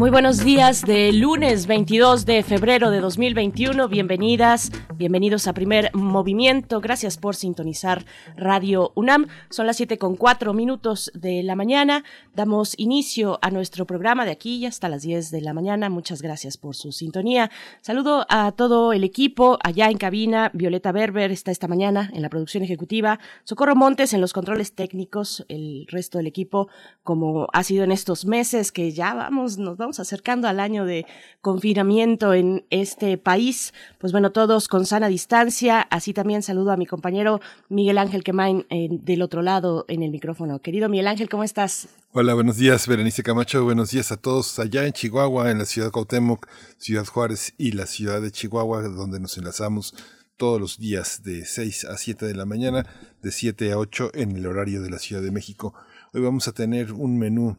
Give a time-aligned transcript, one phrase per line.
[0.00, 3.86] Muy buenos días de lunes 22 de febrero de 2021.
[3.86, 6.80] Bienvenidas, bienvenidos a Primer Movimiento.
[6.80, 9.26] Gracias por sintonizar Radio UNAM.
[9.50, 12.02] Son las 7 con 4 minutos de la mañana.
[12.34, 15.90] Damos inicio a nuestro programa de aquí hasta las 10 de la mañana.
[15.90, 17.50] Muchas gracias por su sintonía.
[17.82, 20.50] Saludo a todo el equipo allá en cabina.
[20.54, 23.20] Violeta Berber está esta mañana en la producción ejecutiva.
[23.44, 25.44] Socorro Montes en los controles técnicos.
[25.50, 26.68] El resto del equipo,
[27.02, 31.06] como ha sido en estos meses que ya vamos, nos vamos acercando al año de
[31.40, 33.74] confinamiento en este país.
[33.98, 35.80] Pues bueno, todos con sana distancia.
[35.80, 40.60] Así también saludo a mi compañero Miguel Ángel Quemain del otro lado en el micrófono.
[40.60, 41.88] Querido Miguel Ángel, ¿cómo estás?
[42.12, 43.64] Hola, buenos días, Berenice Camacho.
[43.64, 47.72] Buenos días a todos allá en Chihuahua, en la ciudad de Cuauhtémoc, Ciudad Juárez y
[47.72, 49.94] la ciudad de Chihuahua, donde nos enlazamos
[50.36, 52.86] todos los días de 6 a 7 de la mañana,
[53.22, 55.74] de 7 a 8 en el horario de la Ciudad de México.
[56.12, 57.56] Hoy vamos a tener un menú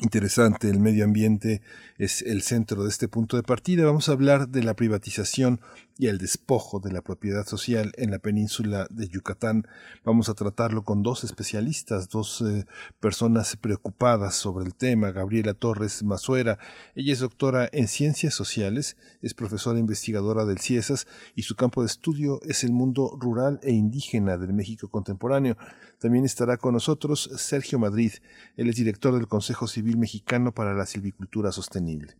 [0.00, 0.70] interesante.
[0.70, 1.60] El medio ambiente
[1.98, 3.84] es el centro de este punto de partida.
[3.84, 5.60] Vamos a hablar de la privatización
[5.98, 9.66] y el despojo de la propiedad social en la península de Yucatán.
[10.02, 12.64] Vamos a tratarlo con dos especialistas, dos eh,
[13.00, 15.12] personas preocupadas sobre el tema.
[15.12, 16.58] Gabriela Torres Mazuera,
[16.94, 21.88] ella es doctora en ciencias sociales, es profesora investigadora del CIESAS y su campo de
[21.88, 25.56] estudio es el mundo rural e indígena del México contemporáneo.
[26.02, 28.14] También estará con nosotros Sergio Madrid,
[28.56, 32.16] él es director del Consejo Civil Mexicano para la Silvicultura Sostenible.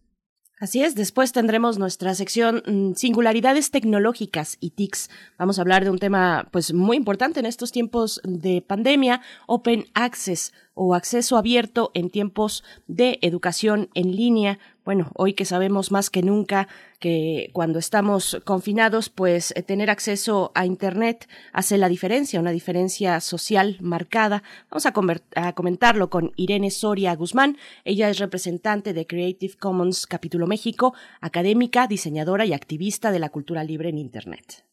[0.61, 5.11] Así es, después tendremos nuestra sección mm, Singularidades tecnológicas y TICs.
[5.36, 9.86] Vamos a hablar de un tema pues muy importante en estos tiempos de pandemia, Open
[9.94, 14.61] Access o acceso abierto en tiempos de educación en línea.
[14.84, 16.66] Bueno, hoy que sabemos más que nunca
[16.98, 23.20] que cuando estamos confinados, pues eh, tener acceso a Internet hace la diferencia, una diferencia
[23.20, 24.42] social marcada.
[24.70, 24.92] Vamos a,
[25.36, 27.58] a comentarlo con Irene Soria Guzmán.
[27.84, 33.62] Ella es representante de Creative Commons Capítulo México, académica, diseñadora y activista de la cultura
[33.62, 34.64] libre en Internet.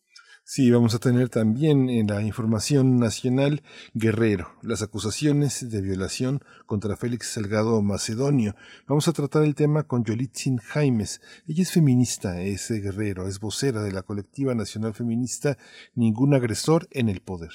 [0.51, 3.61] Sí, vamos a tener también en la información nacional
[3.93, 8.55] Guerrero, las acusaciones de violación contra Félix Salgado Macedonio.
[8.87, 11.21] Vamos a tratar el tema con Yolitzin Jaimes.
[11.47, 15.55] Ella es feminista, es guerrero, es vocera de la colectiva nacional feminista
[15.93, 17.51] Ningún agresor en el poder.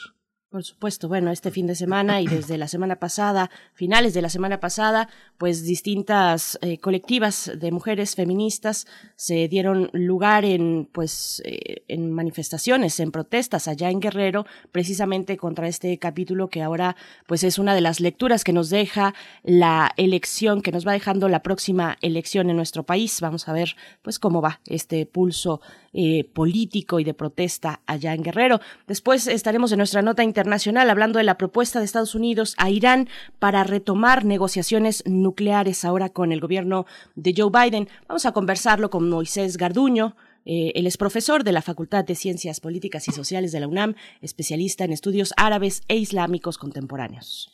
[0.55, 4.29] Por supuesto, bueno, este fin de semana y desde la semana pasada, finales de la
[4.29, 11.83] semana pasada, pues distintas eh, colectivas de mujeres feministas se dieron lugar en, pues, eh,
[11.89, 16.95] en manifestaciones, en protestas allá en Guerrero, precisamente contra este capítulo que ahora,
[17.27, 21.29] pues, es una de las lecturas que nos deja la elección, que nos va dejando
[21.29, 23.21] la próxima elección en nuestro país.
[23.21, 25.61] Vamos a ver, pues, cómo va este pulso
[25.93, 28.61] eh, político y de protesta allá en Guerrero.
[28.87, 30.44] Después estaremos en nuestra nota internacional
[30.91, 36.33] hablando de la propuesta de Estados Unidos a Irán para retomar negociaciones nucleares ahora con
[36.33, 37.89] el gobierno de Joe Biden.
[38.09, 40.17] Vamos a conversarlo con Moisés Garduño,
[40.47, 43.95] eh, él es profesor de la Facultad de Ciencias Políticas y Sociales de la UNAM,
[44.21, 47.51] especialista en estudios árabes e islámicos contemporáneos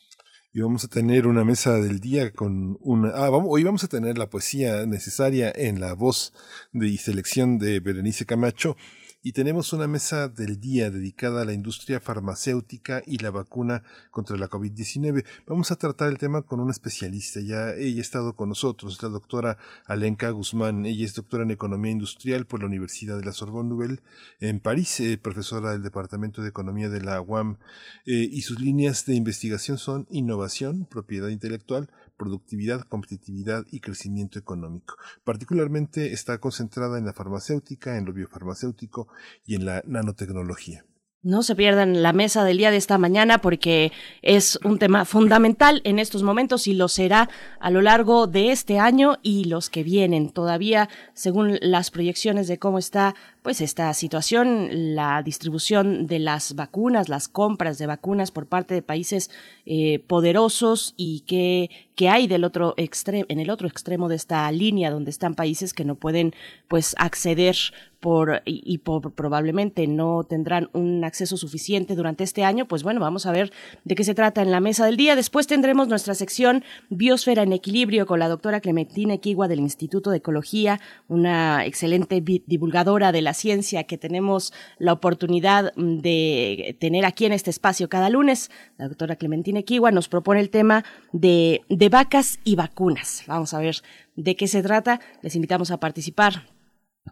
[0.53, 3.11] y vamos a tener una mesa del día con una...
[3.11, 6.33] Ah, hoy vamos a tener la poesía necesaria en la voz
[6.73, 8.77] de, y selección de Berenice Camacho
[9.23, 14.37] y tenemos una mesa del día dedicada a la industria farmacéutica y la vacuna contra
[14.37, 15.25] la COVID-19.
[15.47, 17.41] Vamos a tratar el tema con una especialista.
[17.41, 20.87] Ya ella ha estado con nosotros, la doctora Alenka Guzmán.
[20.87, 24.01] Ella es doctora en Economía Industrial por la Universidad de la Sorbonne Nouvelle
[24.41, 27.59] en París, eh, profesora del Departamento de Economía de la UAM.
[28.07, 34.97] Eh, y sus líneas de investigación son innovación, propiedad intelectual, productividad, competitividad y crecimiento económico.
[35.25, 39.09] Particularmente está concentrada en la farmacéutica, en lo biofarmacéutico
[39.47, 40.85] y en la nanotecnología.
[41.23, 43.93] No se pierdan la mesa del día de esta mañana porque
[44.23, 47.29] es un tema fundamental en estos momentos y lo será
[47.59, 50.31] a lo largo de este año y los que vienen.
[50.31, 57.09] Todavía, según las proyecciones de cómo está pues esta situación, la distribución de las vacunas,
[57.09, 59.31] las compras de vacunas por parte de países
[59.65, 61.71] eh, poderosos y que
[62.09, 65.85] hay del otro extremo, en el otro extremo de esta línea donde están países que
[65.85, 66.35] no pueden
[66.69, 67.57] pues acceder
[68.01, 73.27] por, y, por, probablemente no tendrán un acceso suficiente durante este año, pues bueno, vamos
[73.27, 73.53] a ver
[73.85, 75.15] de qué se trata en la mesa del día.
[75.17, 80.17] Después tendremos nuestra sección Biosfera en Equilibrio con la doctora Clementina Equigua del Instituto de
[80.17, 87.33] Ecología, una excelente divulgadora de la ciencia que tenemos la oportunidad de tener aquí en
[87.33, 88.51] este espacio cada lunes.
[88.79, 93.25] La doctora Clementina Equigua nos propone el tema de, vacas y vacunas.
[93.27, 93.77] Vamos a ver
[94.17, 95.01] de qué se trata.
[95.23, 96.47] Les invitamos a participar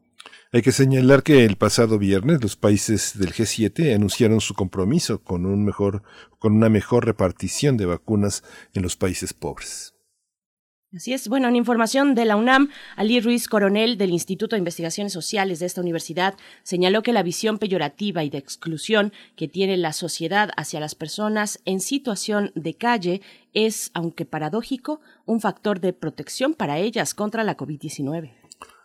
[0.55, 5.47] Hay que señalar que el pasado viernes los países del G7 anunciaron su compromiso con,
[5.47, 6.03] un mejor,
[6.37, 8.43] con una mejor repartición de vacunas
[8.75, 9.95] en los países pobres.
[10.95, 11.27] Así es.
[11.27, 15.65] Bueno, en información de la UNAM, Ali Ruiz Coronel del Instituto de Investigaciones Sociales de
[15.65, 20.79] esta universidad señaló que la visión peyorativa y de exclusión que tiene la sociedad hacia
[20.79, 23.21] las personas en situación de calle
[23.53, 28.42] es, aunque paradójico, un factor de protección para ellas contra la COVID-19.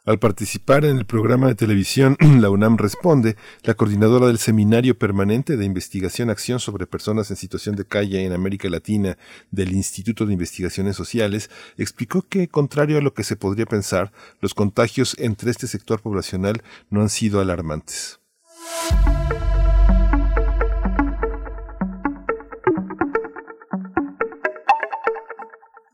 [0.08, 5.58] Al participar en el programa de televisión La UNAM Responde, la coordinadora del Seminario Permanente
[5.58, 9.18] de Investigación Acción sobre Personas en Situación de Calle en América Latina
[9.50, 14.10] del Instituto de Investigaciones Sociales explicó que, contrario a lo que se podría pensar,
[14.40, 18.18] los contagios entre este sector poblacional no han sido alarmantes.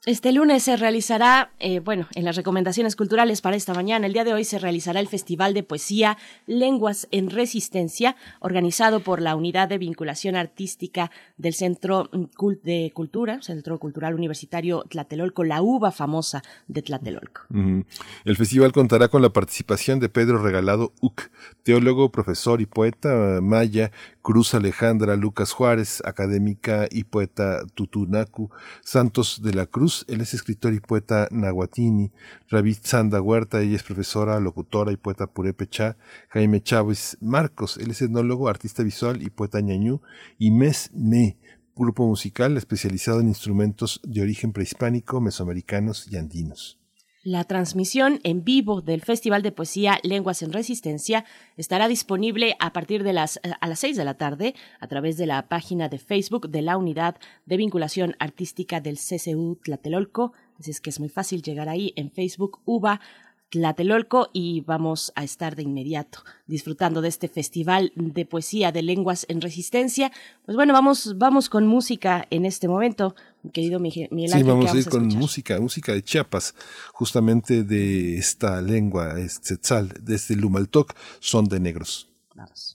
[0.06, 4.24] Este lunes se realizará, eh, bueno, en las recomendaciones culturales para esta mañana, el día
[4.24, 9.66] de hoy se realizará el Festival de Poesía Lenguas en Resistencia, organizado por la Unidad
[9.66, 12.10] de Vinculación Artística del Centro
[12.62, 17.46] de Cultura, Centro Cultural Universitario Tlatelolco, la uva famosa de Tlatelolco.
[18.26, 21.30] El festival contará con la participación de Pedro Regalado Uc,
[21.62, 23.90] teólogo, profesor y poeta maya,
[24.20, 28.50] Cruz Alejandra Lucas Juárez, académica y poeta Tutunacu,
[28.82, 32.10] Santos de la Cruz, él es escritor y poeta nahuatini,
[32.48, 35.96] Ravid Sanda Huerta, ella es profesora, locutora y poeta purépecha,
[36.28, 40.00] Jaime Chávez Marcos, él es etnólogo, artista visual y poeta ñañú,
[40.38, 41.36] y Mes Me,
[41.76, 46.78] grupo musical especializado en instrumentos de origen prehispánico, mesoamericanos y andinos.
[47.26, 51.24] La transmisión en vivo del Festival de Poesía Lenguas en Resistencia
[51.56, 55.16] estará disponible a partir de las eh, a las 6 de la tarde a través
[55.16, 57.16] de la página de Facebook de la Unidad
[57.46, 60.34] de Vinculación Artística del CCU Tlatelolco.
[60.60, 63.00] Así es que es muy fácil llegar ahí en Facebook UBA
[63.54, 69.26] Tlatelolco y vamos a estar de inmediato disfrutando de este festival de poesía de lenguas
[69.28, 70.10] en resistencia.
[70.44, 73.14] Pues bueno, vamos, vamos con música en este momento,
[73.52, 74.30] querido Miguel Ángel.
[74.30, 76.56] Sí, vamos, a ir con música, música de Chiapas,
[76.92, 82.08] justamente de esta lengua, es Tzetzal, desde Lumaltoc, son de negros.
[82.34, 82.73] Vamos.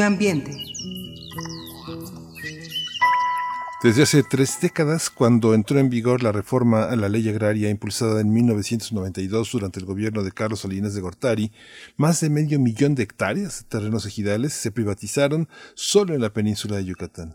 [0.00, 0.50] Medio Ambiente.
[3.82, 8.22] Desde hace tres décadas, cuando entró en vigor la reforma a la ley agraria impulsada
[8.22, 11.52] en 1992 durante el gobierno de Carlos Salinas de Gortari,
[11.98, 16.76] más de medio millón de hectáreas de terrenos ejidales se privatizaron solo en la península
[16.76, 17.34] de Yucatán.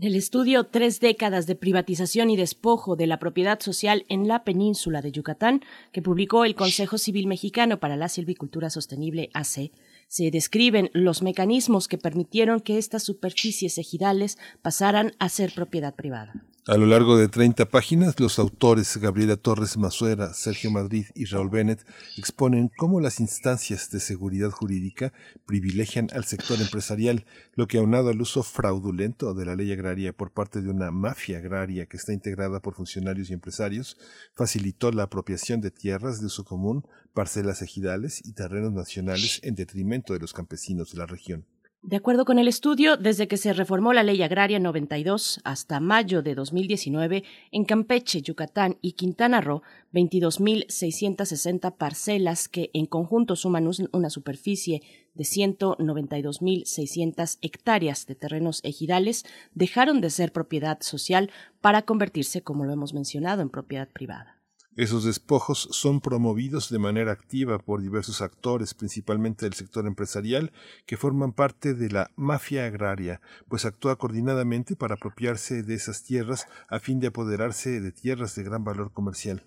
[0.00, 5.02] El estudio Tres décadas de privatización y despojo de la propiedad social en la península
[5.02, 9.70] de Yucatán, que publicó el Consejo Civil Mexicano para la Silvicultura Sostenible AC,
[10.08, 16.44] se describen los mecanismos que permitieron que estas superficies ejidales pasaran a ser propiedad privada.
[16.68, 21.48] A lo largo de 30 páginas, los autores Gabriela Torres Mazuera, Sergio Madrid y Raúl
[21.48, 25.12] Bennett exponen cómo las instancias de seguridad jurídica
[25.46, 30.32] privilegian al sector empresarial, lo que aunado al uso fraudulento de la ley agraria por
[30.32, 33.96] parte de una mafia agraria que está integrada por funcionarios y empresarios,
[34.34, 40.14] facilitó la apropiación de tierras de uso común, parcelas ejidales y terrenos nacionales en detrimento
[40.14, 41.46] de los campesinos de la región.
[41.86, 46.20] De acuerdo con el estudio, desde que se reformó la Ley Agraria 92 hasta mayo
[46.20, 49.62] de 2019, en Campeche, Yucatán y Quintana Roo,
[49.94, 54.82] 22.660 parcelas que en conjunto suman una superficie
[55.14, 59.24] de 192.600 hectáreas de terrenos ejidales
[59.54, 64.35] dejaron de ser propiedad social para convertirse, como lo hemos mencionado, en propiedad privada.
[64.76, 70.52] Esos despojos son promovidos de manera activa por diversos actores, principalmente del sector empresarial,
[70.84, 76.46] que forman parte de la mafia agraria, pues actúa coordinadamente para apropiarse de esas tierras
[76.68, 79.42] a fin de apoderarse de tierras de gran valor comercial.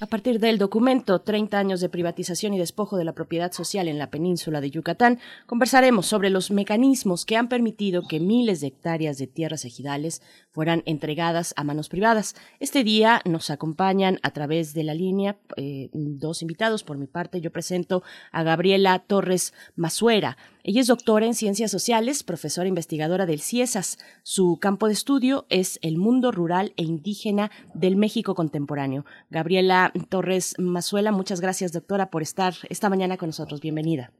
[0.00, 3.98] A partir del documento 30 años de privatización y despojo de la propiedad social en
[3.98, 9.18] la península de Yucatán, conversaremos sobre los mecanismos que han permitido que miles de hectáreas
[9.18, 10.20] de tierras ejidales
[10.50, 12.34] fueran entregadas a manos privadas.
[12.58, 16.82] Este día nos acompañan a través de la línea eh, dos invitados.
[16.82, 20.36] Por mi parte, yo presento a Gabriela Torres Masuera.
[20.64, 23.98] Ella es doctora en Ciencias Sociales, profesora investigadora del CIESAS.
[24.22, 29.04] Su campo de estudio es el mundo rural e indígena del México contemporáneo.
[29.28, 33.60] Gabriela Torres Masuela, muchas gracias, doctora, por estar esta mañana con nosotros.
[33.60, 34.12] Bienvenida.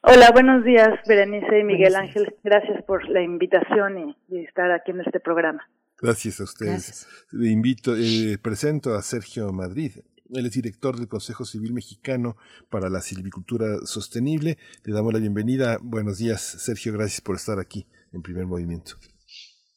[0.00, 2.34] Hola, buenos días, Berenice y Miguel Ángel.
[2.42, 5.68] Gracias por la invitación y, estar aquí en este programa.
[6.00, 7.06] Gracias a ustedes.
[7.30, 9.96] Le invito, eh, presento a Sergio Madrid.
[10.32, 12.36] Él es director del Consejo Civil Mexicano
[12.70, 14.58] para la Silvicultura Sostenible.
[14.84, 15.78] Le damos la bienvenida.
[15.82, 16.92] Buenos días, Sergio.
[16.92, 18.96] Gracias por estar aquí en Primer Movimiento.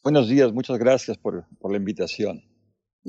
[0.04, 2.42] Buenos días, muchas gracias por, por la invitación.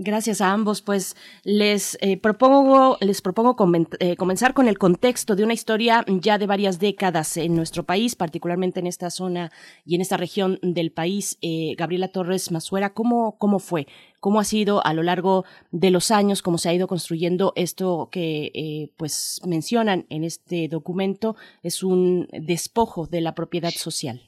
[0.01, 0.81] Gracias a ambos.
[0.81, 3.57] Pues les eh, propongo, les propongo
[3.99, 8.15] eh, comenzar con el contexto de una historia ya de varias décadas en nuestro país,
[8.15, 9.51] particularmente en esta zona
[9.85, 11.37] y en esta región del país.
[11.43, 13.89] Eh, Gabriela Torres Masuera, ¿cómo, ¿cómo fue?
[14.21, 18.09] ¿Cómo ha sido a lo largo de los años, cómo se ha ido construyendo esto
[18.13, 21.35] que pues mencionan en este documento?
[21.65, 24.23] Es un despojo de la propiedad social.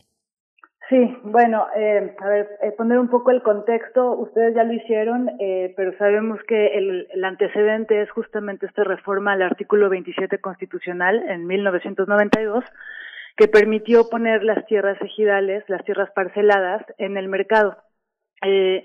[0.90, 5.30] Sí, bueno, eh, a ver, eh, poner un poco el contexto, ustedes ya lo hicieron,
[5.38, 11.22] eh, pero sabemos que el, el, antecedente es justamente esta reforma al artículo 27 constitucional
[11.28, 12.64] en 1992,
[13.36, 17.76] que permitió poner las tierras ejidales, las tierras parceladas, en el mercado.
[18.42, 18.82] Eh,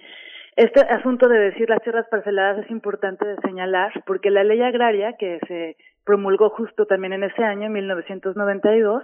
[0.57, 5.13] este asunto de decir las tierras parceladas es importante de señalar, porque la ley agraria,
[5.17, 9.03] que se promulgó justo también en ese año, en 1992,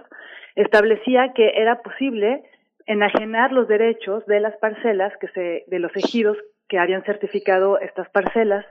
[0.54, 2.44] establecía que era posible
[2.86, 6.36] enajenar los derechos de las parcelas que se, de los ejidos
[6.68, 8.64] que habían certificado estas parcelas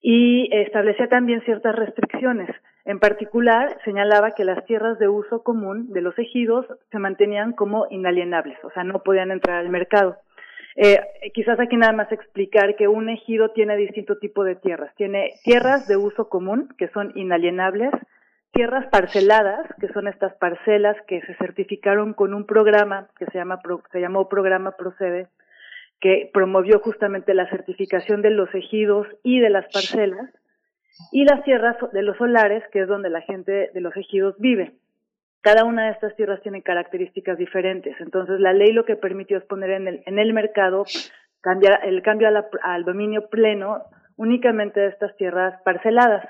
[0.00, 2.50] y establecía también ciertas restricciones.
[2.84, 7.86] En particular, señalaba que las tierras de uso común de los ejidos se mantenían como
[7.90, 10.16] inalienables, o sea, no podían entrar al mercado.
[10.76, 11.00] Eh,
[11.32, 14.94] quizás aquí nada más explicar que un ejido tiene distinto tipo de tierras.
[14.96, 17.90] Tiene tierras de uso común, que son inalienables,
[18.56, 23.60] tierras parceladas, que son estas parcelas que se certificaron con un programa que se llama
[23.92, 25.28] se llamó programa Procede,
[26.00, 30.30] que promovió justamente la certificación de los ejidos y de las parcelas,
[31.12, 34.72] y las tierras de los solares, que es donde la gente de los ejidos vive.
[35.42, 37.94] Cada una de estas tierras tiene características diferentes.
[38.00, 40.84] Entonces, la ley lo que permitió es poner en el, en el mercado
[41.42, 42.28] cambiar, el cambio
[42.62, 43.82] al dominio pleno
[44.16, 46.26] únicamente de estas tierras parceladas.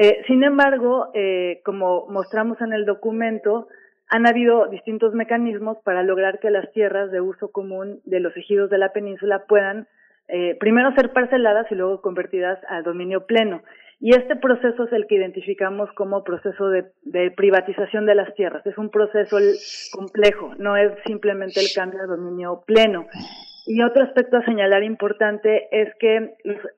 [0.00, 3.66] Eh, sin embargo, eh, como mostramos en el documento,
[4.08, 8.70] han habido distintos mecanismos para lograr que las tierras de uso común de los ejidos
[8.70, 9.88] de la península puedan
[10.28, 13.62] eh, primero ser parceladas y luego convertidas al dominio pleno.
[13.98, 18.64] Y este proceso es el que identificamos como proceso de, de, privatización de las tierras.
[18.66, 19.36] Es un proceso
[19.92, 23.06] complejo, no es simplemente el cambio al dominio pleno.
[23.70, 26.36] Y otro aspecto a señalar importante es que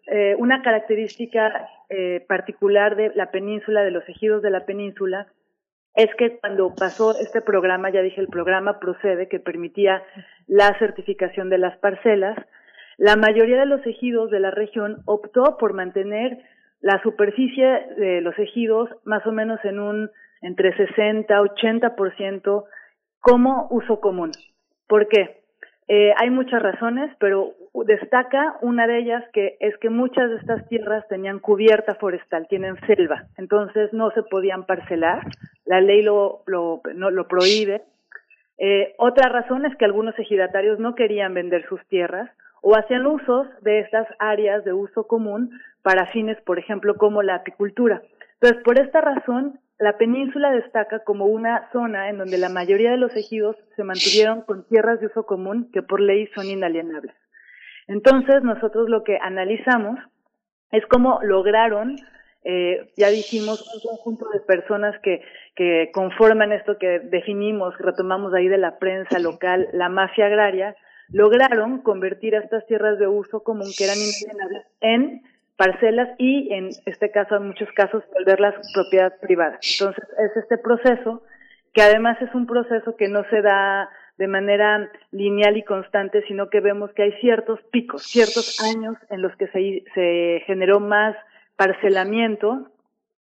[0.08, 5.28] eh, una característica eh, particular de la península, de los ejidos de la península,
[5.94, 10.02] es que cuando pasó este programa, ya dije, el programa procede, que permitía
[10.48, 12.36] la certificación de las parcelas,
[12.98, 16.38] la mayoría de los ejidos de la región optó por mantener
[16.80, 20.10] la superficie de los ejidos más o menos en un
[20.42, 22.64] entre 60 80%
[23.20, 24.32] como uso común.
[24.88, 25.39] ¿Por qué?
[25.92, 27.54] Eh, hay muchas razones, pero
[27.84, 32.76] destaca una de ellas que es que muchas de estas tierras tenían cubierta forestal, tienen
[32.86, 35.26] selva, entonces no se podían parcelar,
[35.64, 37.82] la ley lo, lo, no, lo prohíbe.
[38.58, 42.30] Eh, otra razón es que algunos ejidatarios no querían vender sus tierras
[42.62, 45.50] o hacían usos de estas áreas de uso común
[45.82, 48.00] para fines, por ejemplo, como la apicultura.
[48.40, 52.96] Entonces, por esta razón, la península destaca como una zona en donde la mayoría de
[52.96, 57.14] los ejidos se mantuvieron con tierras de uso común que por ley son inalienables.
[57.86, 59.98] Entonces, nosotros lo que analizamos
[60.70, 61.96] es cómo lograron,
[62.44, 65.22] eh, ya dijimos, un conjunto de personas que,
[65.54, 70.76] que conforman esto que definimos, retomamos ahí de la prensa local, la mafia agraria,
[71.08, 75.22] lograron convertir a estas tierras de uso común que eran inalienables en
[75.60, 79.58] parcelas y en este caso en muchos casos volverlas propiedad privada.
[79.60, 81.22] Entonces es este proceso
[81.74, 86.48] que además es un proceso que no se da de manera lineal y constante, sino
[86.48, 91.14] que vemos que hay ciertos picos, ciertos años en los que se, se generó más
[91.56, 92.70] parcelamiento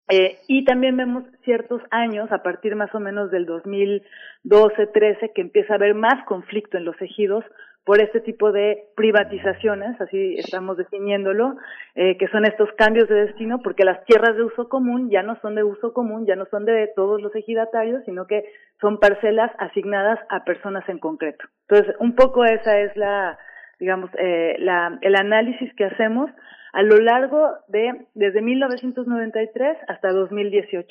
[0.10, 5.74] eh, y también vemos ciertos años, a partir más o menos del 2012-13, que empieza
[5.74, 7.46] a haber más conflicto en los ejidos
[7.86, 11.58] por este tipo de privatizaciones, así estamos definiéndolo,
[11.96, 15.38] eh, que son estos cambios de destino, porque las tierras de uso común ya no
[15.42, 18.46] son de uso común, ya no son de todos los ejidatarios, sino que
[18.80, 21.46] son parcelas asignadas a personas en concreto.
[21.68, 23.38] Entonces, un poco esa es la,
[23.80, 26.32] digamos, eh, la, el análisis que hacemos
[26.72, 30.88] a lo largo de, desde 1993 hasta 2018,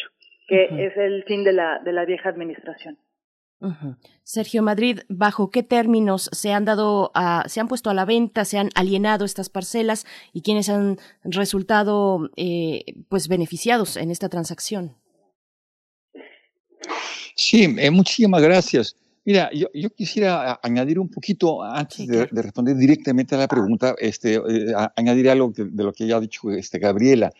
[0.46, 2.98] que es el fin de la, de la vieja administración.
[4.24, 8.44] Sergio Madrid, ¿bajo qué términos se han dado a, se han puesto a la venta,
[8.44, 14.96] se han alienado estas parcelas y quiénes han resultado eh, pues beneficiados en esta transacción?
[17.34, 18.96] Sí, eh, muchísimas gracias.
[19.24, 24.74] Mira, yo, quisiera añadir un poquito, antes de, responder directamente a la pregunta, este, eh,
[24.96, 27.30] añadir algo de, lo que ya ha dicho este, Gabriela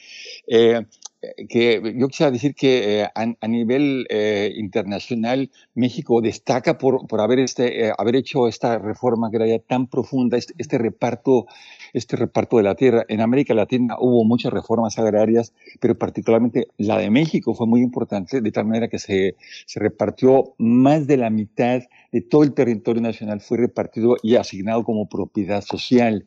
[1.48, 7.38] que yo quisiera decir que eh, a, nivel eh, internacional México destaca por, por haber,
[7.38, 11.46] este, eh, haber hecho esta reforma agraria tan profunda, este, este, reparto,
[11.92, 13.04] este reparto de la tierra.
[13.08, 18.40] En América Latina hubo muchas reformas agrarias, pero particularmente la de México fue muy importante,
[18.40, 23.00] de tal manera que se, se repartió más de la mitad de todo el territorio
[23.00, 26.26] nacional, fue repartido y asignado como propiedad social.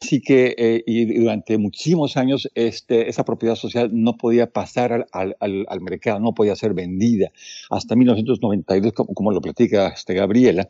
[0.00, 5.36] Así que eh, y durante muchísimos años este, esa propiedad social no podía pasar al,
[5.40, 7.32] al, al, mercado, no podía ser vendida.
[7.70, 10.68] Hasta 1992, como, como lo platica este, Gabriela,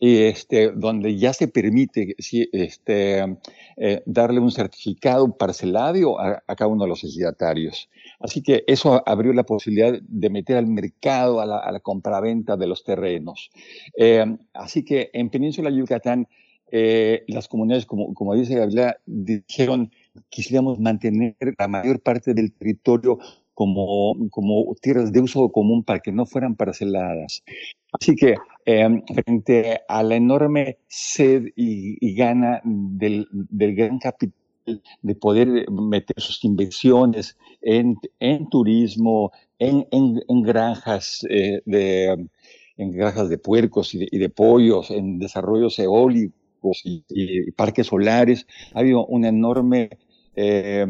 [0.00, 3.36] este, donde ya se permite este,
[3.76, 7.90] eh, darle un certificado parcelario a, a, cada uno de los ejidatarios.
[8.20, 12.66] Así que eso abrió la posibilidad de meter al mercado, a la, la compraventa de
[12.66, 13.50] los terrenos.
[13.98, 16.26] Eh, así que en Península Yucatán,
[16.74, 19.92] eh, las comunidades, como, como dice Gabriela, dijeron
[20.30, 23.18] quisiéramos mantener la mayor parte del territorio
[23.52, 27.44] como, como tierras de uso común para que no fueran parceladas.
[27.92, 34.34] Así que eh, frente a la enorme sed y, gana del, del, gran capital
[35.02, 42.28] de poder meter sus inversiones en, en turismo, en, en, en granjas eh, de
[42.78, 46.41] en granjas de puercos y de, y de pollos, en desarrollos eólicos,
[46.84, 48.46] y, parques solares.
[48.74, 49.90] Ha habido un enorme
[50.36, 50.86] eh,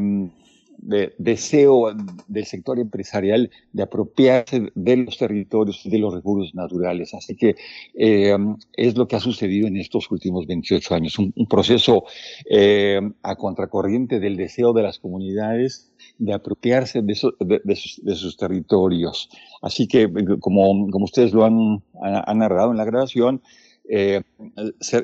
[1.16, 1.94] deseo
[2.26, 7.14] del sector empresarial de apropiarse de los territorios y de los recursos naturales.
[7.14, 7.54] Así que
[7.94, 8.36] eh,
[8.72, 12.04] es lo que ha sucedido en estos últimos 28 años, un, proceso
[12.50, 19.28] eh, a contracorriente del deseo de las comunidades de apropiarse de, sus, territorios.
[19.60, 23.40] Así que, como, como ustedes lo han, han narrado en la grabación,
[23.88, 24.22] eh,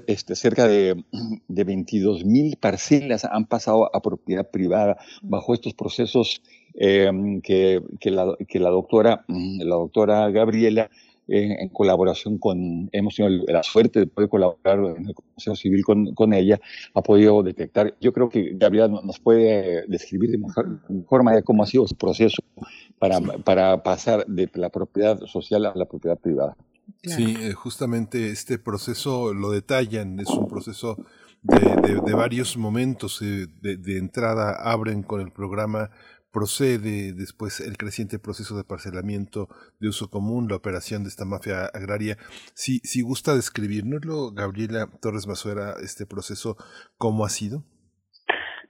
[0.06, 1.04] este, cerca de,
[1.48, 6.42] de 22 mil parcelas han pasado a propiedad privada bajo estos procesos
[6.74, 7.10] eh,
[7.42, 10.90] que, que, la, que, la, doctora, la doctora Gabriela,
[11.30, 16.14] en colaboración con, hemos tenido la suerte de poder colaborar en el Consejo Civil con,
[16.14, 16.58] con ella,
[16.94, 17.94] ha podido detectar.
[18.00, 21.96] Yo creo que Gabriela nos puede describir de mejor, forma de cómo ha sido ese
[21.96, 22.42] proceso
[22.98, 26.56] para, para pasar de la propiedad social a la propiedad privada.
[27.02, 30.96] Sí, eh, justamente este proceso lo detallan, es un proceso
[31.42, 35.90] de, de, varios momentos eh, de, de, entrada, abren con el programa
[36.30, 39.48] procede después el creciente proceso de parcelamiento
[39.80, 42.18] de uso común, la operación de esta mafia agraria.
[42.54, 46.56] Si, si gusta describirnoslo, Gabriela Torres Masuera, este proceso,
[46.96, 47.64] ¿cómo ha sido?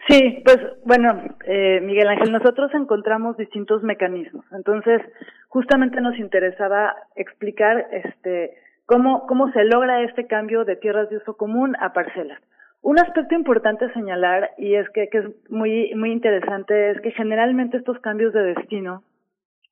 [0.08, 4.46] Sí, pues bueno, eh, Miguel Ángel, nosotros encontramos distintos mecanismos.
[4.52, 5.02] Entonces,
[5.48, 11.36] justamente nos interesaba explicar este, cómo, cómo se logra este cambio de tierras de uso
[11.36, 12.40] común a parcelas.
[12.80, 17.10] Un aspecto importante a señalar, y es que, que es muy, muy interesante, es que
[17.10, 19.02] generalmente estos cambios de destino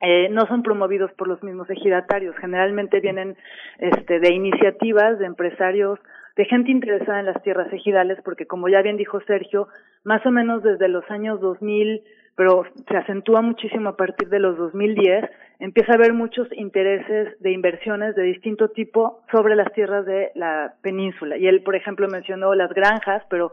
[0.02, 3.36] eh, no son promovidos por los mismos ejidatarios, generalmente vienen
[3.78, 5.98] este, de iniciativas de empresarios
[6.36, 9.68] de gente interesada en las tierras ejidales, porque como ya bien dijo Sergio,
[10.04, 12.02] más o menos desde los años 2000,
[12.36, 15.24] pero se acentúa muchísimo a partir de los 2010,
[15.60, 20.74] empieza a haber muchos intereses de inversiones de distinto tipo sobre las tierras de la
[20.82, 21.38] península.
[21.38, 23.52] Y él, por ejemplo, mencionó las granjas, pero,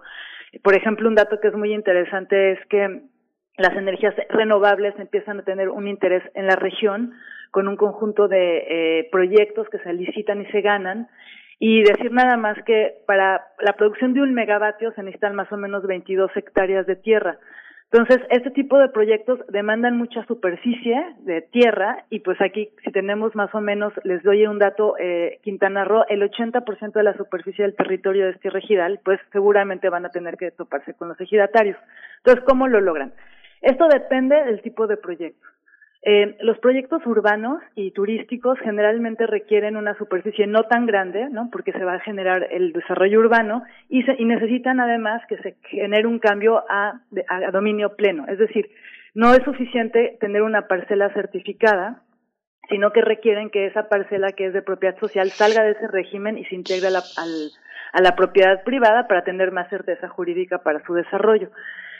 [0.61, 3.03] por ejemplo, un dato que es muy interesante es que
[3.57, 7.13] las energías renovables empiezan a tener un interés en la región
[7.51, 11.07] con un conjunto de eh, proyectos que se licitan y se ganan
[11.65, 15.55] y decir nada más que para la producción de un megavatio se necesitan más o
[15.55, 17.37] menos 22 hectáreas de tierra.
[17.89, 23.33] Entonces, este tipo de proyectos demandan mucha superficie de tierra y pues aquí, si tenemos
[23.33, 27.63] más o menos, les doy un dato, eh, Quintana Roo, el 80% de la superficie
[27.63, 31.77] del territorio de este ejidal, pues seguramente van a tener que toparse con los ejidatarios.
[32.17, 33.13] Entonces, ¿cómo lo logran?
[33.61, 35.47] Esto depende del tipo de proyecto.
[36.05, 41.49] Eh, los proyectos urbanos y turísticos generalmente requieren una superficie no tan grande, ¿no?
[41.49, 46.07] Porque se va a generar el desarrollo urbano y, y necesitan además que se genere
[46.07, 48.25] un cambio a, a dominio pleno.
[48.27, 48.69] Es decir,
[49.13, 52.01] no es suficiente tener una parcela certificada,
[52.67, 56.37] sino que requieren que esa parcela que es de propiedad social salga de ese régimen
[56.37, 57.51] y se integre a la, al,
[57.93, 61.49] a la propiedad privada para tener más certeza jurídica para su desarrollo.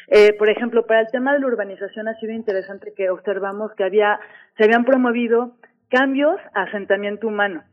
[0.08, 3.84] Eh, por ejemplo, para el tema de la urbanización ha sido interesante que observamos que
[3.84, 4.20] había,
[4.58, 5.56] se habían promovido
[5.90, 7.64] cambios a asentamiento humano.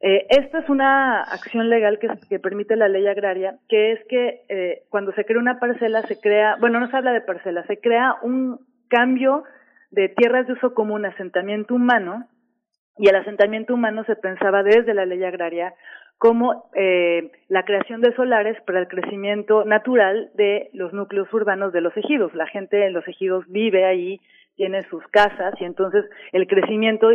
[0.00, 4.42] Eh, esta es una acción legal que, que, permite la ley agraria, que es que
[4.48, 7.78] eh, cuando se crea una parcela se crea, bueno, no se habla de parcela, se
[7.80, 9.44] crea un cambio
[9.90, 12.28] de tierras de uso común a asentamiento humano,
[12.96, 15.74] y el asentamiento humano se pensaba desde la ley agraria
[16.18, 21.80] como eh, la creación de solares para el crecimiento natural de los núcleos urbanos de
[21.80, 22.34] los ejidos.
[22.34, 24.20] La gente en los ejidos vive ahí,
[24.56, 27.10] tiene sus casas y entonces el crecimiento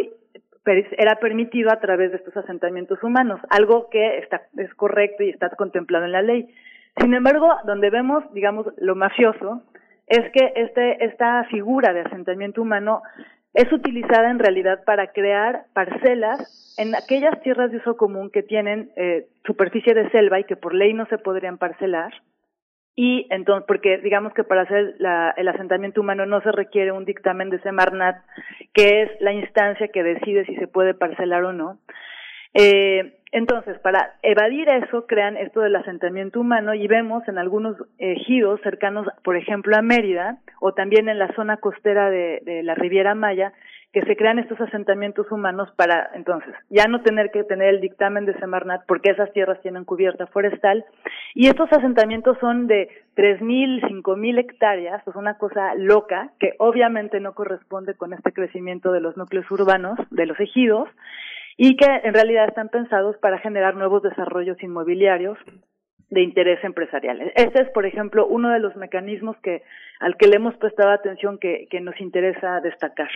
[0.97, 5.49] era permitido a través de estos asentamientos humanos, algo que está, es correcto y está
[5.51, 6.53] contemplado en la ley.
[6.99, 9.63] Sin embargo, donde vemos, digamos, lo mafioso,
[10.07, 13.01] es que este, esta figura de asentamiento humano
[13.53, 18.91] es utilizada en realidad para crear parcelas en aquellas tierras de uso común que tienen
[18.95, 22.13] eh, superficie de selva y que por ley no se podrían parcelar.
[22.95, 27.05] Y entonces, porque digamos que para hacer la, el asentamiento humano no se requiere un
[27.05, 28.17] dictamen de Semarnat,
[28.73, 31.79] que es la instancia que decide si se puede parcelar o no.
[32.53, 38.59] Eh, entonces, para evadir eso, crean esto del asentamiento humano y vemos en algunos ejidos
[38.61, 43.13] cercanos, por ejemplo, a Mérida, o también en la zona costera de, de, la Riviera
[43.13, 43.53] Maya,
[43.93, 48.25] que se crean estos asentamientos humanos para, entonces, ya no tener que tener el dictamen
[48.25, 50.85] de Semarnat, porque esas tierras tienen cubierta forestal,
[51.33, 56.53] y estos asentamientos son de tres mil, cinco mil hectáreas, es una cosa loca, que
[56.59, 60.87] obviamente no corresponde con este crecimiento de los núcleos urbanos, de los ejidos,
[61.61, 65.37] y que en realidad están pensados para generar nuevos desarrollos inmobiliarios
[66.09, 67.33] de interés empresarial.
[67.35, 69.61] Este es, por ejemplo, uno de los mecanismos que
[69.99, 73.09] al que le hemos prestado atención que, nos interesa destacar.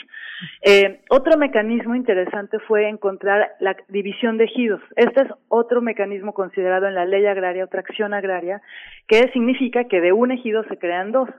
[0.61, 4.81] Eh, otro mecanismo interesante fue encontrar la división de ejidos.
[4.97, 8.61] Este es otro mecanismo considerado en la ley agraria, otra acción agraria,
[9.07, 11.29] que significa que de un ejido se crean dos.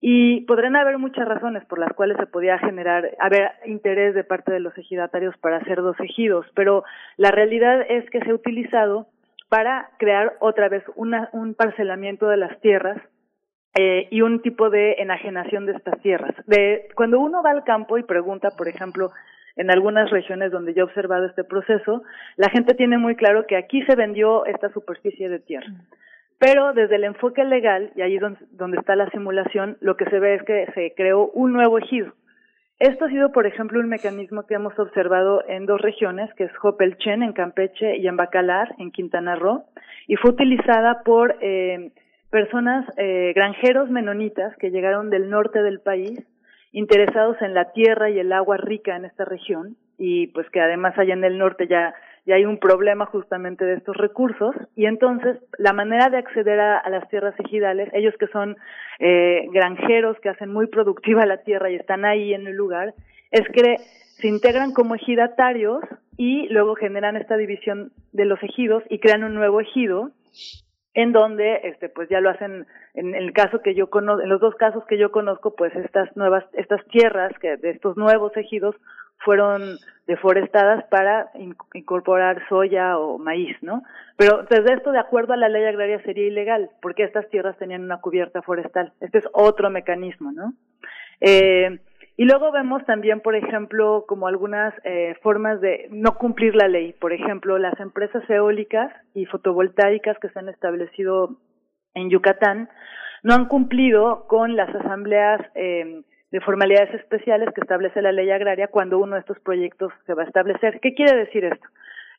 [0.00, 4.52] Y podrían haber muchas razones por las cuales se podía generar, haber interés de parte
[4.52, 6.84] de los ejidatarios para hacer dos ejidos, pero
[7.16, 9.08] la realidad es que se ha utilizado
[9.48, 12.98] para crear otra vez una, un parcelamiento de las tierras
[13.78, 16.34] eh, y un tipo de enajenación de estas tierras.
[16.46, 19.10] De, cuando uno va al campo y pregunta, por ejemplo,
[19.56, 22.02] en algunas regiones donde yo he observado este proceso,
[22.36, 25.72] la gente tiene muy claro que aquí se vendió esta superficie de tierra.
[26.38, 30.18] Pero desde el enfoque legal, y ahí donde, donde está la simulación, lo que se
[30.20, 32.12] ve es que se creó un nuevo ejido.
[32.78, 36.56] Esto ha sido, por ejemplo, un mecanismo que hemos observado en dos regiones, que es
[36.58, 39.64] Jopelchen en Campeche y en Bacalar en Quintana Roo,
[40.06, 41.90] y fue utilizada por eh,
[42.30, 46.24] personas, eh, granjeros menonitas que llegaron del norte del país,
[46.70, 50.96] interesados en la tierra y el agua rica en esta región, y pues que además
[50.96, 51.94] allá en el norte ya
[52.28, 54.54] y hay un problema justamente de estos recursos.
[54.76, 58.58] Y entonces la manera de acceder a, las tierras ejidales, ellos que son
[58.98, 62.92] eh, granjeros que hacen muy productiva la tierra y están ahí en el lugar,
[63.30, 63.76] es que
[64.20, 65.80] se integran como ejidatarios
[66.18, 70.10] y luego generan esta división de los ejidos y crean un nuevo ejido
[70.92, 74.40] en donde este pues ya lo hacen en el caso que yo conozco en los
[74.40, 78.74] dos casos que yo conozco pues estas nuevas estas tierras que de estos nuevos ejidos
[79.24, 81.30] fueron deforestadas para
[81.74, 83.82] incorporar soya o maíz, ¿no?
[84.16, 87.82] Pero desde esto, de acuerdo a la ley agraria, sería ilegal, porque estas tierras tenían
[87.84, 88.92] una cubierta forestal.
[89.00, 90.54] Este es otro mecanismo, ¿no?
[91.20, 91.78] Eh,
[92.16, 96.92] y luego vemos también, por ejemplo, como algunas eh, formas de no cumplir la ley.
[96.94, 101.36] Por ejemplo, las empresas eólicas y fotovoltaicas que se han establecido
[101.94, 102.70] en Yucatán
[103.22, 108.68] no han cumplido con las asambleas eh, de formalidades especiales que establece la ley agraria
[108.68, 110.80] cuando uno de estos proyectos se va a establecer.
[110.80, 111.66] ¿Qué quiere decir esto?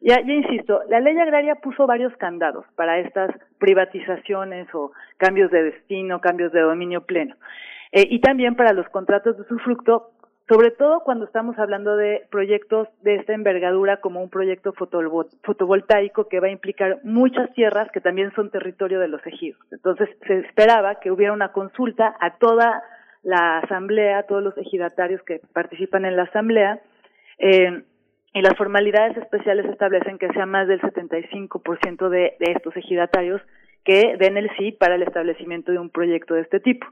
[0.02, 5.64] Ya, ya insisto, la ley agraria puso varios candados para estas privatizaciones o cambios de
[5.64, 7.36] destino, cambios de dominio pleno.
[7.92, 10.12] Eh, y también para los contratos de usufructo,
[10.48, 16.40] sobre todo cuando estamos hablando de proyectos de esta envergadura como un proyecto fotovoltaico que
[16.40, 19.62] va a implicar muchas tierras que también son territorio de los ejidos.
[19.72, 22.84] Entonces se esperaba que hubiera una consulta a toda
[23.24, 26.80] la asamblea, todos los ejidatarios que participan en la asamblea,
[27.38, 27.84] eh,
[28.34, 33.42] y las formalidades especiales establecen que sea más del 75% de, de estos ejidatarios
[33.84, 36.86] que den el sí para el establecimiento de un proyecto de este tipo.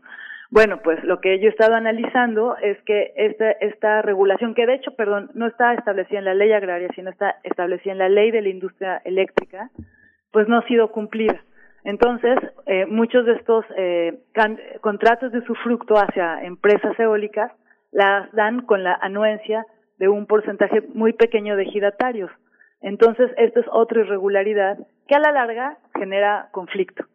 [0.49, 4.75] Bueno, pues lo que yo he estado analizando es que esta, esta regulación, que de
[4.75, 8.31] hecho, perdón, no está establecida en la ley agraria, sino está establecida en la ley
[8.31, 9.69] de la industria eléctrica,
[10.31, 11.43] pues no ha sido cumplida.
[11.87, 14.19] Entonces, eh, muchos de estos eh,
[14.81, 17.49] contratos de usufructo hacia empresas eólicas
[17.93, 19.65] las dan con la anuencia
[19.97, 22.29] de un porcentaje muy pequeño de ejidatarios.
[22.81, 27.05] Entonces, esto es otra irregularidad que a la larga genera conflicto.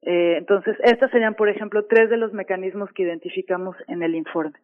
[0.00, 4.58] Eh, entonces, estos serían, por ejemplo, tres de los mecanismos que identificamos en el informe.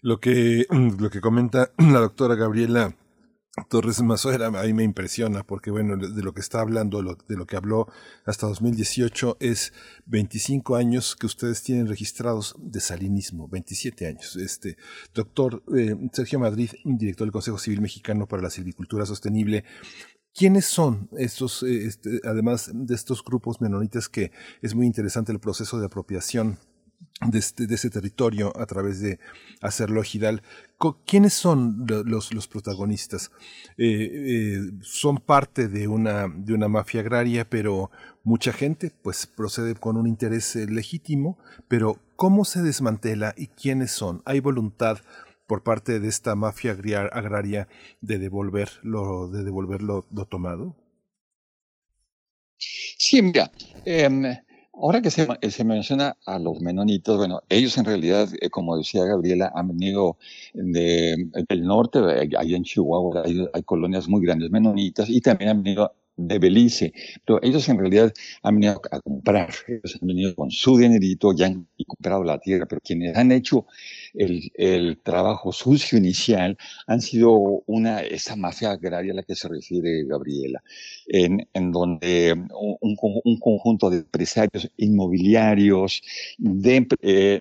[0.00, 2.90] Lo que lo que comenta la doctora Gabriela
[3.68, 7.46] Torres Mazuera a mí me impresiona porque bueno de lo que está hablando de lo
[7.46, 7.86] que habló
[8.24, 9.72] hasta 2018 es
[10.06, 14.36] 25 años que ustedes tienen registrados de salinismo 27 años.
[14.36, 14.76] Este
[15.14, 19.64] doctor eh, Sergio Madrid director del Consejo Civil Mexicano para la Silvicultura Sostenible
[20.36, 25.38] ¿Quiénes son estos, eh, este, además de estos grupos menonitas que es muy interesante el
[25.38, 26.58] proceso de apropiación
[27.20, 29.18] de, este, ese territorio a través de
[29.60, 30.42] hacerlo ejidal.
[31.06, 33.30] ¿Quiénes son los, los protagonistas?
[33.78, 37.90] Eh, eh, son parte de una, de una mafia agraria, pero
[38.22, 44.22] mucha gente pues procede con un interés legítimo, pero ¿cómo se desmantela y quiénes son?
[44.26, 44.98] ¿Hay voluntad
[45.46, 47.68] por parte de esta mafia agraria
[48.00, 49.80] de devolver lo, de devolver
[50.28, 50.76] tomado?
[52.56, 53.50] Sí, mira,
[53.84, 54.24] em,
[54.76, 59.04] ahora que se, se, menciona a los menonitos, bueno, ellos en realidad, eh, como decía
[59.04, 60.18] Gabriela, han venido
[60.52, 65.62] de, del norte, allá en Chihuahua hay, hay colonias muy grandes menonitas y también han
[65.62, 66.92] venido de Belice,
[67.24, 71.46] pero ellos en realidad han venido a comprar, ellos han venido con su dinerito, ya
[71.46, 73.66] han comprado la tierra, pero quienes han hecho
[74.14, 77.32] el, el trabajo sucio inicial han sido
[77.66, 80.62] una, esa mafia agraria a la que se refiere Gabriela,
[81.06, 86.02] en, en donde un, un, conjunto de empresarios inmobiliarios,
[86.38, 87.40] de, eh,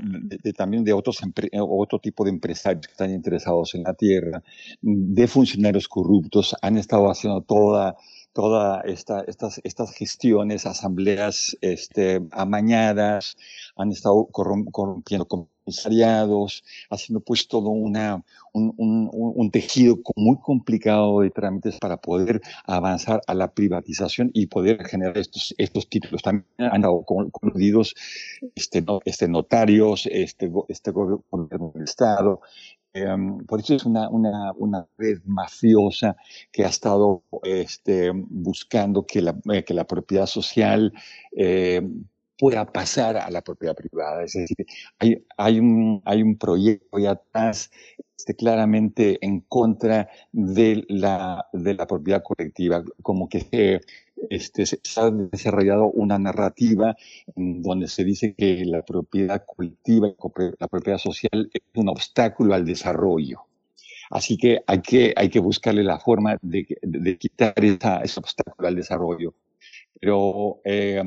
[0.56, 1.20] también de otros
[1.60, 4.44] otro tipo de empresarios que están interesados en la tierra,
[4.82, 7.96] de funcionarios corruptos, han estado haciendo toda
[8.34, 13.38] todas esta, estas, estas gestiones, asambleas este, amañadas,
[13.76, 21.30] han estado corrompiendo comisariados, haciendo pues todo una, un, un, un, tejido muy complicado de
[21.30, 26.22] trámites para poder avanzar a la privatización y poder generar estos, estos títulos.
[26.22, 27.96] También han estado coludidos
[28.56, 32.42] este, este, notarios, este, este gobierno del Estado,
[32.94, 36.16] Em, por eso es una, una, una, red mafiosa
[36.52, 40.94] que ha estado este, buscando que la, eh, que la propiedad social
[41.36, 41.82] eh,
[42.38, 44.24] pueda pasar a la propiedad privada.
[44.24, 44.66] Es decir,
[45.00, 47.72] hay, hay, un, hay un proyecto ahí atrás
[48.18, 53.82] este, claramente en contra de la, de la propiedad colectiva, como que se,
[54.30, 56.96] este, se ha desarrollado una narrativa
[57.36, 60.10] en donde se dice que la propiedad colectiva,
[60.60, 63.42] la propiedad social es un obstáculo al desarrollo.
[64.10, 68.68] Así que hay que, hay que buscarle la forma de, de quitar esa, ese obstáculo
[68.68, 69.34] al desarrollo.
[70.00, 71.02] Pero eh,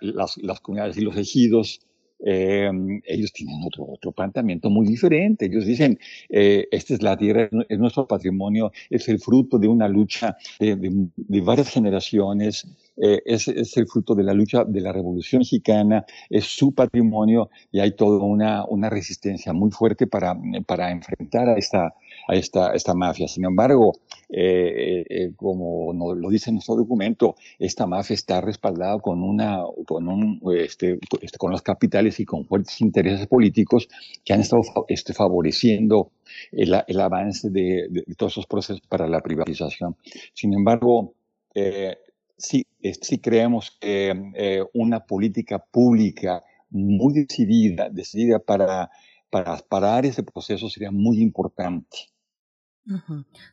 [0.00, 1.80] las, las, comunidades y los ejidos
[2.24, 2.70] eh,
[3.04, 5.46] ellos tienen otro, otro planteamiento muy diferente.
[5.46, 5.98] Ellos dicen,
[6.28, 10.76] eh, esta es la tierra, es nuestro patrimonio, es el fruto de una lucha de,
[10.76, 16.04] de, varias generaciones, eh, es, es, el fruto de la lucha de la Revolución Mexicana,
[16.30, 21.58] es su patrimonio y hay toda una, una resistencia muy fuerte para, para enfrentar a
[21.58, 21.94] esta,
[22.28, 23.28] a esta, mafia.
[23.28, 23.92] Sin embargo,
[24.28, 30.40] eh, eh, como lo dice nuestro documento, esta mafia está respaldada con, una, con, un,
[30.56, 33.88] este, este, con los capitales y con fuertes intereses políticos
[34.24, 36.10] que han estado este, favoreciendo
[36.52, 39.96] el, avance de, todos esos procesos para la privatización.
[40.34, 41.14] Sin embargo,
[41.54, 41.96] eh,
[42.36, 42.66] sí,
[43.00, 48.90] sí creemos que eh, una política pública muy decidida, decidida para,
[49.30, 51.96] para parar ese proceso sería muy importante.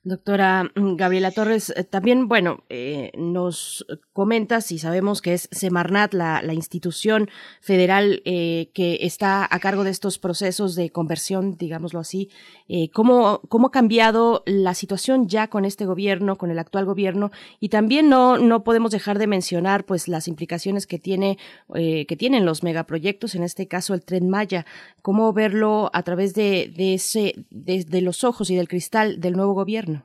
[0.03, 6.13] Doctora mm, Gabriela Torres, eh, también, bueno, eh, nos comentas y sabemos que es Semarnat,
[6.13, 11.99] la, la institución federal eh, que está a cargo de estos procesos de conversión, digámoslo
[11.99, 12.29] así.
[12.67, 17.31] Eh, ¿cómo, ¿Cómo ha cambiado la situación ya con este gobierno, con el actual gobierno?
[17.59, 21.37] Y también no, no podemos dejar de mencionar pues las implicaciones que, tiene,
[21.73, 24.65] que tienen los megaproyectos, en este caso el Tren Maya.
[25.01, 29.33] ¿Cómo verlo a través de, de, ese, de, de los ojos y del cristal del
[29.33, 30.03] nuevo gobierno?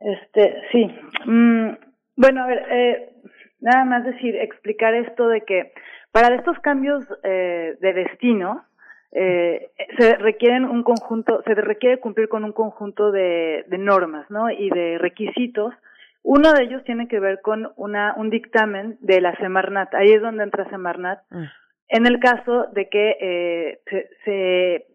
[0.00, 0.90] Este, sí.
[1.26, 1.68] Mm,
[2.16, 3.12] bueno, a ver, eh,
[3.60, 5.72] nada más decir, explicar esto de que
[6.10, 8.64] para estos cambios eh, de destino
[9.12, 14.50] eh, se requieren un conjunto, se requiere cumplir con un conjunto de, de normas, ¿no?
[14.50, 15.74] Y de requisitos.
[16.22, 19.94] Uno de ellos tiene que ver con una un dictamen de la Semarnat.
[19.94, 21.20] Ahí es donde entra Semarnat.
[21.30, 21.44] Mm.
[21.88, 24.86] En el caso de que eh, se, se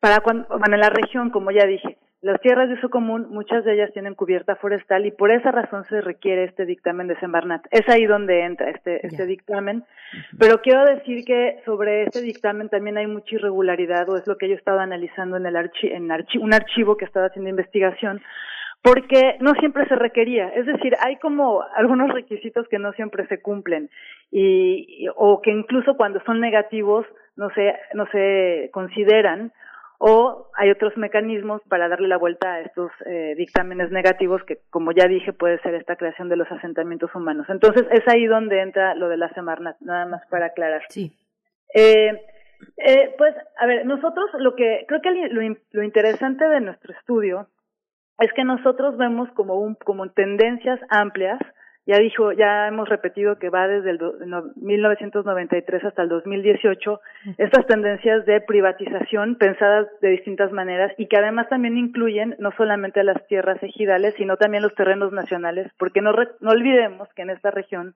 [0.00, 3.66] para cuando, bueno, en la región, como ya dije, las tierras de uso común, muchas
[3.66, 7.66] de ellas tienen cubierta forestal y por esa razón se requiere este dictamen de Sembarnat.
[7.70, 9.84] Es ahí donde entra este, este dictamen.
[10.38, 14.48] Pero quiero decir que sobre este dictamen también hay mucha irregularidad, o es lo que
[14.48, 18.22] yo estaba analizando en, el archi en archi un archivo que estaba haciendo investigación,
[18.80, 20.48] porque no siempre se requería.
[20.48, 23.90] Es decir, hay como algunos requisitos que no siempre se cumplen
[24.30, 27.04] y, o que incluso cuando son negativos
[27.36, 29.52] no se, no se consideran
[30.06, 34.92] o hay otros mecanismos para darle la vuelta a estos eh, dictámenes negativos que, como
[34.92, 37.46] ya dije, puede ser esta creación de los asentamientos humanos.
[37.48, 40.82] Entonces, es ahí donde entra lo de la Semarnat, nada más para aclarar.
[40.90, 41.16] Sí.
[41.74, 42.20] Eh,
[42.76, 45.40] eh, pues, a ver, nosotros lo que, creo que lo,
[45.72, 47.48] lo interesante de nuestro estudio
[48.18, 51.38] es que nosotros vemos como un, como tendencias amplias
[51.86, 54.00] ya dijo, ya hemos repetido que va desde el
[54.56, 57.00] 1993 hasta el 2018
[57.36, 63.04] estas tendencias de privatización pensadas de distintas maneras y que además también incluyen no solamente
[63.04, 67.50] las tierras ejidales, sino también los terrenos nacionales, porque no, no olvidemos que en esta
[67.50, 67.94] región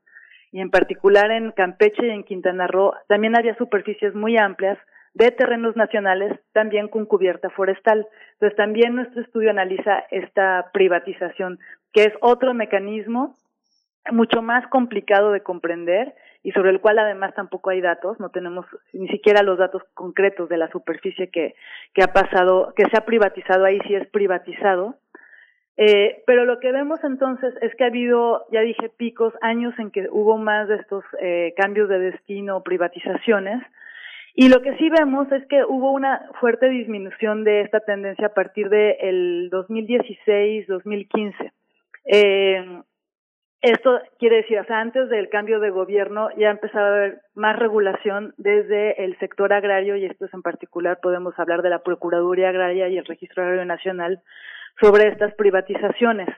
[0.53, 4.79] y en particular en Campeche y en Quintana Roo también había superficies muy amplias
[5.15, 8.07] de terrenos nacionales también con cubierta forestal.
[8.35, 11.59] Entonces también nuestro estudio analiza esta privatización,
[11.93, 13.35] que es otro mecanismo
[14.13, 18.67] mucho más complicado de comprender y sobre el cual además tampoco hay datos, no tenemos
[18.93, 21.55] ni siquiera los datos concretos de la superficie que,
[21.95, 24.97] que ha pasado, que se ha privatizado, ahí sí es privatizado.
[25.77, 29.93] Eh, pero lo que vemos entonces es que ha habido, ya dije, picos, años en
[29.93, 33.63] que hubo más de estos eh, cambios de destino, privatizaciones,
[34.41, 38.35] y lo que sí vemos es que hubo una fuerte disminución de esta tendencia a
[38.35, 41.53] partir del de 2016-2015.
[42.05, 42.83] Eh,
[43.61, 47.59] esto quiere decir, o sea, antes del cambio de gobierno ya empezaba a haber más
[47.59, 52.51] regulación desde el sector agrario y esto es en particular podemos hablar de la Procuraduría
[52.51, 54.23] Agraria y el Registro Agrario Nacional
[54.81, 56.29] sobre estas privatizaciones.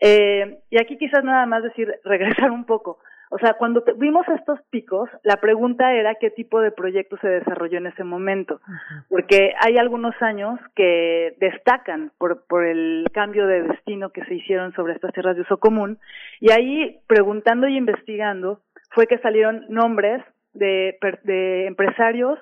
[0.00, 2.98] Eh, y aquí quizás nada más decir, regresar un poco.
[3.34, 7.78] O sea, cuando vimos estos picos, la pregunta era qué tipo de proyecto se desarrolló
[7.78, 8.60] en ese momento,
[9.08, 14.74] porque hay algunos años que destacan por, por el cambio de destino que se hicieron
[14.74, 15.98] sobre estas tierras de uso común,
[16.40, 18.60] y ahí, preguntando y investigando,
[18.90, 20.22] fue que salieron nombres
[20.52, 22.38] de, de empresarios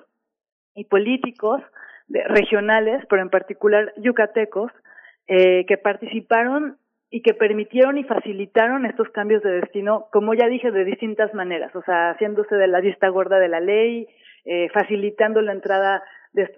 [0.74, 1.62] y políticos
[2.08, 4.72] de, regionales, pero en particular yucatecos,
[5.28, 6.79] eh, que participaron
[7.10, 11.74] y que permitieron y facilitaron estos cambios de destino, como ya dije, de distintas maneras,
[11.74, 14.06] o sea, haciéndose de la vista gorda de la ley,
[14.44, 16.02] eh, facilitando la entrada,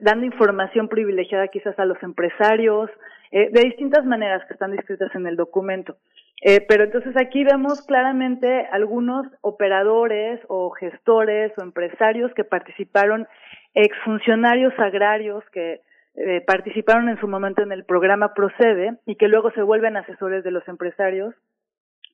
[0.01, 2.91] dando información privilegiada quizás a los empresarios,
[3.31, 5.97] eh, de distintas maneras que están descritas en el documento.
[6.45, 13.27] Eh, pero entonces aquí vemos claramente algunos operadores o gestores o empresarios que participaron,
[13.75, 15.81] exfuncionarios agrarios que
[16.15, 20.45] eh, participaron en su momento en el programa Procede y que luego se vuelven asesores
[20.45, 21.35] de los empresarios.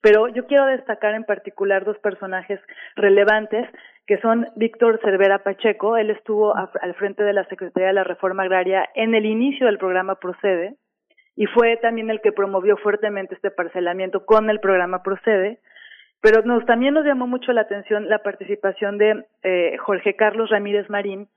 [0.01, 2.61] Pero yo quiero destacar en particular dos personajes
[2.95, 3.69] relevantes
[4.07, 8.45] que son Víctor Cervera Pacheco, él estuvo al frente de la Secretaría de la Reforma
[8.45, 10.77] Agraria en el inicio del programa Procede,
[11.37, 15.61] y fue también el que promovió fuertemente este parcelamiento con el programa Procede,
[16.23, 20.89] pero nos también nos llamó mucho la atención la participación de eh, Jorge Carlos Ramírez
[20.89, 21.29] Marín,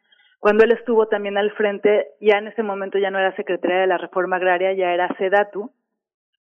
[0.41, 3.87] cuando él estuvo también al frente, ya en ese momento ya no era Secretaría de
[3.87, 5.71] la Reforma Agraria, ya era SEDATU,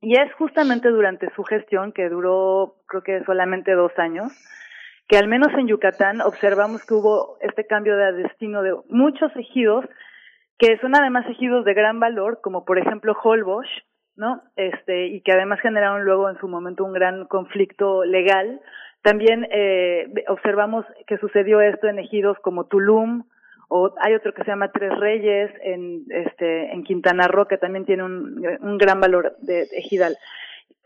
[0.00, 4.32] y es justamente durante su gestión, que duró creo que solamente dos años,
[5.08, 9.84] que al menos en Yucatán observamos que hubo este cambio de destino de muchos ejidos
[10.58, 13.66] que son además ejidos de gran valor, como por ejemplo Holbox,
[14.14, 14.42] ¿no?
[14.54, 18.60] Este, y que además generaron luego en su momento un gran conflicto legal.
[19.02, 23.24] También eh, observamos que sucedió esto en ejidos como Tulum,
[23.68, 27.84] o hay otro que se llama Tres Reyes en este en Quintana Roo que también
[27.84, 30.16] tiene un, gran valor de, ejidal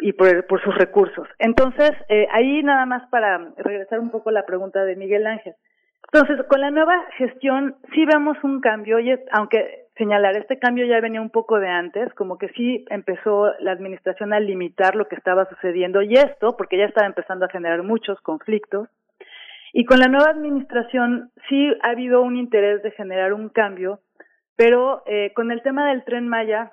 [0.00, 1.28] y por, por sus recursos.
[1.38, 5.54] Entonces, eh, ahí nada más para regresar un poco a la pregunta de Miguel Ángel.
[6.12, 11.00] Entonces, con la nueva gestión sí vemos un cambio, y aunque señalar, este cambio ya
[11.00, 15.14] venía un poco de antes, como que sí empezó la administración a limitar lo que
[15.14, 18.88] estaba sucediendo, y esto, porque ya estaba empezando a generar muchos conflictos,
[19.72, 24.00] y con la nueva administración sí ha habido un interés de generar un cambio,
[24.56, 26.72] pero eh, con el tema del tren Maya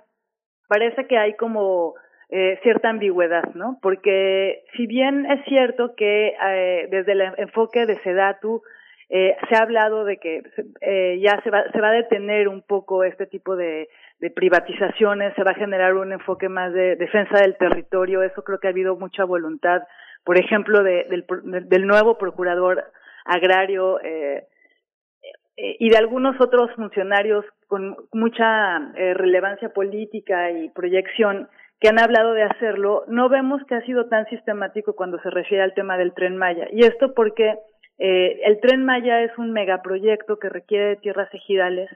[0.67, 1.95] parece que hay como
[2.29, 3.79] eh, cierta ambigüedad, ¿no?
[3.81, 8.61] Porque si bien es cierto que eh, desde el enfoque de Sedatu
[9.11, 10.43] eh, se ha hablado de que
[10.81, 13.89] eh, ya se va, se va a detener un poco este tipo de,
[14.19, 18.59] de privatizaciones, se va a generar un enfoque más de defensa del territorio, eso creo
[18.59, 19.81] que ha habido mucha voluntad,
[20.29, 21.25] por ejemplo, de, del,
[21.69, 22.83] del nuevo procurador
[23.25, 24.43] agrario eh,
[25.57, 31.49] eh, y de algunos otros funcionarios con mucha eh, relevancia política y proyección
[31.79, 35.63] que han hablado de hacerlo, no vemos que ha sido tan sistemático cuando se refiere
[35.63, 36.67] al tema del tren Maya.
[36.71, 37.55] Y esto porque
[37.97, 41.89] eh, el tren Maya es un megaproyecto que requiere de tierras ejidales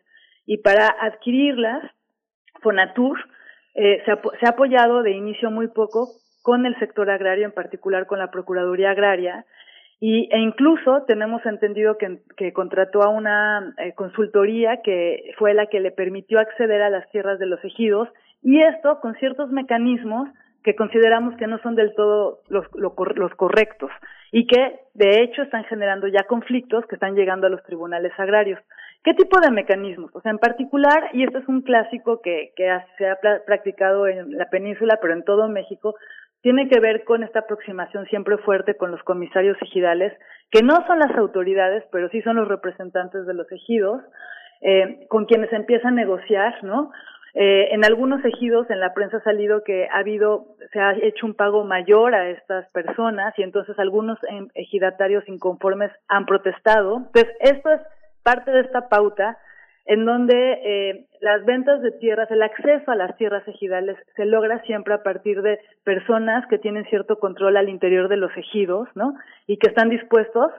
[0.47, 1.83] y para adquirirlas,
[2.63, 3.19] Fonatur
[3.75, 6.07] eh, se, ha, se, ha, apoyado de inicio muy poco
[6.43, 9.45] con el sector agrario, en particular con la Procuraduría Agraria,
[9.99, 15.79] y, e incluso tenemos entendido que, contrató a una eh, consultoría que fue la que
[15.79, 18.09] le permitió acceder a las tierras de los ejidos,
[18.41, 20.27] y esto con ciertos mecanismos
[20.63, 23.91] que consideramos que no son del todo los, los correctos
[24.31, 28.59] y que de hecho están generando ya conflictos que están llegando a los tribunales agrarios.
[29.03, 30.11] ¿Qué tipo de mecanismos?
[30.13, 34.37] O sea, en particular, y esto es un clásico que, que se ha practicado en
[34.37, 35.95] la península, pero en todo México,
[36.43, 40.13] tiene que ver con esta aproximación siempre fuerte con los comisarios ejidales,
[40.51, 44.01] que no son las autoridades, pero sí son los representantes de los ejidos,
[44.61, 46.91] eh, con quienes empieza a negociar, ¿no?
[47.33, 51.25] Eh, en algunos ejidos en la prensa ha salido que ha habido, se ha hecho
[51.25, 54.19] un pago mayor a estas personas y entonces algunos
[54.53, 56.97] ejidatarios inconformes han protestado.
[56.97, 57.81] Entonces, esto es
[58.21, 59.37] parte de esta pauta
[59.85, 64.61] en donde eh, las ventas de tierras, el acceso a las tierras ejidales se logra
[64.63, 69.15] siempre a partir de personas que tienen cierto control al interior de los ejidos, ¿no?
[69.45, 70.51] Y que están dispuestos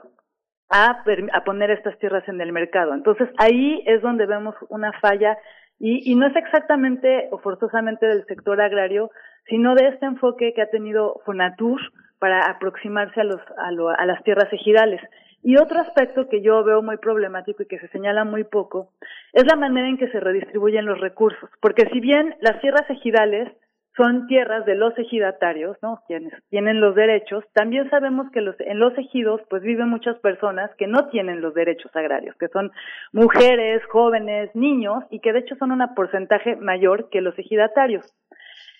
[0.69, 1.03] a,
[1.45, 2.93] poner estas tierras en el mercado.
[2.93, 5.37] Entonces, ahí es donde vemos una falla
[5.79, 9.09] y, y no es exactamente o forzosamente del sector agrario,
[9.47, 11.79] sino de este enfoque que ha tenido Fonatur
[12.19, 15.01] para aproximarse a, los, a, lo, a las tierras ejidales.
[15.47, 18.89] Y otro aspecto que yo veo muy problemático y que se señala muy poco
[19.31, 21.51] es la manera en que se redistribuyen los recursos.
[21.61, 23.51] Porque si bien las tierras ejidales
[23.95, 26.01] son tierras de los ejidatarios, ¿no?
[26.07, 27.45] Quienes tienen los derechos.
[27.53, 31.53] También sabemos que los, en los ejidos, pues viven muchas personas que no tienen los
[31.53, 32.71] derechos agrarios, que son
[33.13, 38.03] mujeres, jóvenes, niños, y que de hecho son un porcentaje mayor que los ejidatarios.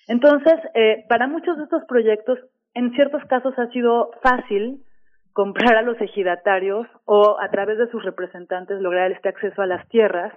[0.08, 2.40] Entonces, eh, para muchos de estos proyectos,
[2.74, 4.80] en ciertos casos ha sido fácil
[5.36, 9.86] comprar a los ejidatarios o a través de sus representantes lograr este acceso a las
[9.90, 10.32] tierras,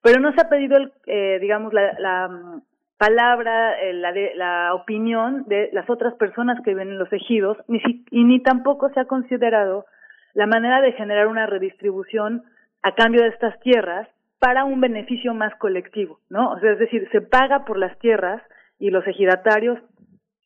[0.00, 2.60] pero no se ha pedido, el, eh, digamos, la, la
[2.96, 7.82] palabra, eh, la, la opinión de las otras personas que viven en los ejidos, ni
[8.12, 9.86] y ni tampoco se ha considerado
[10.34, 12.44] la manera de generar una redistribución
[12.84, 14.06] a cambio de estas tierras
[14.38, 16.52] para un beneficio más colectivo, ¿no?
[16.52, 18.40] O sea, es decir, se paga por las tierras
[18.78, 19.80] y los ejidatarios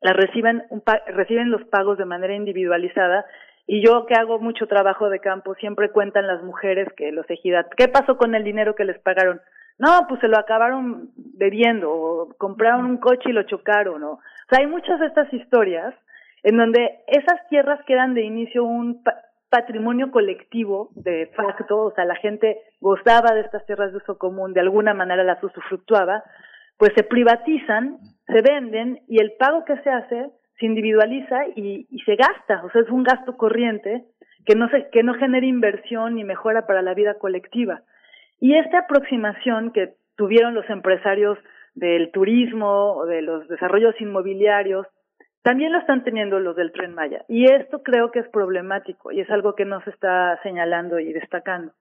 [0.01, 3.27] las reciben, un reciben los pagos de manera individualizada
[3.71, 7.77] y yo que hago mucho trabajo de campo siempre cuentan las mujeres que los ejidatarios,
[7.77, 9.43] ¿qué pasó con el dinero que les pagaron?
[9.79, 14.21] No, pues se lo acabaron bebiendo, o compraron un coche y lo chocaron, o, o
[14.49, 15.95] sea, hay muchas de estas historias
[16.43, 19.03] en donde esas tierras quedan de inicio un
[19.51, 24.55] patrimonio colectivo de facto, o sea, la gente gozaba de estas tierras de uso común,
[24.55, 26.25] de alguna manera las usufructuaba,
[26.79, 32.17] pues se privatizan, se venden y el pago que se hace se individualiza y, se
[32.17, 34.05] gasta, o sea, es un gasto corriente
[34.45, 37.83] que no, se, que no genere inversión ni mejora para la vida colectiva.
[38.41, 41.39] Y esta aproximación que tuvieron los empresarios
[41.75, 44.87] del turismo o de los desarrollos inmobiliarios,
[45.43, 47.25] también lo están teniendo los del tren Maya.
[47.29, 51.13] Y esto creo que es problemático y es algo que no se está señalando y
[51.13, 51.73] destacando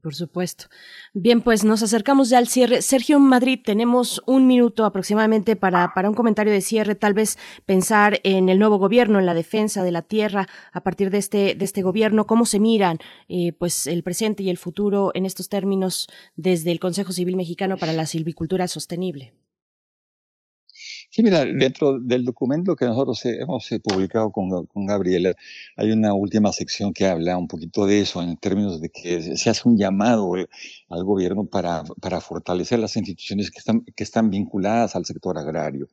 [0.00, 0.66] por supuesto.
[1.12, 2.82] Bien, pues nos acercamos ya al cierre.
[2.82, 7.36] Sergio Madrid, tenemos un minuto aproximadamente para, para un comentario de cierre, tal vez
[7.66, 11.54] pensar en el nuevo gobierno, en la defensa de la tierra a partir de este,
[11.54, 12.98] de este gobierno, cómo se miran
[13.28, 17.76] eh, pues el presente y el futuro en estos términos desde el Consejo Civil Mexicano
[17.76, 19.34] para la Silvicultura Sostenible.
[21.12, 25.34] Sí, mira, dentro del documento que nosotros hemos eh, publicado con, con Gabriela,
[25.76, 29.50] hay una última sección que habla un poquito de eso, en términos de que se
[29.50, 30.48] hace un llamado eh,
[30.88, 35.88] al gobierno para, para fortalecer las instituciones que están, que están vinculadas al sector agrario.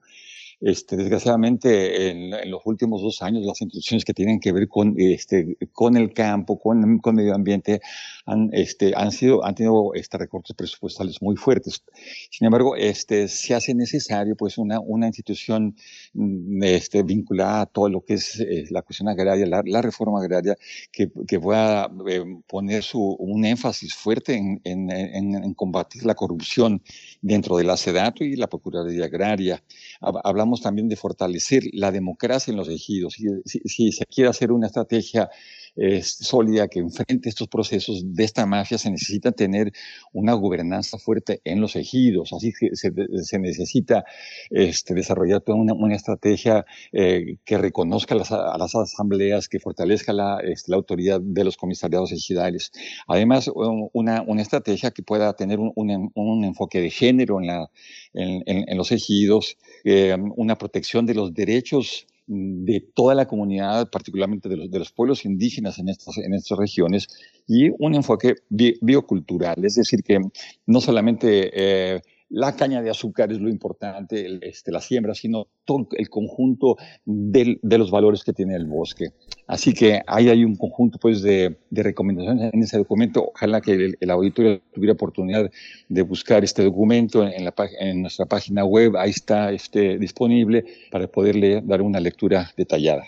[0.59, 5.55] Este, desgraciadamente, en, los últimos dos años, las instituciones que tienen que ver con, este,
[5.59, 7.79] el campo, con, con medio ambiente,
[8.25, 11.83] han, este, sido, han tenido este, recortes presupuestales muy fuertes.
[12.31, 15.75] Sin embargo, este, se hace necesario pues, una, institución
[16.13, 16.59] mm,
[17.05, 20.55] vinculada a todo lo que es eh, la cuestión agraria, la, reforma agraria,
[20.91, 21.07] que,
[21.39, 26.81] pueda eh, poner su, un énfasis fuerte en, combatir la corrupción
[27.21, 29.63] dentro de la SEDATO y la Procuraduría Agraria.
[29.99, 33.13] Hablamos también de fortalecer la democracia en los ejidos.
[33.13, 35.29] Si, si, se quiere hacer una estrategia
[35.77, 39.71] eh, sólida que enfrente estos procesos de esta mafia, se necesita tener
[40.11, 42.33] una gobernanza fuerte en los ejidos.
[42.33, 44.03] Así que se, necesita
[44.49, 50.71] este, desarrollar toda una, estrategia eh, que reconozca a las asambleas, que fortalezca la, este,
[50.71, 52.71] la, autoridad de los comisariados ejidales.
[53.07, 53.49] Además,
[53.93, 57.69] una, una estrategia que pueda tener un, un, enfoque de género en, la,
[58.13, 64.49] en, en los ejidos, eh, una protección de los derechos de toda la comunidad, particularmente
[64.49, 67.07] de los, de los pueblos indígenas en estas, en estas regiones,
[67.47, 70.19] y un enfoque biocultural, es decir, que
[70.65, 75.87] no solamente eh, la caña de azúcar es lo importante, este, la siembra, sino todo
[75.91, 79.09] el conjunto de los valores que tiene el bosque.
[79.47, 83.31] Así que ahí hay un conjunto pues, de, de recomendaciones en ese documento.
[83.33, 85.49] Ojalá que el, el, auditorio tuviera oportunidad
[85.87, 88.97] de buscar este documento en, la, en nuestra página web.
[88.97, 93.05] Ahí está este, disponible para poderle dar una lectura detallada.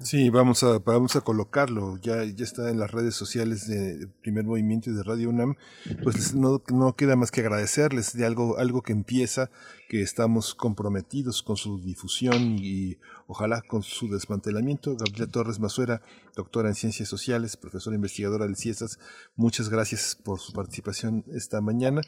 [0.00, 4.44] Sí, vamos a, vamos a colocarlo, ya, ya está en las redes sociales de Primer
[4.44, 5.54] Movimiento y de Radio UNAM,
[6.02, 9.50] pues no, no queda más que agradecerles de algo, algo que empieza,
[9.88, 14.96] que estamos comprometidos con su difusión y ojalá con su desmantelamiento.
[14.96, 16.00] Gabriela Torres Mazuera,
[16.36, 18.98] doctora en Ciencias Sociales, profesora investigadora del CIESAS,
[19.36, 22.00] muchas gracias por su participación esta mañana.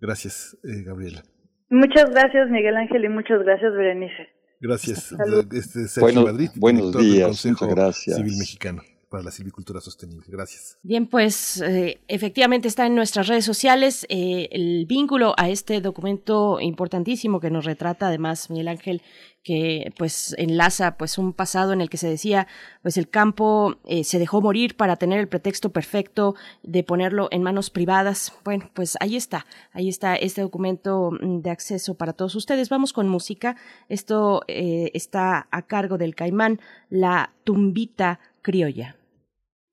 [0.00, 1.22] Gracias, eh, Gabriela.
[1.70, 4.37] Muchas gracias, Miguel Ángel, y muchas gracias, Berenice.
[4.60, 5.14] Gracias.
[5.52, 8.16] Este Sergio Madrid, buenos días, del Consejo gracias.
[8.16, 10.26] Civil Mexicano para la silvicultura sostenible.
[10.28, 10.78] Gracias.
[10.82, 16.60] Bien, pues eh, efectivamente está en nuestras redes sociales eh, el vínculo a este documento
[16.60, 19.02] importantísimo que nos retrata además Miguel Ángel
[19.48, 22.46] que pues enlaza pues un pasado en el que se decía
[22.82, 27.42] pues el campo eh, se dejó morir para tener el pretexto perfecto de ponerlo en
[27.42, 28.34] manos privadas.
[28.44, 32.68] Bueno, pues ahí está, ahí está este documento mm, de acceso para todos ustedes.
[32.68, 33.56] Vamos con música.
[33.88, 38.97] Esto eh, está a cargo del Caimán, la tumbita criolla.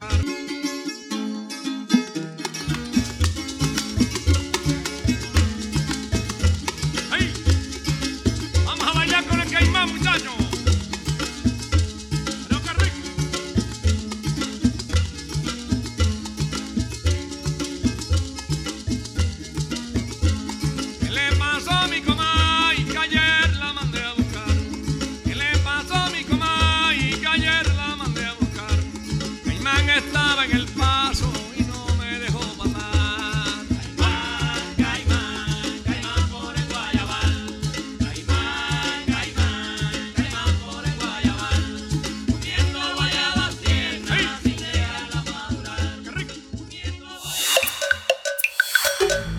[0.01, 0.34] Thank you.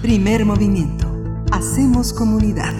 [0.02, 1.06] Primer movimiento.
[1.52, 2.74] Hacemos comunidad.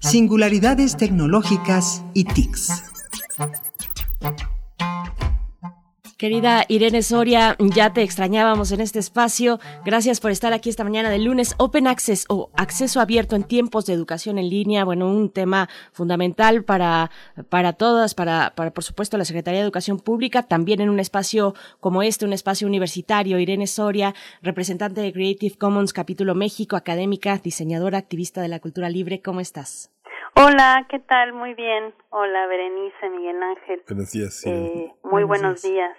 [0.00, 2.95] Singularidades tecnológicas y TICs.
[6.26, 9.60] Querida Irene Soria, ya te extrañábamos en este espacio.
[9.84, 11.54] Gracias por estar aquí esta mañana del lunes.
[11.56, 14.84] Open Access o acceso abierto en tiempos de educación en línea.
[14.84, 17.12] Bueno, un tema fundamental para,
[17.48, 21.54] para todas, para, para por supuesto la Secretaría de Educación Pública, también en un espacio
[21.78, 23.38] como este, un espacio universitario.
[23.38, 24.12] Irene Soria,
[24.42, 29.22] representante de Creative Commons Capítulo México, académica, diseñadora, activista de la cultura libre.
[29.22, 29.92] ¿Cómo estás?
[30.34, 31.34] Hola, ¿qué tal?
[31.34, 31.94] Muy bien.
[32.10, 33.82] Hola, Berenice, Miguel Ángel.
[33.86, 34.44] Buenos días.
[34.44, 35.96] Eh, muy buenos, días.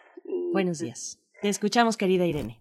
[0.52, 1.20] Buenos días.
[1.42, 2.60] Te escuchamos, querida Irene.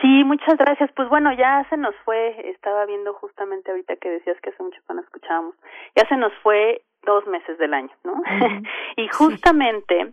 [0.00, 0.90] Sí, muchas gracias.
[0.94, 4.80] Pues bueno, ya se nos fue, estaba viendo justamente ahorita que decías que hace mucho
[4.86, 5.54] que no escuchábamos,
[5.96, 8.22] ya se nos fue dos meses del año, ¿no?
[8.96, 10.12] y justamente,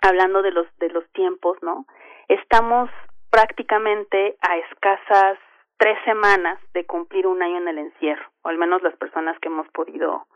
[0.00, 1.86] hablando de los, de los tiempos, ¿no?
[2.28, 2.90] Estamos
[3.30, 5.38] prácticamente a escasas
[5.76, 9.48] tres semanas de cumplir un año en el encierro, o al menos las personas que
[9.48, 10.26] hemos podido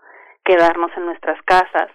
[0.44, 1.90] quedarnos en nuestras casas,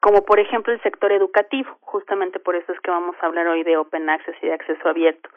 [0.00, 3.62] como por ejemplo el sector educativo, justamente por eso es que vamos a hablar hoy
[3.62, 5.28] de Open Access y de acceso abierto.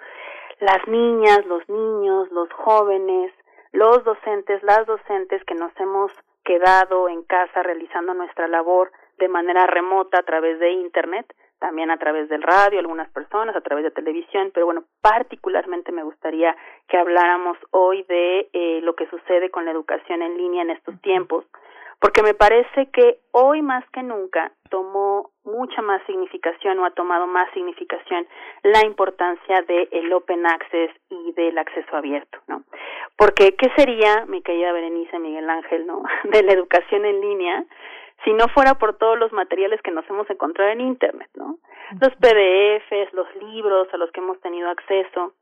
[0.60, 3.34] Las niñas, los niños, los jóvenes,
[3.74, 6.12] los docentes, las docentes que nos hemos
[6.44, 11.98] quedado en casa realizando nuestra labor de manera remota a través de Internet, también a
[11.98, 16.56] través del radio, algunas personas, a través de televisión, pero bueno, particularmente me gustaría
[16.88, 21.00] que habláramos hoy de eh, lo que sucede con la educación en línea en estos
[21.02, 21.46] tiempos,
[22.04, 27.28] porque me parece que hoy más que nunca tomó mucha más significación o ha tomado
[27.28, 28.28] más significación
[28.62, 32.66] la importancia del el open access y del acceso abierto, ¿no?
[33.16, 36.04] Porque qué sería, mi querida Berenice Miguel Ángel, ¿no?
[36.26, 37.64] de la educación en línea
[38.26, 41.58] si no fuera por todos los materiales que nos hemos encontrado en internet, ¿no?
[42.02, 45.36] Los PDFs, los libros a los que hemos tenido acceso.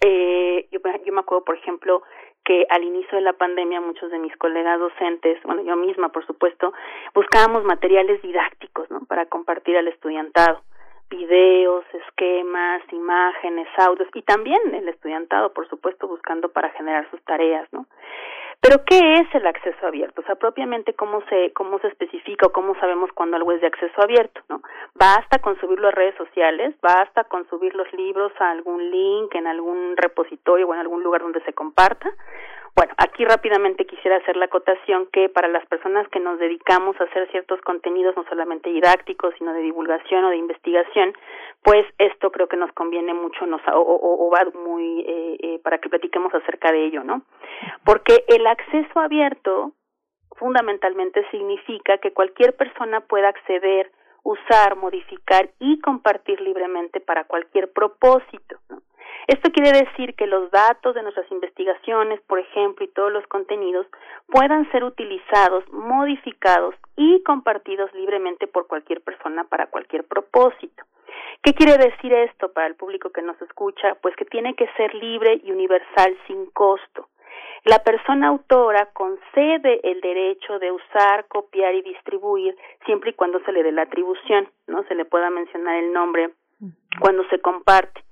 [0.00, 2.02] Eh, yo, yo me acuerdo, por ejemplo,
[2.44, 6.26] que al inicio de la pandemia muchos de mis colegas docentes, bueno, yo misma, por
[6.26, 6.72] supuesto,
[7.14, 9.00] buscábamos materiales didácticos, ¿no?
[9.06, 10.60] Para compartir al estudiantado,
[11.08, 17.68] videos, esquemas, imágenes, audios y también el estudiantado, por supuesto, buscando para generar sus tareas,
[17.72, 17.86] ¿no?
[18.62, 20.20] Pero ¿qué es el acceso abierto?
[20.20, 23.66] O sea, propiamente cómo se cómo se especifica o cómo sabemos cuando algo es de
[23.66, 24.62] acceso abierto, ¿no?
[24.94, 29.48] Basta con subirlo a redes sociales, basta con subir los libros a algún link en
[29.48, 32.08] algún repositorio o en algún lugar donde se comparta,
[32.74, 37.04] bueno, aquí rápidamente quisiera hacer la acotación que para las personas que nos dedicamos a
[37.04, 41.12] hacer ciertos contenidos, no solamente didácticos, sino de divulgación o de investigación,
[41.62, 45.78] pues esto creo que nos conviene mucho nos, o, o, va muy eh, eh, para
[45.78, 47.22] que platiquemos acerca de ello, ¿no?
[47.84, 49.72] Porque el acceso abierto
[50.36, 53.92] fundamentalmente significa que cualquier persona pueda acceder,
[54.24, 58.58] usar, modificar y compartir libremente para cualquier propósito.
[58.68, 58.82] ¿no?
[59.28, 63.86] Esto quiere decir que los datos de nuestras investigaciones, por ejemplo, y todos los contenidos
[64.26, 70.84] puedan ser utilizados, modificados y compartidos libremente por cualquier persona para cualquier propósito.
[71.42, 73.94] ¿Qué quiere decir esto para el público que nos escucha?
[74.02, 77.08] Pues que tiene que ser libre y universal sin costo.
[77.64, 83.52] La persona autora concede el derecho de usar, copiar y distribuir siempre y cuando se
[83.52, 86.30] le dé la atribución, no se le pueda mencionar el nombre
[87.00, 88.02] cuando se comparte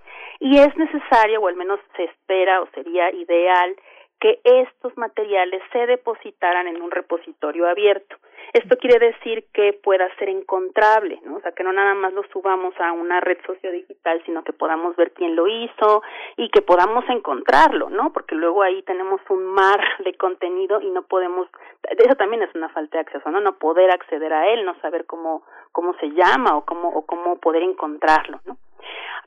[0.41, 3.76] y es necesario, o al menos se espera o sería ideal,
[4.20, 8.16] que estos materiales se depositaran en un repositorio abierto.
[8.53, 11.36] Esto quiere decir que pueda ser encontrable, ¿no?
[11.36, 14.95] O sea, que no nada más lo subamos a una red sociodigital, sino que podamos
[14.97, 16.03] ver quién lo hizo
[16.36, 18.12] y que podamos encontrarlo, ¿no?
[18.12, 21.49] Porque luego ahí tenemos un mar de contenido y no podemos,
[21.88, 23.41] eso también es una falta de acceso, ¿no?
[23.41, 27.38] No poder acceder a él, no saber cómo, cómo se llama o cómo, o cómo
[27.38, 28.59] poder encontrarlo, ¿no?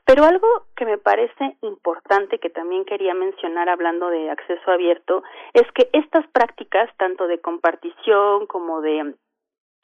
[0.06, 0.46] Pero algo
[0.76, 5.22] que me parece importante que también quería mencionar hablando de acceso abierto
[5.54, 9.14] es que estas prácticas, tanto de compartición como de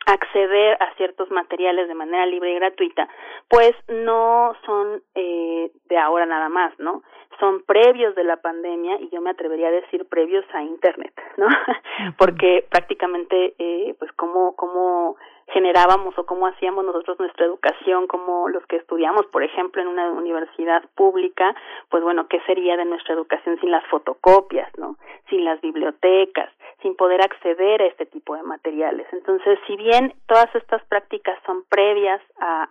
[0.07, 3.09] acceder a ciertos materiales de manera libre y gratuita,
[3.49, 7.03] pues no son eh, de ahora nada más, ¿no?
[7.39, 11.47] Son previos de la pandemia y yo me atrevería a decir previos a Internet, ¿no?
[12.19, 15.17] Porque prácticamente, eh, pues, como, como
[15.53, 20.11] generábamos o cómo hacíamos nosotros nuestra educación, como los que estudiamos, por ejemplo, en una
[20.11, 21.55] universidad pública,
[21.89, 24.97] pues bueno, ¿qué sería de nuestra educación sin las fotocopias, ¿no?
[25.29, 26.51] Sin las bibliotecas,
[26.83, 29.07] sin poder acceder a este tipo de materiales.
[29.13, 32.67] Entonces, si bien todas estas prácticas son previas a,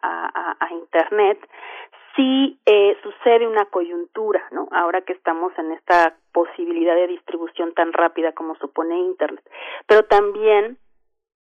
[0.71, 1.39] Internet,
[2.15, 4.67] sí eh, sucede una coyuntura, ¿no?
[4.71, 9.43] Ahora que estamos en esta posibilidad de distribución tan rápida como supone Internet,
[9.87, 10.77] pero también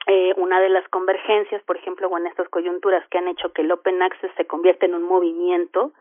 [0.07, 3.71] eh, una de las convergencias, por ejemplo, en estas coyunturas que han hecho que el
[3.71, 5.91] Open Access se convierta en un movimiento,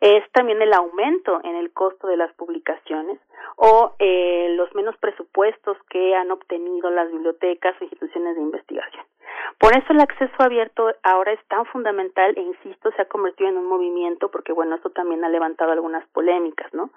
[0.00, 3.18] es también el aumento en el costo de las publicaciones
[3.56, 9.04] o eh, los menos presupuestos que han obtenido las bibliotecas o instituciones de investigación.
[9.58, 13.56] Por eso el acceso abierto ahora es tan fundamental e insisto, se ha convertido en
[13.56, 16.90] un movimiento porque bueno, esto también ha levantado algunas polémicas, ¿no?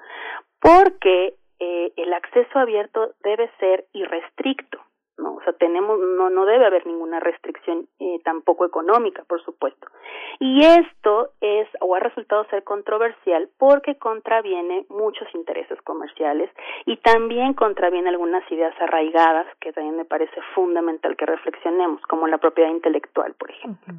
[0.60, 4.80] Porque eh, el acceso abierto debe ser irrestricto
[5.22, 5.36] ¿no?
[5.36, 9.88] O sea, tenemos, no, no debe haber ninguna restricción eh, tampoco económica, por supuesto.
[10.40, 16.50] Y esto es, o ha resultado ser controversial porque contraviene muchos intereses comerciales
[16.86, 22.40] y también contraviene algunas ideas arraigadas que también me parece fundamental que reflexionemos, como la
[22.40, 23.94] propiedad intelectual, por ejemplo.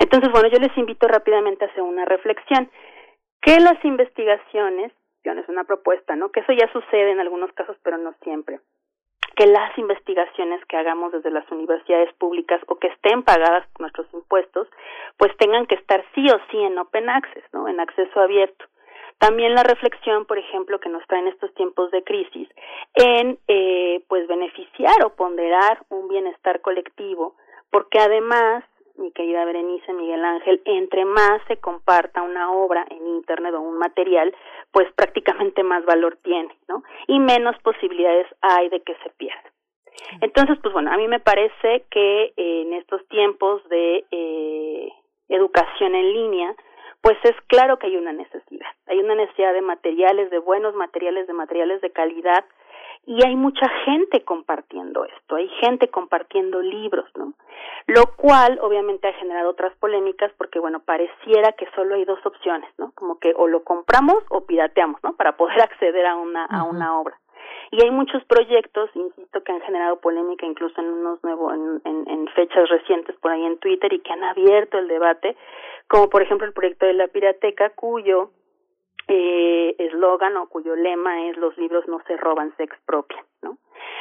[0.00, 2.70] Entonces, bueno, yo les invito rápidamente a hacer una reflexión.
[3.40, 6.30] Que las investigaciones, es una propuesta, ¿no?
[6.30, 8.60] Que eso ya sucede en algunos casos, pero no siempre
[9.34, 14.68] que las investigaciones que hagamos desde las universidades públicas o que estén pagadas nuestros impuestos,
[15.16, 17.68] pues tengan que estar sí o sí en open access, ¿no?
[17.68, 18.64] En acceso abierto.
[19.18, 22.48] También la reflexión, por ejemplo, que nos trae en estos tiempos de crisis,
[22.94, 27.34] en eh, pues beneficiar o ponderar un bienestar colectivo,
[27.70, 28.64] porque además
[28.96, 33.78] mi querida Berenice Miguel Ángel, entre más se comparta una obra en Internet o un
[33.78, 34.34] material,
[34.70, 36.82] pues prácticamente más valor tiene, ¿no?
[37.06, 39.50] Y menos posibilidades hay de que se pierda.
[40.20, 44.88] Entonces, pues bueno, a mí me parece que eh, en estos tiempos de eh,
[45.28, 46.54] educación en línea,
[47.00, 48.70] pues es claro que hay una necesidad.
[48.86, 52.44] Hay una necesidad de materiales, de buenos materiales, de materiales de calidad,
[53.06, 57.34] y hay mucha gente compartiendo esto, hay gente compartiendo libros, ¿no?
[57.86, 62.70] Lo cual obviamente ha generado otras polémicas porque, bueno, pareciera que solo hay dos opciones,
[62.78, 62.92] ¿no?
[62.92, 65.14] Como que o lo compramos o pirateamos, ¿no?
[65.14, 67.18] Para poder acceder a una, a una obra.
[67.70, 72.08] Y hay muchos proyectos, insisto, que han generado polémica incluso en unos nuevos, en, en,
[72.08, 75.36] en fechas recientes por ahí en Twitter y que han abierto el debate,
[75.88, 78.30] como por ejemplo el proyecto de la pirateca, cuyo
[79.08, 83.58] eh, eslogan o cuyo lema es los libros no se roban, se expropian, ¿no?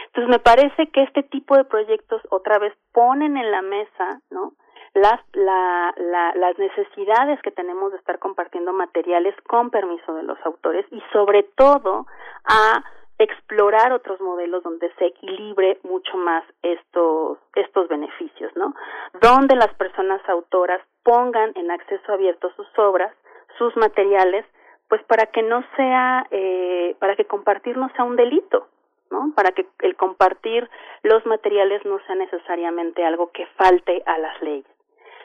[0.08, 4.54] Entonces me parece que este tipo de proyectos otra vez ponen en la mesa, ¿no?
[4.94, 10.38] Las, la, la, las necesidades que tenemos de estar compartiendo materiales con permiso de los
[10.46, 12.06] autores y sobre todo
[12.46, 12.84] a
[13.18, 18.74] explorar otros modelos donde se equilibre mucho más estos estos beneficios, ¿no?
[19.22, 23.14] Donde las personas autoras pongan en acceso abierto sus obras,
[23.58, 24.46] sus materiales
[24.94, 28.68] pues para que no sea, eh, para que compartir no sea un delito,
[29.10, 29.34] ¿no?
[29.36, 30.70] Para que el compartir
[31.02, 34.68] los materiales no sea necesariamente algo que falte a las leyes.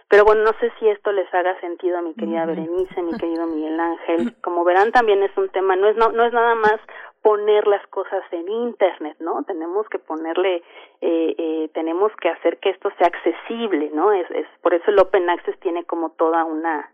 [0.08, 3.46] Pero bueno, no sé si esto les haga sentido a mi querida Berenice, mi querido
[3.46, 4.34] Miguel Ángel.
[4.40, 6.80] Como verán, también es un tema, no es, no, no es nada más
[7.20, 9.42] poner las cosas en Internet, ¿no?
[9.42, 10.62] Tenemos que ponerle,
[11.02, 14.12] eh, eh, tenemos que hacer que esto sea accesible, ¿no?
[14.12, 16.90] Es, es, por eso el Open Access tiene como toda una,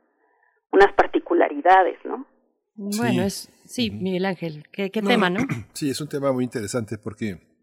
[0.72, 2.26] unas particularidades, ¿no?
[2.76, 5.46] Bueno, es, sí, Miguel Ángel, qué, qué tema, ¿no?
[5.74, 7.53] Sí, es un tema muy interesante porque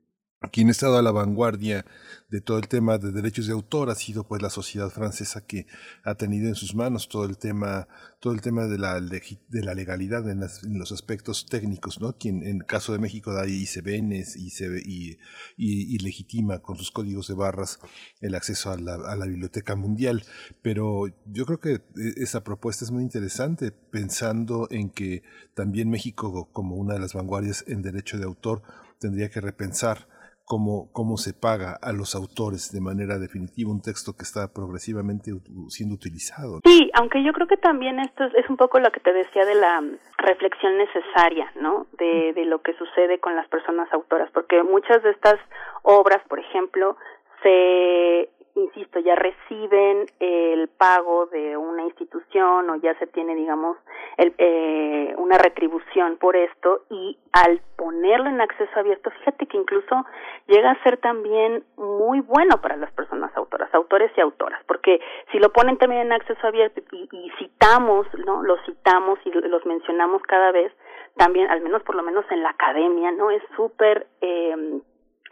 [0.50, 1.86] quien ha estado a la vanguardia
[2.30, 5.68] de todo el tema de derechos de autor ha sido pues la sociedad francesa que
[6.04, 7.88] ha tenido en sus manos todo el tema
[8.20, 10.40] todo el tema de la de la legalidad en,
[10.80, 14.82] los aspectos técnicos no quien en el caso de México da y se y se
[14.84, 15.20] y,
[15.58, 17.80] y, legitima con sus códigos de barras
[18.20, 20.24] el acceso a la, a la biblioteca mundial.
[20.62, 21.82] Pero yo creo que e,
[22.18, 25.24] esa propuesta es muy interesante pensando en que
[25.54, 28.64] también México como una de las vanguardias en derecho de autor
[29.00, 30.08] tendría que repensar
[30.52, 35.32] cómo, cómo se paga a los autores de manera definitiva un texto que está progresivamente
[35.70, 36.60] siendo utilizado.
[36.66, 39.56] Sí, aunque yo creo que también esto es, un poco lo que te decía de
[39.56, 39.82] la
[40.18, 41.88] reflexión necesaria, ¿no?
[41.98, 45.40] De, de lo que sucede con las personas autoras, porque muchas de estas
[45.84, 46.98] obras, por ejemplo,
[47.44, 53.78] se insisto, ya reciben el pago de una institución o ya se tiene, digamos,
[54.18, 60.06] el, eh, una retribución por esto y al ponerlo en acceso abierto, fíjate que incluso
[60.48, 65.00] llega a ser también muy bueno para las personas autoras, autores y autoras, porque
[65.32, 68.44] si lo ponen también en acceso abierto y, y citamos, ¿no?
[68.44, 70.72] Los citamos y los mencionamos cada vez,
[71.16, 73.32] también, al menos por lo menos en la academia, ¿no?
[73.32, 74.82] Es súper eh,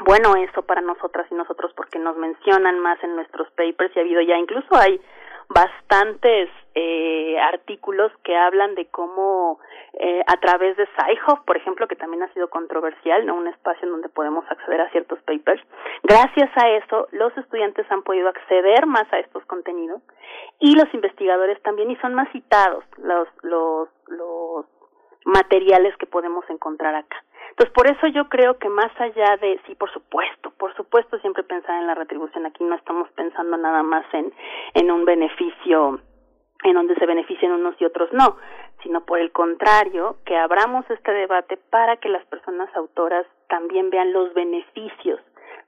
[0.05, 4.01] bueno eso para nosotras y nosotros porque nos mencionan más en nuestros papers y ha
[4.01, 4.99] habido ya incluso hay
[5.49, 9.59] bastantes eh, artículos que hablan de cómo
[9.93, 13.85] eh, a través de Sci-Hub, por ejemplo, que también ha sido controversial, no un espacio
[13.85, 15.61] en donde podemos acceder a ciertos papers.
[16.03, 20.01] Gracias a eso, los estudiantes han podido acceder más a estos contenidos
[20.59, 24.65] y los investigadores también y son más citados los los los
[25.25, 27.23] materiales que podemos encontrar acá.
[27.49, 31.43] Entonces, por eso yo creo que más allá de, sí, por supuesto, por supuesto, siempre
[31.43, 34.31] pensar en la retribución, aquí no estamos pensando nada más en,
[34.73, 35.99] en un beneficio
[36.63, 38.35] en donde se beneficien unos y otros no,
[38.83, 44.11] sino por el contrario, que abramos este debate para que las personas autoras también vean
[44.13, 45.19] los beneficios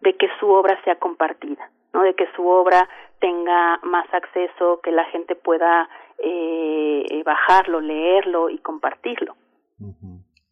[0.01, 2.01] de que su obra sea compartida, ¿no?
[2.03, 8.57] De que su obra tenga más acceso, que la gente pueda eh, bajarlo, leerlo y
[8.57, 9.35] compartirlo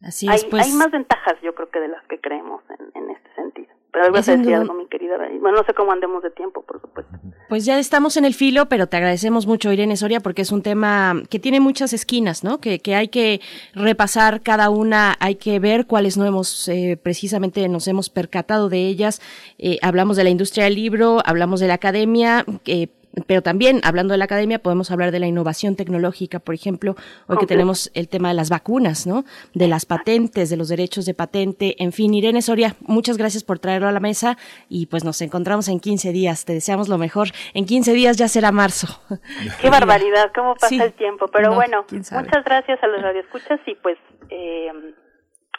[0.02, 0.74] hay, hay pues.
[0.74, 3.68] más ventajas, yo creo que de las que creemos en, en este sentido.
[3.92, 6.80] Pero algo a decir algo, mi querida Bueno, no sé cómo andemos de tiempo, por
[6.80, 7.12] supuesto.
[7.48, 10.62] Pues ya estamos en el filo, pero te agradecemos mucho, Irene Soria, porque es un
[10.62, 12.60] tema que tiene muchas esquinas, ¿no?
[12.60, 13.40] Que, que hay que
[13.74, 18.86] repasar cada una, hay que ver cuáles no hemos, eh, precisamente nos hemos percatado de
[18.86, 19.20] ellas.
[19.58, 22.88] Eh, hablamos de la industria del libro, hablamos de la academia, eh,
[23.26, 26.94] pero también, hablando de la academia, podemos hablar de la innovación tecnológica, por ejemplo,
[27.26, 29.24] hoy que tenemos el tema de las vacunas, ¿no?
[29.52, 33.58] De las patentes, de los derechos de patente, en fin, Irene Soria, muchas gracias por
[33.58, 34.38] traerlo a la mesa
[34.68, 37.28] y pues nos encontramos en 15 días, te deseamos lo mejor.
[37.52, 38.86] En 15 días ya será marzo.
[39.60, 43.98] Qué barbaridad, cómo pasa el tiempo, pero bueno, muchas gracias a los radioescuchas y pues
[44.28, 44.70] eh,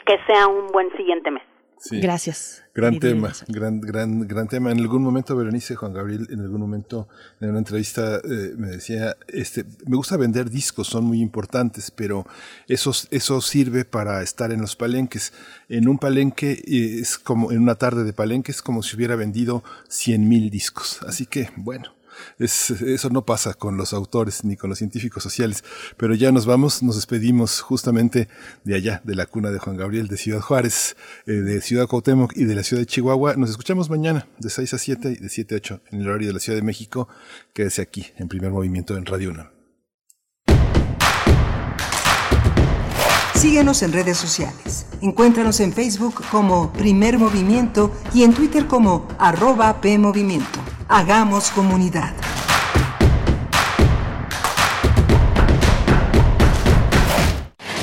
[0.05, 1.43] que sea un buen siguiente mes.
[1.89, 2.63] Gracias.
[2.73, 4.71] Gran tema, gran, gran, gran tema.
[4.71, 7.07] En algún momento, Berenice, Juan Gabriel, en algún momento,
[7.39, 12.25] en una entrevista, eh, me decía, este, me gusta vender discos, son muy importantes, pero
[12.67, 15.33] eso, eso sirve para estar en los palenques.
[15.69, 19.15] En un palenque eh, es como, en una tarde de palenque es como si hubiera
[19.15, 20.99] vendido cien mil discos.
[21.07, 21.93] Así que, bueno,
[22.39, 25.63] eso no pasa con los autores ni con los científicos sociales.
[25.97, 28.27] Pero ya nos vamos, nos despedimos justamente
[28.63, 30.95] de allá, de la cuna de Juan Gabriel, de Ciudad Juárez,
[31.25, 33.35] eh, de Ciudad Cuauhtémoc y de la ciudad de Chihuahua.
[33.35, 36.27] Nos escuchamos mañana de 6 a 7 y de 7 a 8 en el horario
[36.27, 37.07] de la Ciudad de México.
[37.53, 39.60] Quédese aquí en primer movimiento en Radio 1.
[43.41, 44.85] Síguenos en redes sociales.
[45.01, 50.59] Encuéntranos en Facebook como Primer Movimiento y en Twitter como arroba PMovimiento.
[50.87, 52.13] Hagamos comunidad.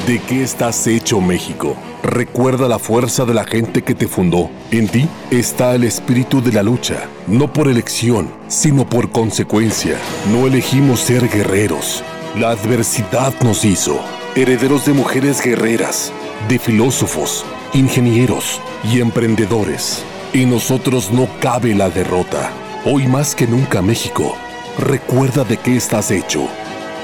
[0.06, 1.74] ¿De qué estás hecho México?
[2.04, 4.48] Recuerda la fuerza de la gente que te fundó.
[4.70, 9.98] En ti está el espíritu de la lucha, no por elección, sino por consecuencia.
[10.30, 12.04] No elegimos ser guerreros.
[12.38, 14.00] La adversidad nos hizo
[14.36, 16.12] herederos de mujeres guerreras,
[16.48, 20.04] de filósofos, ingenieros y emprendedores.
[20.32, 22.52] En nosotros no cabe la derrota.
[22.84, 24.36] Hoy más que nunca México,
[24.78, 26.46] recuerda de qué estás hecho.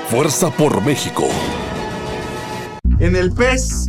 [0.09, 1.25] Fuerza por México.
[3.01, 3.89] En el PES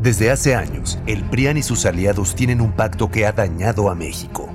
[0.00, 3.96] Desde hace años, el PRIAN y sus aliados tienen un pacto que ha dañado a
[3.96, 4.48] México.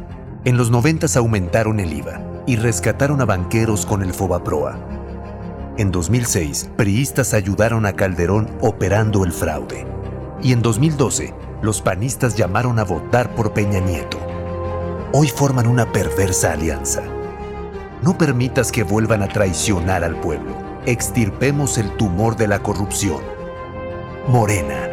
[0.45, 4.79] En los 90 aumentaron el IVA y rescataron a banqueros con el Fobaproa.
[5.77, 9.85] En 2006, priistas ayudaron a Calderón operando el fraude.
[10.41, 14.19] Y en 2012, los panistas llamaron a votar por Peña Nieto.
[15.11, 17.03] Hoy forman una perversa alianza.
[18.01, 20.55] No permitas que vuelvan a traicionar al pueblo.
[20.85, 23.21] Extirpemos el tumor de la corrupción.
[24.29, 24.92] Morena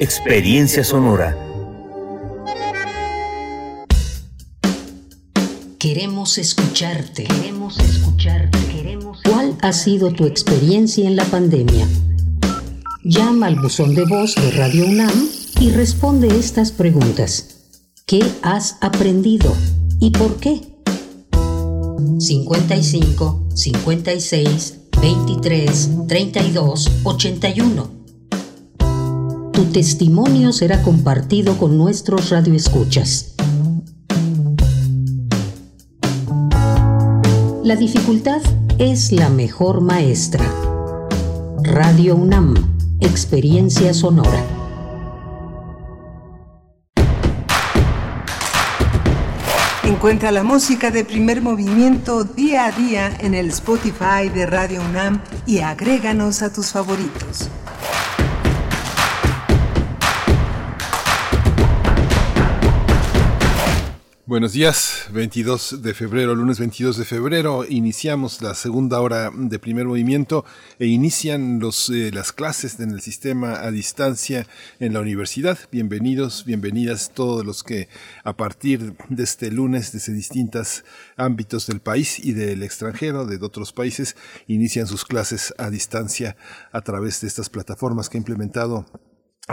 [0.00, 1.36] Experiencia Sonora.
[5.78, 7.24] Queremos escucharte.
[7.24, 8.58] Queremos escucharte.
[9.30, 11.86] ¿Cuál ha sido tu experiencia en la pandemia?
[13.04, 15.28] Llama al buzón de voz de Radio UNAM
[15.60, 17.66] y responde estas preguntas.
[18.06, 19.54] ¿Qué has aprendido
[20.00, 20.62] y por qué?
[22.18, 27.99] 55 56 23 32 81
[29.72, 33.34] testimonio será compartido con nuestros radioescuchas.
[37.62, 38.40] La dificultad
[38.78, 40.44] es la mejor maestra.
[41.62, 42.54] Radio UNAM,
[43.00, 44.44] experiencia sonora.
[49.84, 55.20] Encuentra la música de primer movimiento día a día en el Spotify de Radio UNAM
[55.46, 57.50] y agréganos a tus favoritos.
[64.30, 69.86] Buenos días, 22 de febrero, lunes 22 de febrero, iniciamos la segunda hora de primer
[69.86, 70.44] movimiento
[70.78, 74.46] e inician los, eh, las clases en el sistema a distancia
[74.78, 75.58] en la universidad.
[75.72, 77.88] Bienvenidos, bienvenidas todos los que
[78.22, 80.84] a partir de este lunes desde distintos
[81.16, 84.14] ámbitos del país y del extranjero, de otros países,
[84.46, 86.36] inician sus clases a distancia
[86.70, 88.86] a través de estas plataformas que ha implementado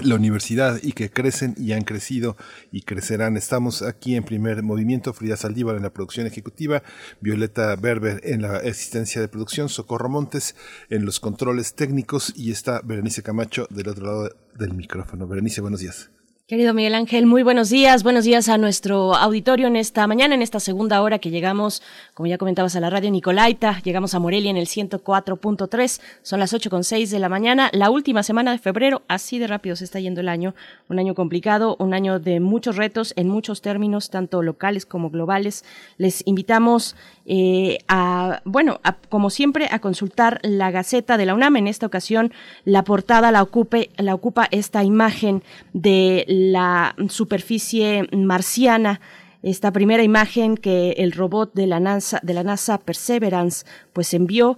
[0.04, 2.38] la universidad y que crecen y han crecido
[2.72, 3.38] y crecerán.
[3.38, 6.84] Estamos aquí en primer movimiento, Frida Saldívar en la producción ejecutiva,
[7.22, 10.56] Violeta Berber en la asistencia de producción, Socorro Montes
[10.90, 15.28] en los controles técnicos y está Berenice Camacho del otro lado del micrófono.
[15.28, 16.17] Berenice, buenos días.
[16.50, 18.04] Querido Miguel Ángel, muy buenos días.
[18.04, 21.84] Buenos días a nuestro auditorio en esta mañana, en esta segunda hora que llegamos,
[22.14, 23.82] como ya comentabas, a la radio Nicolaita.
[23.84, 26.02] Llegamos a Morelia en el 104.3.
[26.22, 27.70] Son las 8.6 de la mañana.
[27.74, 29.02] La última semana de febrero.
[29.10, 30.56] Así de rápido se está yendo el año.
[30.88, 35.66] Un año complicado, un año de muchos retos en muchos términos, tanto locales como globales.
[35.98, 36.96] Les invitamos
[37.26, 38.80] eh, a, bueno,
[39.10, 41.58] como siempre, a consultar la Gaceta de la UNAM.
[41.58, 42.32] En esta ocasión,
[42.64, 45.44] la portada la, ocupe, la ocupa esta imagen
[45.74, 49.00] de la superficie marciana
[49.44, 54.58] esta primera imagen que el robot de la NASA, de la NASA Perseverance pues envió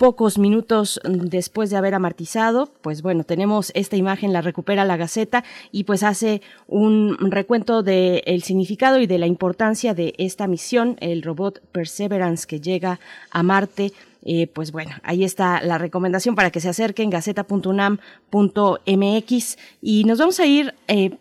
[0.00, 5.44] pocos minutos después de haber amartizado, pues bueno, tenemos esta imagen, la recupera la Gaceta
[5.72, 10.96] y pues hace un recuento del el significado y de la importancia de esta misión,
[11.00, 12.98] el robot Perseverance que llega
[13.30, 13.92] a Marte.
[14.22, 20.40] Eh, pues bueno, ahí está la recomendación para que se acerquen, gaceta.unam.mx y nos vamos
[20.40, 21.16] a ir eh,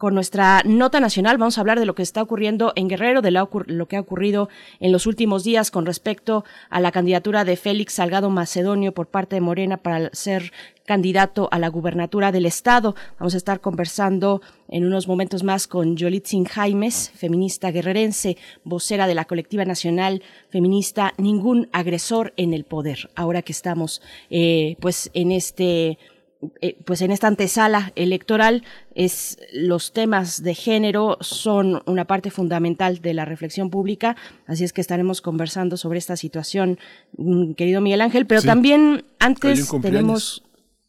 [0.00, 1.36] con nuestra nota nacional.
[1.36, 4.48] Vamos a hablar de lo que está ocurriendo en Guerrero, de lo que ha ocurrido
[4.80, 9.36] en los últimos días con respecto a la candidatura de Félix Salgado Macedonio por parte
[9.36, 10.54] de Morena para ser
[10.86, 12.94] candidato a la gubernatura del estado.
[13.18, 19.14] Vamos a estar conversando en unos momentos más con Yolitzin Jaimes, feminista guerrerense, vocera de
[19.14, 23.10] la colectiva nacional feminista Ningún agresor en el poder.
[23.16, 25.98] Ahora que estamos, eh, pues, en este
[26.60, 28.64] eh, pues en esta antesala electoral
[28.94, 34.16] es los temas de género son una parte fundamental de la reflexión pública,
[34.46, 36.78] así es que estaremos conversando sobre esta situación,
[37.16, 40.42] mm, querido Miguel Ángel, pero también antes tenemos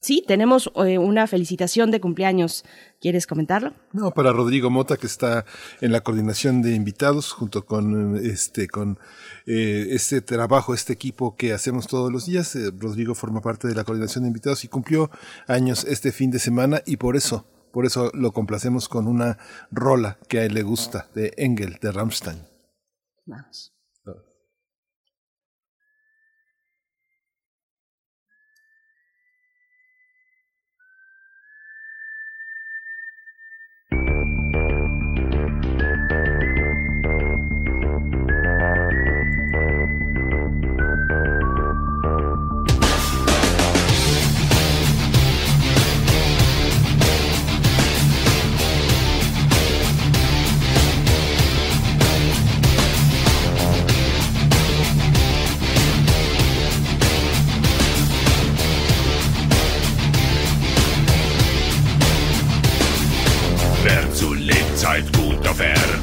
[0.04, 2.66] Sí, tenemos eh, una felicitación de cumpleaños.
[3.00, 3.74] ¿Quieres comentarlo?
[3.94, 5.46] No, para Rodrigo Mota, que está
[5.80, 8.98] en la coordinación de invitados, junto con este, con
[9.54, 12.56] eh, este trabajo, este equipo que hacemos todos los días.
[12.56, 15.12] Eh, Rodrigo forma parte de la coordinación de invitados y cumplió
[15.46, 19.38] años este fin de semana y por eso, por eso lo complacemos con una
[19.70, 22.48] rola que a él le gusta, de Engel, de Rammstein.
[23.26, 23.74] Vamos.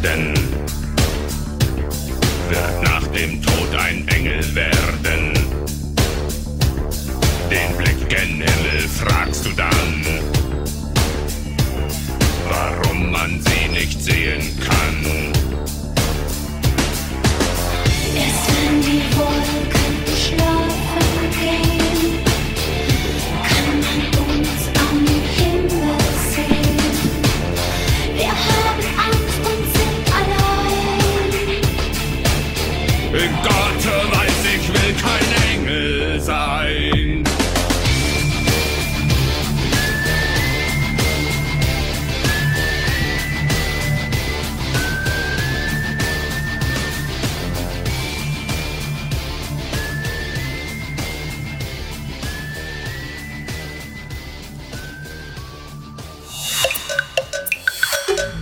[0.03, 0.35] werden,
[2.49, 5.33] wird nach dem Tod ein Engel werden.
[7.51, 10.05] Den Blick gen Himmel fragst du dann,
[12.49, 14.58] warum man sie nicht sehen kann.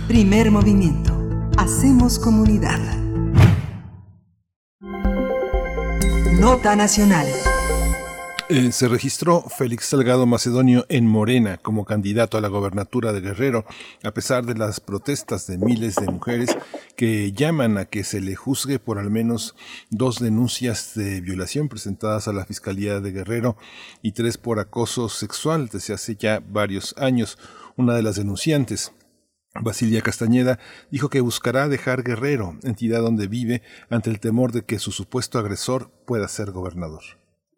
[0.07, 1.11] Primer movimiento.
[1.57, 2.79] Hacemos comunidad.
[6.39, 7.27] Nota Nacional.
[8.47, 13.65] Eh, se registró Félix Salgado Macedonio en Morena como candidato a la gobernatura de Guerrero,
[14.01, 16.57] a pesar de las protestas de miles de mujeres
[16.95, 19.55] que llaman a que se le juzgue por al menos
[19.89, 23.57] dos denuncias de violación presentadas a la Fiscalía de Guerrero
[24.01, 27.37] y tres por acoso sexual desde hace ya varios años.
[27.75, 28.93] Una de las denunciantes,
[29.61, 30.59] Basilia Castañeda
[30.91, 35.39] dijo que buscará dejar Guerrero, entidad donde vive, ante el temor de que su supuesto
[35.39, 37.03] agresor pueda ser gobernador.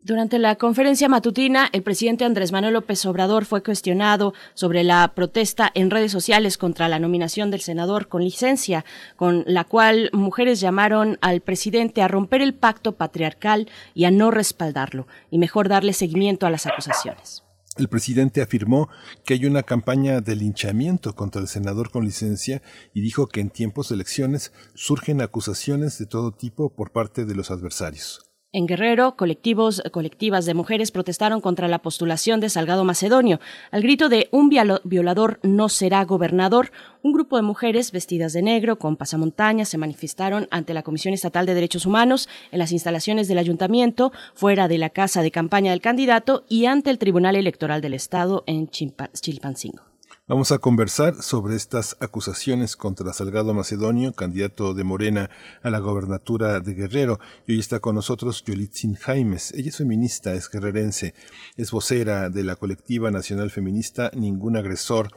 [0.02, 5.70] Durante la conferencia matutina, el presidente Andrés Manuel López Obrador fue cuestionado sobre la protesta
[5.74, 8.86] en redes sociales contra la nominación del senador con licencia,
[9.18, 14.32] con la cual mujeres llamaron al presidente a romper el pacto patriarcal y a no
[14.32, 17.44] respaldarlo, y mejor darle seguimiento a las acusaciones.
[17.80, 18.90] El presidente afirmó
[19.24, 22.62] que hay una campaña de linchamiento contra el senador con licencia
[22.94, 27.36] y dijo que en tiempos de elecciones surgen acusaciones de todo tipo por parte de
[27.36, 28.29] los adversarios.
[28.52, 33.40] En Guerrero, colectivos, colectivas de mujeres protestaron contra la postulación de Salgado Macedonio.
[33.70, 36.72] Al grito de un violador no será gobernador,
[37.04, 41.46] un grupo de mujeres vestidas de negro con pasamontañas se manifestaron ante la Comisión Estatal
[41.46, 45.82] de Derechos Humanos en las instalaciones del ayuntamiento, fuera de la casa de campaña del
[45.82, 49.89] candidato y ante el Tribunal Electoral del Estado en Chilpancingo.
[50.30, 55.32] Vamos a conversar sobre estas acusaciones contra Salgado Macedonio, candidato de Morena
[55.64, 57.18] a la gobernatura de Guerrero.
[57.48, 59.52] Y hoy está con nosotros Yolitzin Jaimes.
[59.56, 61.16] Ella es feminista, es guerrerense,
[61.58, 65.08] es vocera de la colectiva nacional feminista Ningún Agresor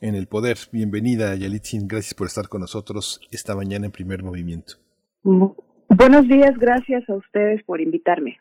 [0.00, 0.56] en el Poder.
[0.72, 1.86] Bienvenida, Yolitzin.
[1.86, 4.76] Gracias por estar con nosotros esta mañana en primer movimiento.
[5.22, 8.38] Buenos días, gracias a ustedes por invitarme.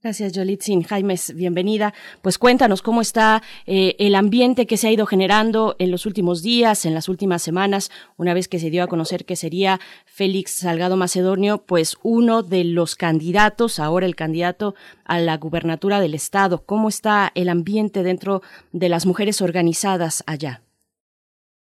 [0.00, 0.84] Gracias, Yolitzin.
[0.84, 1.92] Jaimes, bienvenida.
[2.22, 6.40] Pues cuéntanos cómo está eh, el ambiente que se ha ido generando en los últimos
[6.40, 10.52] días, en las últimas semanas, una vez que se dio a conocer que sería Félix
[10.52, 16.64] Salgado Macedonio, pues uno de los candidatos, ahora el candidato a la gubernatura del Estado.
[16.64, 20.62] ¿Cómo está el ambiente dentro de las mujeres organizadas allá?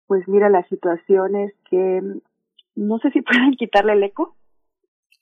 [0.07, 2.01] Pues mira, la situación es que
[2.77, 4.37] no sé si pueden quitarle el eco.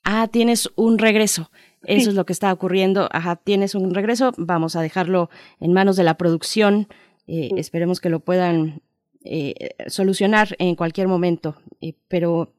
[0.03, 1.49] Ah, tienes un regreso.
[1.83, 3.07] Eso es lo que está ocurriendo.
[3.11, 4.31] Ajá, tienes un regreso.
[4.37, 5.29] Vamos a dejarlo
[5.59, 6.87] en manos de la producción.
[7.27, 8.81] Eh, esperemos que lo puedan
[9.23, 11.55] eh, solucionar en cualquier momento.
[11.81, 12.53] Eh, pero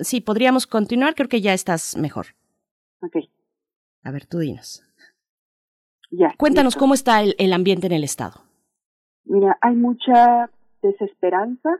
[0.00, 1.14] sí, podríamos continuar.
[1.14, 2.26] Creo que ya estás mejor.
[3.02, 3.16] Ok.
[4.02, 4.82] A ver, tú dinos.
[6.10, 6.34] Ya.
[6.36, 8.42] Cuéntanos cómo está el, el ambiente en el Estado.
[9.24, 10.50] Mira, hay mucha
[10.82, 11.70] desesperanza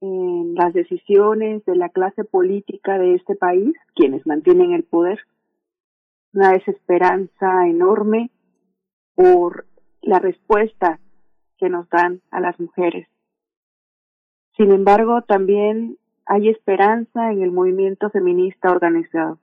[0.00, 5.18] en las decisiones de la clase política de este país, quienes mantienen el poder
[6.36, 8.30] una desesperanza enorme
[9.14, 9.66] por
[10.02, 11.00] la respuesta
[11.58, 13.08] que nos dan a las mujeres.
[14.56, 19.38] Sin embargo, también hay esperanza en el movimiento feminista organizado.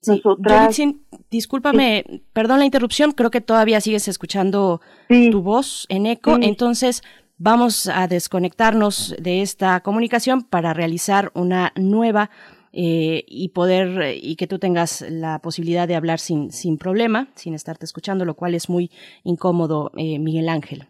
[0.00, 0.12] Sí.
[0.12, 0.80] Nosotras,
[1.28, 7.02] discúlpame, perdón la interrupción, creo que todavía sigues escuchando tu voz en eco, entonces
[7.36, 12.30] vamos a desconectarnos de esta comunicación para realizar una nueva
[12.72, 17.54] eh, y poder y que tú tengas la posibilidad de hablar sin, sin problema, sin
[17.54, 18.90] estarte escuchando, lo cual es muy
[19.24, 20.88] incómodo, eh, Miguel Ángel.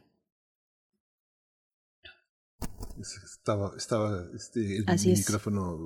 [3.01, 5.79] Estaba, estaba este, el micrófono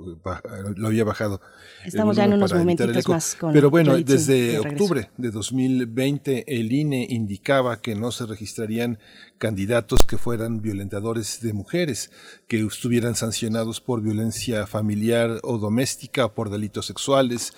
[0.76, 1.40] lo había bajado.
[1.84, 7.06] Estamos ya en unos momentitos más con Pero bueno, desde octubre de 2020 el INE
[7.08, 8.98] indicaba que no se registrarían
[9.42, 12.12] candidatos que fueran violentadores de mujeres,
[12.46, 17.52] que estuvieran sancionados por violencia familiar o doméstica por delitos sexuales,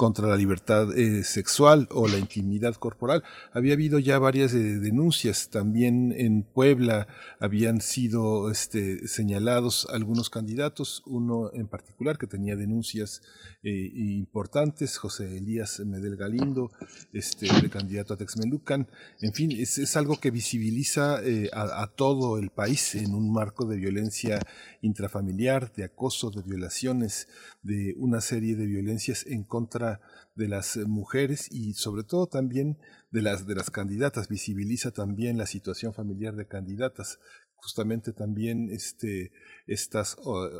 [0.00, 3.22] contra la libertad eh, sexual o la intimidad corporal.
[3.52, 5.50] Había habido ya varias eh, denuncias.
[5.50, 7.06] También en Puebla
[7.38, 13.20] habían sido este, señalados algunos candidatos, uno en particular que tenía denuncias
[13.62, 16.70] eh, importantes, José Elías Medel Galindo,
[17.12, 18.88] este candidato a Texmelucan.
[19.20, 21.20] En fin, es, es algo que visibiliza
[21.52, 24.40] a, a todo el país en un marco de violencia
[24.80, 27.28] intrafamiliar, de acoso, de violaciones,
[27.62, 30.00] de una serie de violencias en contra
[30.34, 32.78] de las mujeres y sobre todo también
[33.10, 34.28] de las de las candidatas.
[34.28, 37.18] Visibiliza también la situación familiar de candidatas.
[37.54, 39.32] Justamente también este
[39.66, 40.16] estas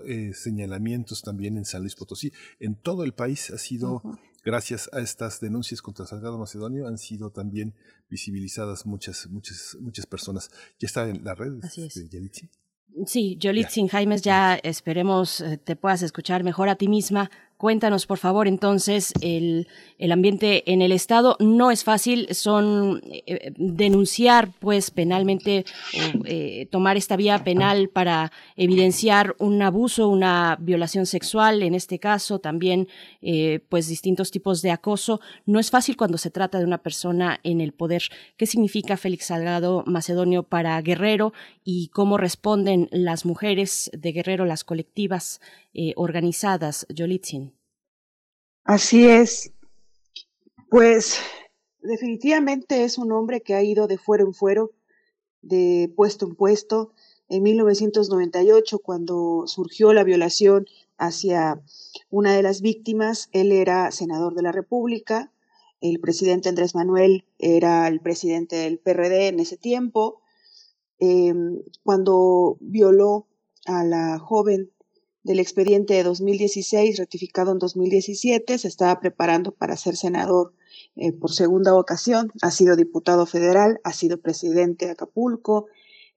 [0.07, 2.33] eh, señalamientos también en San Luis Potosí.
[2.59, 4.03] En todo el país ha sido
[4.43, 7.75] gracias a estas denuncias contra Salgado Macedonio han sido también
[8.09, 11.95] visibilizadas muchas muchas muchas personas ya está en la red Así es.
[11.95, 12.51] de Yalitzi?
[13.07, 17.31] Sí, Jolitzin Jaimes, ya esperemos eh, te puedas escuchar mejor a ti misma.
[17.61, 19.69] Cuéntanos, por favor, entonces, el,
[19.99, 25.67] el ambiente en el Estado no es fácil, son eh, denunciar, pues, penalmente,
[26.25, 32.39] eh, tomar esta vía penal para evidenciar un abuso, una violación sexual, en este caso,
[32.39, 32.89] también,
[33.21, 35.21] eh, pues, distintos tipos de acoso.
[35.45, 38.05] No es fácil cuando se trata de una persona en el poder.
[38.39, 44.65] ¿Qué significa Félix Salgado Macedonio para Guerrero y cómo responden las mujeres de Guerrero, las
[44.65, 45.43] colectivas
[45.73, 47.50] eh, organizadas, Yolitzin.
[48.71, 49.53] Así es.
[50.71, 51.19] Pues
[51.83, 54.71] definitivamente es un hombre que ha ido de fuero en fuero,
[55.43, 56.93] de puesto en puesto.
[57.29, 60.67] En 1998, cuando surgió la violación
[60.99, 61.61] hacia
[62.11, 65.33] una de las víctimas, él era senador de la República,
[65.81, 70.23] el presidente Andrés Manuel era el presidente del PRD en ese tiempo.
[71.01, 73.27] Em, cuando violó
[73.67, 74.71] a la joven
[75.23, 80.55] del expediente de 2016, ratificado en 2017, se estaba preparando para ser senador
[80.97, 85.67] eh, por segunda ocasión, ha sido diputado federal, ha sido presidente de Acapulco,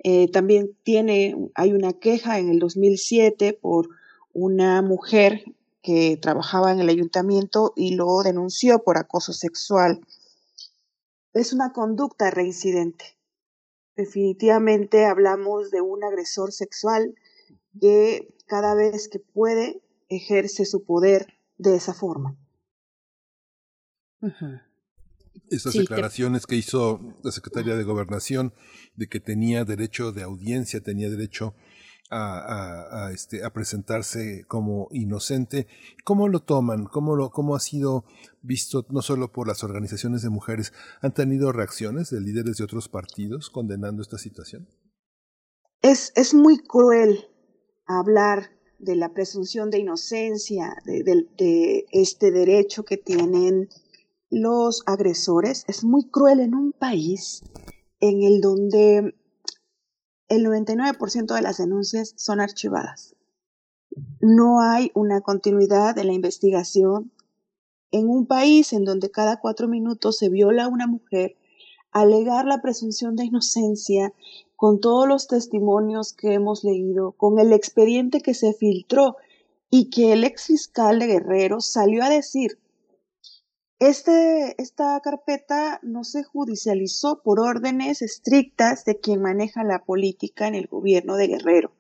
[0.03, 3.89] eh, también tiene, hay una queja en el 2007 por
[4.34, 5.43] una mujer
[5.81, 10.01] que trabajaba en el ayuntamiento y lo denunció por acoso sexual.
[11.34, 13.17] Es una conducta reincidente.
[13.95, 17.15] Definitivamente hablamos de un agresor sexual
[17.80, 22.38] que cada vez que puede ejerce su poder de esa forma.
[25.49, 28.53] Esas declaraciones que hizo la secretaria de Gobernación
[28.95, 31.55] de que tenía derecho de audiencia, tenía derecho
[32.11, 35.65] a, este, a presentarse como inocente.
[36.03, 36.85] ¿Cómo lo toman?
[36.85, 38.05] ¿Cómo, lo, ¿Cómo ha sido
[38.43, 40.73] visto no solo por las organizaciones de mujeres?
[41.01, 44.69] ¿Han tenido reacciones de líderes de otros partidos condenando esta situación?
[45.81, 47.32] Es, es muy cruel
[47.85, 48.49] hablar
[48.80, 53.69] de la presunción de inocencia, de, este derecho que tienen
[54.30, 57.43] los agresores, es muy cruel en un país
[57.99, 59.15] en el donde
[60.27, 63.15] el 99% de las denuncias son archivadas.
[64.19, 67.11] No hay una continuidad en la investigación.
[67.91, 71.38] En un país en donde cada cuatro minutos se viola a una mujer,
[71.91, 74.14] alegar la presunción de inocencia
[74.55, 79.17] con todos los testimonios que hemos leído, con el expediente que se filtró
[79.69, 82.59] y que el ex fiscal de Guerrero salió a decir,
[83.80, 90.55] este, esta carpeta no se judicializó por órdenes estrictas de quien maneja la política en
[90.55, 91.73] el gobierno de Guerrero.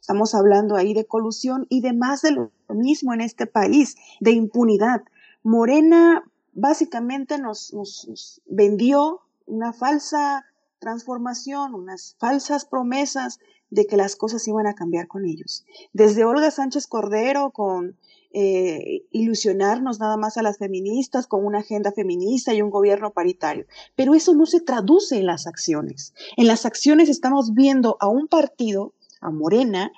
[0.00, 4.30] Estamos hablando ahí de colusión y de más de lo mismo en este país, de
[4.30, 5.02] impunidad.
[5.42, 6.24] Morena
[6.54, 10.46] básicamente nos, nos vendió una falsa
[10.82, 13.38] transformación, unas falsas promesas
[13.70, 15.64] de que las cosas iban a cambiar con ellos.
[15.92, 17.96] Desde Olga Sánchez Cordero con
[18.32, 23.64] eh, ilusionarnos nada más a las feministas con una agenda feminista y un gobierno paritario.
[23.94, 26.14] Pero eso no se traduce en las acciones.
[26.36, 29.92] En las acciones estamos viendo a un partido, a Morena,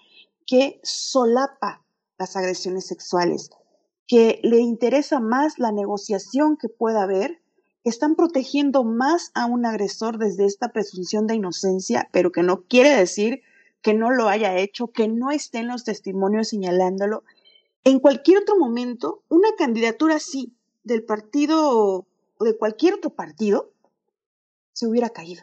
[0.46, 1.82] que solapa
[2.18, 3.50] las agresiones sexuales,
[4.06, 7.40] que le interesa más la negociación que pueda haber
[7.84, 12.90] están protegiendo más a un agresor desde esta presunción de inocencia, pero que no quiere
[12.96, 13.42] decir
[13.82, 17.22] que no lo haya hecho, que no estén los testimonios señalándolo.
[17.84, 22.06] En cualquier otro momento, una candidatura así del partido
[22.38, 23.70] o de cualquier otro partido
[24.72, 25.42] se hubiera caído.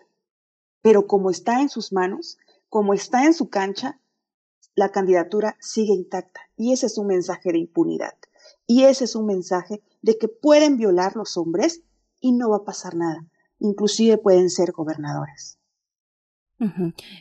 [0.81, 3.99] Pero como está en sus manos, como está en su cancha,
[4.73, 6.41] la candidatura sigue intacta.
[6.57, 8.15] Y ese es un mensaje de impunidad.
[8.65, 11.83] Y ese es un mensaje de que pueden violar los hombres
[12.21, 13.25] y no va a pasar nada.
[13.59, 15.57] Inclusive pueden ser gobernadores.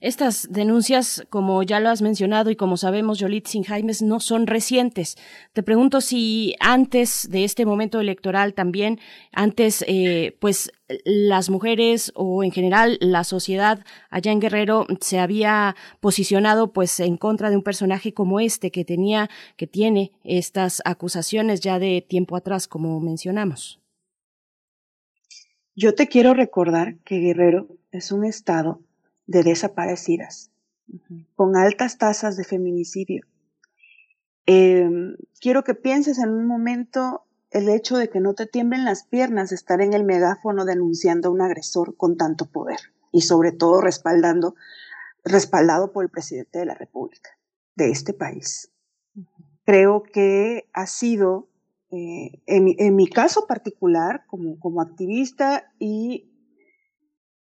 [0.03, 5.17] Estas denuncias, como ya lo has mencionado y como sabemos, Sin Jaimes, no son recientes.
[5.55, 9.01] Te pregunto si antes de este momento electoral también,
[9.33, 10.71] antes, eh, pues
[11.05, 17.17] las mujeres o en general la sociedad allá en Guerrero se había posicionado pues en
[17.17, 22.37] contra de un personaje como este que tenía, que tiene estas acusaciones ya de tiempo
[22.37, 23.81] atrás, como mencionamos.
[25.77, 28.81] Yo te quiero recordar que Guerrero es un estado
[29.27, 30.51] de desaparecidas,
[31.37, 33.25] con altas tasas de feminicidio.
[34.47, 39.05] Em, quiero que pienses en un momento el hecho de que no te tiemblen las
[39.05, 42.79] piernas estar en el megáfono denunciando a un agresor con tanto poder
[43.13, 44.55] y sobre todo respaldando,
[45.25, 47.31] respaldado por el presidente de la República
[47.77, 48.71] de este país.
[49.65, 51.50] Creo que ha sido
[51.93, 56.31] eh, en, mi caso particular, como, como activista, y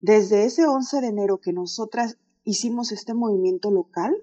[0.01, 4.15] desde ese 11 de enero que nosotras hicimos este movimiento local,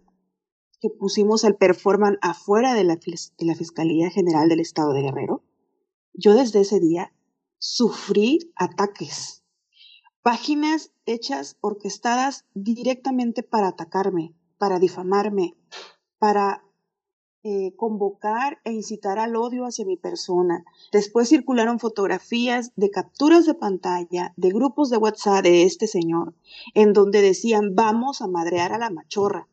[0.82, 5.44] que pusimos el performance afuera de la, de la Fiscalía General del Estado de Guerrero,
[6.14, 7.14] yo desde ese día
[7.60, 9.44] sufrí ataques,
[10.24, 15.56] páginas hechas, orquestadas directamente para atacarme, para difamarme,
[16.18, 16.64] para
[17.50, 20.66] eh, convocar e incitar al odio hacia mi persona.
[20.92, 26.34] Después circularon fotografías de capturas de pantalla de grupos de WhatsApp de este señor,
[26.74, 29.48] en donde decían vamos a madrear a la machorra.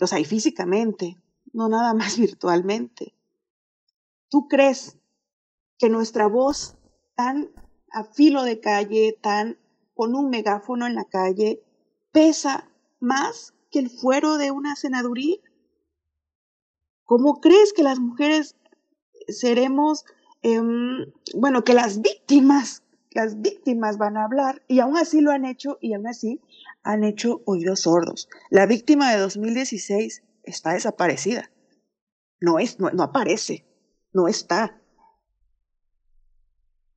[0.00, 1.16] O sea, y físicamente,
[1.52, 3.12] no nada más virtualmente.
[4.28, 4.98] ¿Tú crees
[5.78, 6.76] que nuestra voz
[7.16, 7.50] tan
[7.90, 9.58] a filo de calle, tan
[9.94, 11.60] con un megáfono en la calle,
[12.12, 15.38] pesa más que el fuero de una senaduría?
[17.08, 18.54] ¿Cómo crees que las mujeres
[19.28, 20.04] seremos,
[20.42, 22.82] em, bueno, que las víctimas,
[23.12, 24.62] las víctimas van a hablar?
[24.68, 26.42] Y aún así lo han hecho y aún así
[26.82, 28.28] han hecho oídos sordos.
[28.50, 31.50] La víctima de 2016 está desaparecida.
[32.42, 33.64] No es, no, aparece,
[34.12, 34.78] no está.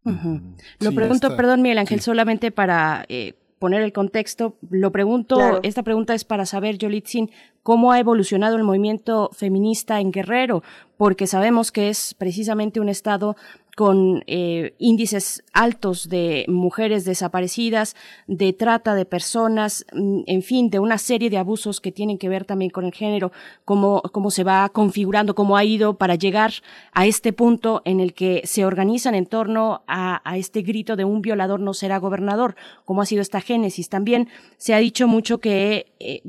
[0.03, 6.15] Lo pregunto, perdón, Miguel Ángel, solamente para eh, poner el contexto, lo pregunto, esta pregunta
[6.15, 7.31] es para saber, Yolitzin,
[7.63, 10.63] cómo ha evolucionado el movimiento feminista en Guerrero,
[10.97, 13.35] porque sabemos que es precisamente un estado
[13.75, 17.95] con eh, índices altos de mujeres desaparecidas,
[18.27, 22.29] de trata de personas, mm, en fin, de una serie de abusos que tienen que
[22.29, 23.31] ver también con el género,
[23.65, 26.51] cómo, cómo se va configurando, cómo ha ido para llegar
[26.91, 31.05] a este punto en el que se organizan en torno a, a este grito de
[31.05, 32.55] un violador no será gobernador,
[32.85, 33.89] cómo ha sido esta génesis.
[33.89, 34.27] También
[34.57, 36.21] se ha dicho mucho que, eh,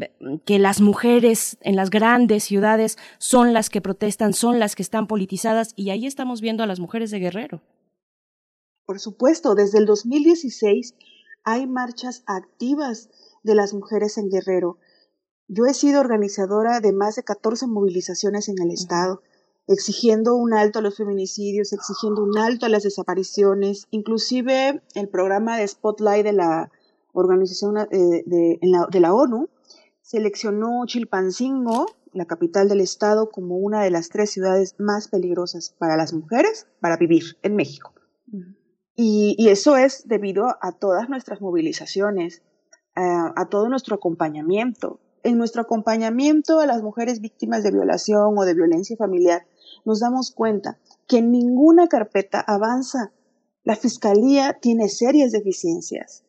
[0.44, 5.06] que las mujeres en las grandes ciudades son las que protestan, son las que están
[5.06, 7.62] politizadas y ahí estamos viendo a las mujeres de guerra
[8.92, 10.94] por supuesto, desde el 2016
[11.44, 13.08] hay marchas activas
[13.42, 14.76] de las mujeres en Guerrero.
[15.48, 19.22] Yo he sido organizadora de más de 14 movilizaciones en el Estado,
[19.66, 25.56] exigiendo un alto a los feminicidios, exigiendo un alto a las desapariciones, inclusive el programa
[25.56, 26.70] de Spotlight de la
[27.14, 27.86] organización eh,
[28.26, 29.48] de, de la ONU
[30.02, 35.96] seleccionó Chilpancingo la capital del estado, como una de las tres ciudades más peligrosas para
[35.96, 37.94] las mujeres para vivir en México.
[38.94, 42.42] y, eso es debido a todas nuestras movilizaciones,
[42.94, 45.00] a todo nuestro acompañamiento.
[45.22, 49.46] En nuestro acompañamiento a las mujeres víctimas de violación o de violencia familiar,
[49.84, 53.12] nos damos cuenta que ninguna carpeta avanza.
[53.64, 56.24] La fiscalía tiene serias deficiencias.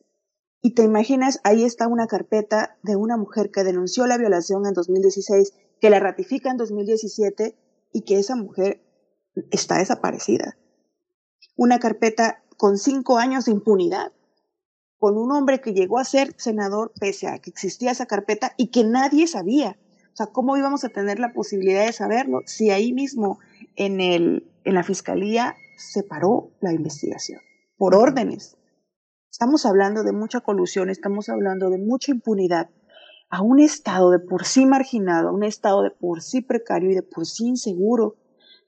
[0.66, 4.72] Y te imaginas, ahí está una carpeta de una mujer que denunció la violación en
[4.72, 7.54] 2016 que la ratifica en 2017
[7.92, 8.82] y que esa mujer
[9.50, 10.56] está desaparecida.
[11.54, 14.12] Una carpeta con cinco años de impunidad,
[14.96, 18.68] con un hombre que llegó a ser senador pese a que existía esa carpeta y
[18.68, 19.76] que nadie sabía.
[20.14, 23.38] O sea, ¿cómo íbamos a tener la posibilidad de saberlo si ahí mismo
[23.76, 27.42] en, el, en la fiscalía se paró la investigación
[27.76, 28.56] por órdenes?
[29.34, 32.70] Estamos hablando de mucha colusión, estamos hablando de mucha impunidad
[33.28, 36.94] a un estado de por sí marginado, a un estado de por sí precario y
[36.94, 38.14] de por sí inseguro,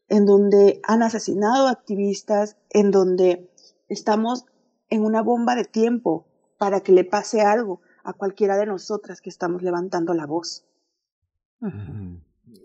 [0.09, 3.49] en donde han asesinado activistas, en donde
[3.89, 4.45] estamos
[4.91, 6.27] en una bomba de tiempo
[6.59, 10.67] para que le pase algo a cualquiera de nosotras que estamos levantando la voz.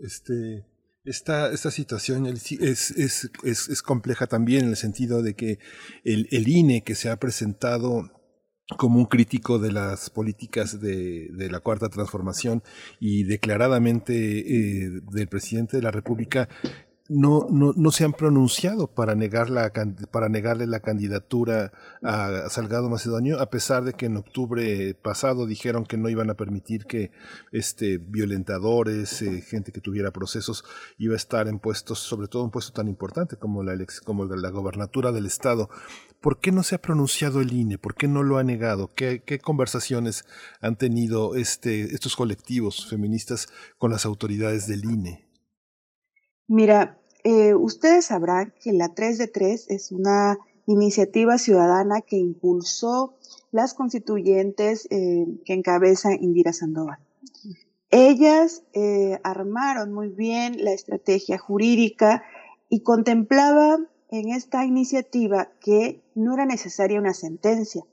[0.00, 0.66] Este,
[1.04, 3.30] esta, esta situación es, es, es,
[3.68, 5.58] es, compleja también en el sentido de que
[6.04, 8.10] el, el INE que se ha presentado
[8.76, 12.62] como un crítico de las políticas de, de la cuarta transformación
[13.00, 16.48] y declaradamente eh, del presidente de la República
[17.12, 19.72] no, no, no se han pronunciado para, negar la,
[20.10, 21.72] para negarle la candidatura
[22.02, 26.34] a Salgado Macedonio, a pesar de que en octubre pasado dijeron que no iban a
[26.34, 27.10] permitir que
[27.52, 30.64] este, violentadores, eh, gente que tuviera procesos,
[30.98, 34.50] iba a estar en puestos, sobre todo un puesto tan importante como la, como la
[34.50, 35.68] gobernatura del Estado.
[36.20, 37.78] ¿Por qué no se ha pronunciado el INE?
[37.78, 38.92] ¿Por qué no lo ha negado?
[38.94, 40.24] ¿Qué, qué conversaciones
[40.60, 45.28] han tenido este, estos colectivos feministas con las autoridades del INE?
[46.46, 53.14] Mira, eh, ustedes sabrán que la 3 de 3 es una iniciativa ciudadana que impulsó
[53.50, 56.98] las constituyentes eh, que encabeza Indira Sandoval.
[57.90, 62.24] Ellas eh, armaron muy bien la estrategia jurídica
[62.68, 63.78] y contemplaba
[64.10, 67.84] en esta iniciativa que no era necesaria una sentencia,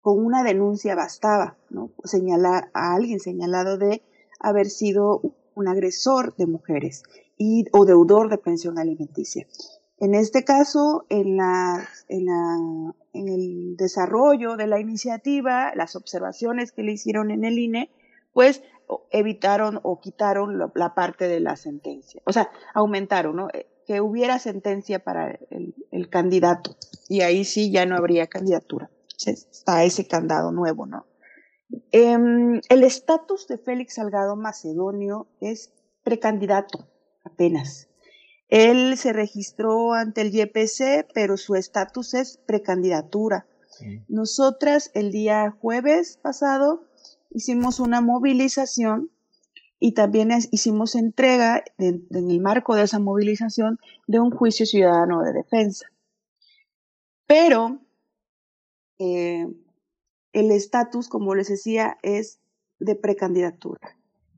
[0.00, 1.92] con una denuncia bastaba, ¿no?
[2.04, 4.02] Señalar a alguien señalado de
[4.40, 5.22] haber sido
[5.54, 7.04] un agresor de mujeres
[7.72, 9.46] o deudor de pensión alimenticia.
[9.98, 12.58] En este caso, en, la, en, la,
[13.14, 17.90] en el desarrollo de la iniciativa, las observaciones que le hicieron en el INE,
[18.32, 18.62] pues
[19.10, 22.20] evitaron o quitaron la parte de la sentencia.
[22.26, 23.48] O sea, aumentaron, ¿no?
[23.52, 26.76] Eh, que hubiera sentencia para el, candidato.
[27.08, 28.90] Y ahí sí ya no habría candidatura.
[29.24, 31.06] Está ese candado nuevo, ¿no?
[31.92, 35.72] Em, el estatus de Félix Salgado Macedonio es
[36.02, 36.88] precandidato,
[37.26, 37.88] apenas.
[38.48, 43.46] Él se registró ante el YPC, pero su estatus es precandidatura.
[44.08, 46.86] Nosotras el día jueves pasado
[47.30, 49.10] hicimos una movilización
[49.78, 55.32] y también hicimos entrega en el marco de esa movilización de un juicio ciudadano de
[55.34, 55.86] defensa.
[57.26, 57.80] Pero
[58.98, 59.46] eh,
[60.32, 62.40] el estatus, como les decía, es
[62.78, 63.95] de precandidatura.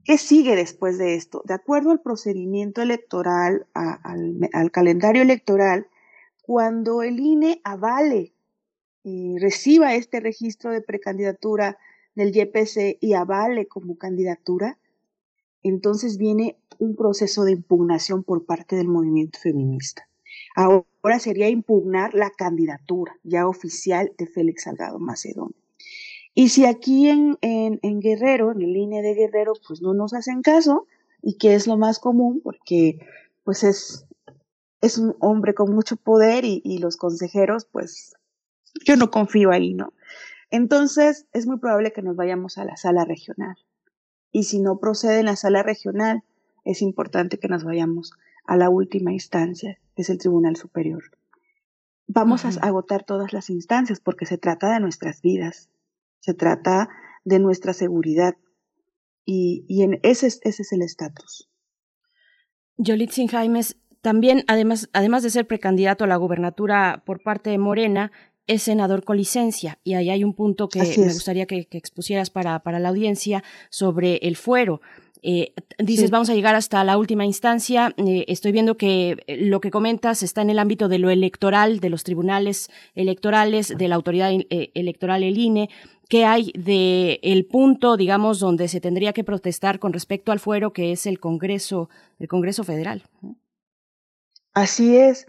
[0.08, 1.42] ¿Qué sigue después de esto?
[1.44, 5.86] De acuerdo al procedimiento electoral, al, calendario electoral,
[6.40, 8.32] cuando el INE avale
[9.04, 11.76] reciba este registro de precandidatura
[12.14, 14.78] del YPC y avale como candidatura,
[15.62, 20.08] entonces viene un proceso de impugnación por parte del movimiento feminista.
[20.56, 25.67] Ahora sería impugnar la candidatura ya oficial de Félix Salgado Macedonio.
[26.38, 30.40] Y si aquí en, en, Guerrero, en el línea de Guerrero, pues no nos hacen
[30.40, 30.86] caso,
[31.20, 33.04] y que es lo más común, porque
[33.42, 34.06] pues es,
[34.80, 38.14] es un hombre con mucho poder y, y los consejeros, pues
[38.86, 39.92] yo no confío ahí, ¿no?
[40.48, 43.56] Entonces es muy probable que nos vayamos a la sala regional.
[44.30, 46.22] Y si no procede en la sala regional,
[46.64, 48.12] es importante que nos vayamos
[48.44, 51.02] a la última instancia, que es el Tribunal Superior.
[52.06, 55.68] Vamos a agotar todas las instancias porque se trata de nuestras vidas
[56.20, 56.88] se trata
[57.24, 58.34] de nuestra seguridad
[59.24, 61.48] y, y en ese, ese es el estatus.
[62.78, 68.12] Yolitzin Jaimes, también, además, además de ser precandidato a la gubernatura por parte de Morena,
[68.46, 69.78] es senador con licencia.
[69.84, 74.16] Y ahí hay un punto que me gustaría que, expusieras para, para la audiencia sobre
[74.22, 74.80] el fuero.
[75.22, 77.94] Eh, dices, vamos a llegar hasta la última instancia.
[77.96, 81.80] Eh, estoy viendo que eh, lo que comentas está en el ámbito de lo electoral,
[81.80, 85.70] de los tribunales electorales, de la autoridad electoral, el INE.
[86.08, 90.72] ¿Qué hay de el punto, digamos, donde se tendría que protestar con respecto al fuero,
[90.72, 93.02] que es el Congreso, el Congreso Federal?
[94.54, 95.26] Así es.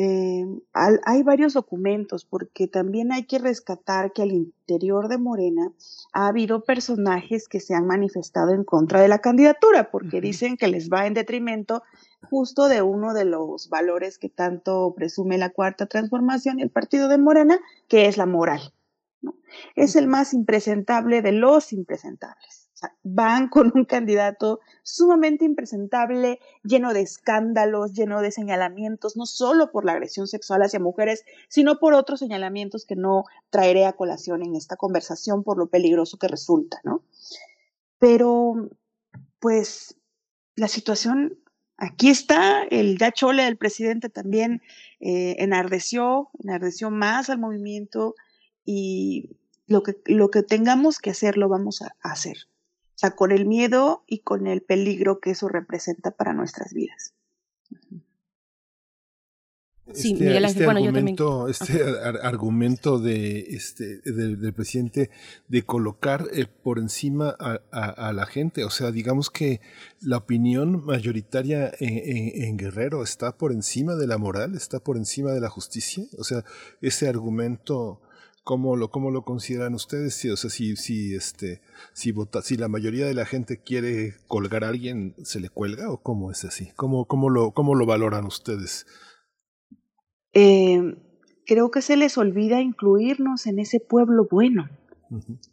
[0.00, 5.72] Eh, hay varios documentos porque también hay que rescatar que al interior de Morena
[6.12, 10.68] ha habido personajes que se han manifestado en contra de la candidatura porque dicen que
[10.68, 11.82] les va en detrimento
[12.30, 17.08] justo de uno de los valores que tanto presume la cuarta transformación y el partido
[17.08, 17.58] de Morena,
[17.88, 18.72] que es la moral.
[19.74, 22.67] Es el más impresentable de los impresentables
[23.02, 29.84] van con un candidato sumamente impresentable, lleno de escándalos, lleno de señalamientos, no solo por
[29.84, 34.54] la agresión sexual hacia mujeres, sino por otros señalamientos que no traeré a colación en
[34.54, 37.02] esta conversación por lo peligroso que resulta, ¿no?
[37.98, 38.70] Pero,
[39.40, 39.96] pues,
[40.54, 41.38] la situación
[41.76, 44.62] aquí está, el ya chole del presidente también
[45.00, 48.14] eh, enardeció, enardeció más al movimiento
[48.64, 49.30] y
[49.66, 52.48] lo que, lo que tengamos que hacer lo vamos a hacer.
[52.98, 57.14] O sea, con el miedo y con el peligro que eso representa para nuestras vidas.
[59.94, 61.86] Sí, este, Miguel Ángel, este bueno, argumento, yo también.
[61.86, 65.10] Este argumento de, este, del, presidente
[65.46, 69.60] de colocar eh, por encima a, la gente, o sea, digamos que
[70.00, 75.40] la opinión mayoritaria en, Guerrero está por encima de la moral, está por encima de
[75.40, 76.44] la justicia, o sea,
[76.80, 78.00] ese argumento
[78.48, 80.14] ¿Cómo lo, cómo lo consideran ustedes?
[80.14, 81.60] Si, o sea, si, si, este,
[81.92, 85.90] si, vota, si la mayoría de la gente quiere colgar a alguien, ¿se le cuelga
[85.90, 86.70] o cómo es así?
[86.74, 88.86] ¿Cómo, cómo, lo, cómo lo valoran ustedes?
[90.32, 90.80] Eh,
[91.44, 94.70] creo que se les olvida incluirnos en ese pueblo bueno.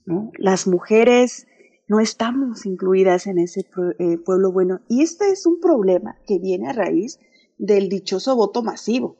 [0.06, 0.32] ¿no?
[0.38, 1.48] Las mujeres
[1.90, 3.66] no estamos incluidas en ese
[4.00, 4.80] eh, pueblo bueno.
[4.88, 7.20] Y este es un problema que viene a raíz
[7.58, 9.18] del dichoso voto masivo,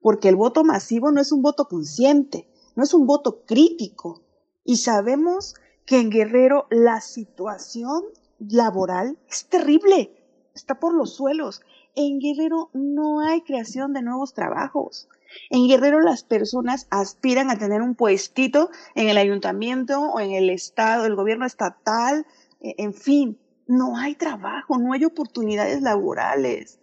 [0.00, 4.22] porque el voto masivo no es un voto consciente no es un voto crítico.
[4.64, 5.54] Y sabemos
[5.86, 8.04] que en Guerrero la situación
[8.38, 10.12] laboral es terrible,
[10.54, 11.62] está por los suelos.
[11.94, 15.08] En Guerrero no hay creación de nuevos trabajos.
[15.48, 20.50] En Guerrero las personas aspiran a tener un puestito en el ayuntamiento o en el
[20.50, 22.26] estado, el gobierno estatal,
[22.60, 26.80] e, en fin, no hay trabajo, no hay oportunidades laborales.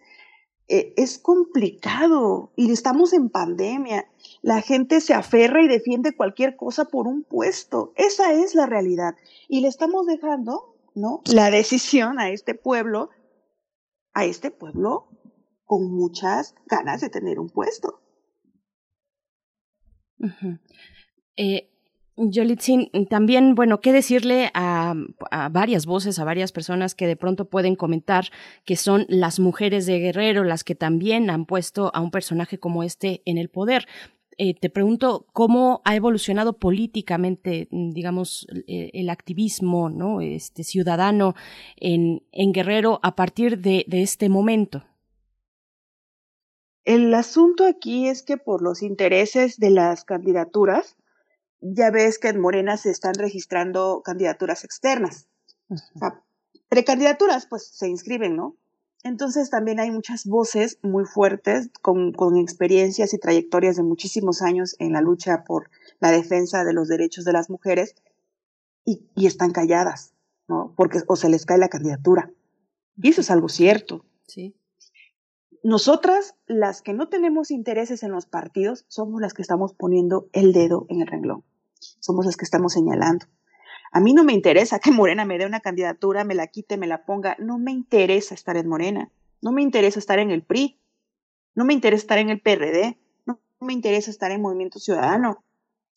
[0.68, 4.06] E, es complicado y estamos en pandemia
[4.42, 7.92] la gente se aferra y defiende cualquier cosa por un puesto.
[7.96, 9.14] Esa es la realidad.
[9.48, 11.22] Y le estamos dejando, ¿no?
[11.32, 13.10] La decisión a este pueblo,
[14.14, 15.08] a este pueblo
[15.64, 18.00] con muchas ganas de tener un puesto.
[22.18, 24.94] Yolitzin, también, bueno, ¿qué decirle a,
[25.50, 28.26] varias voces, a varias personas que de pronto pueden comentar
[28.64, 32.82] que son las mujeres de Guerrero las que también han puesto a un personaje como
[32.82, 33.86] este en el poder?
[34.40, 40.20] Eh, te pregunto cómo ha evolucionado políticamente, digamos, eh, el activismo ¿no?
[40.20, 41.34] este, ciudadano
[41.76, 44.84] en, en Guerrero a partir de, de este momento.
[46.84, 50.96] El asunto aquí es que por los intereses de las candidaturas,
[51.60, 55.28] ya ves que en Morena se están registrando candidaturas externas.
[55.68, 56.22] O sea,
[56.68, 58.56] precandidaturas, pues se inscriben, ¿no?
[59.04, 64.74] Entonces también hay muchas voces muy fuertes con, con, experiencias y trayectorias de muchísimos años
[64.78, 65.70] en la lucha por
[66.00, 67.94] la defensa de los derechos de las mujeres
[68.84, 70.14] y, y están calladas,
[70.48, 70.74] ¿no?
[70.76, 72.32] Porque o se les cae la candidatura.
[72.96, 74.04] Y eso es algo cierto.
[74.26, 74.56] Sí.
[75.62, 80.52] Nosotras, las que no tenemos intereses en los partidos, somos las que estamos poniendo el
[80.52, 81.44] dedo en el renglón.
[82.00, 83.26] Somos las que estamos señalando.
[83.92, 86.86] A mí no me interesa que Morena me dé una candidatura, me la quite, me
[86.86, 87.36] la ponga.
[87.38, 89.10] No me interesa estar en Morena.
[89.40, 90.80] No me interesa estar en el PRI.
[91.54, 92.98] No me interesa estar en el PRD.
[93.26, 95.44] No me interesa estar en Movimiento Ciudadano.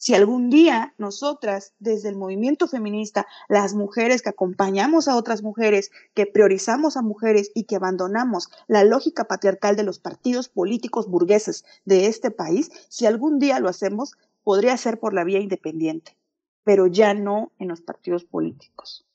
[0.02, 5.92] Si algún día nosotras, desde el movimiento feminista, las mujeres que acompañamos a otras mujeres,
[6.16, 11.66] que priorizamos a mujeres y que abandonamos la lógica patriarcal de los partidos políticos burgueses
[11.86, 16.18] de este país, si algún día lo hacemos, podría ser por la vía independiente,
[16.64, 19.06] pero ya no en los partidos políticos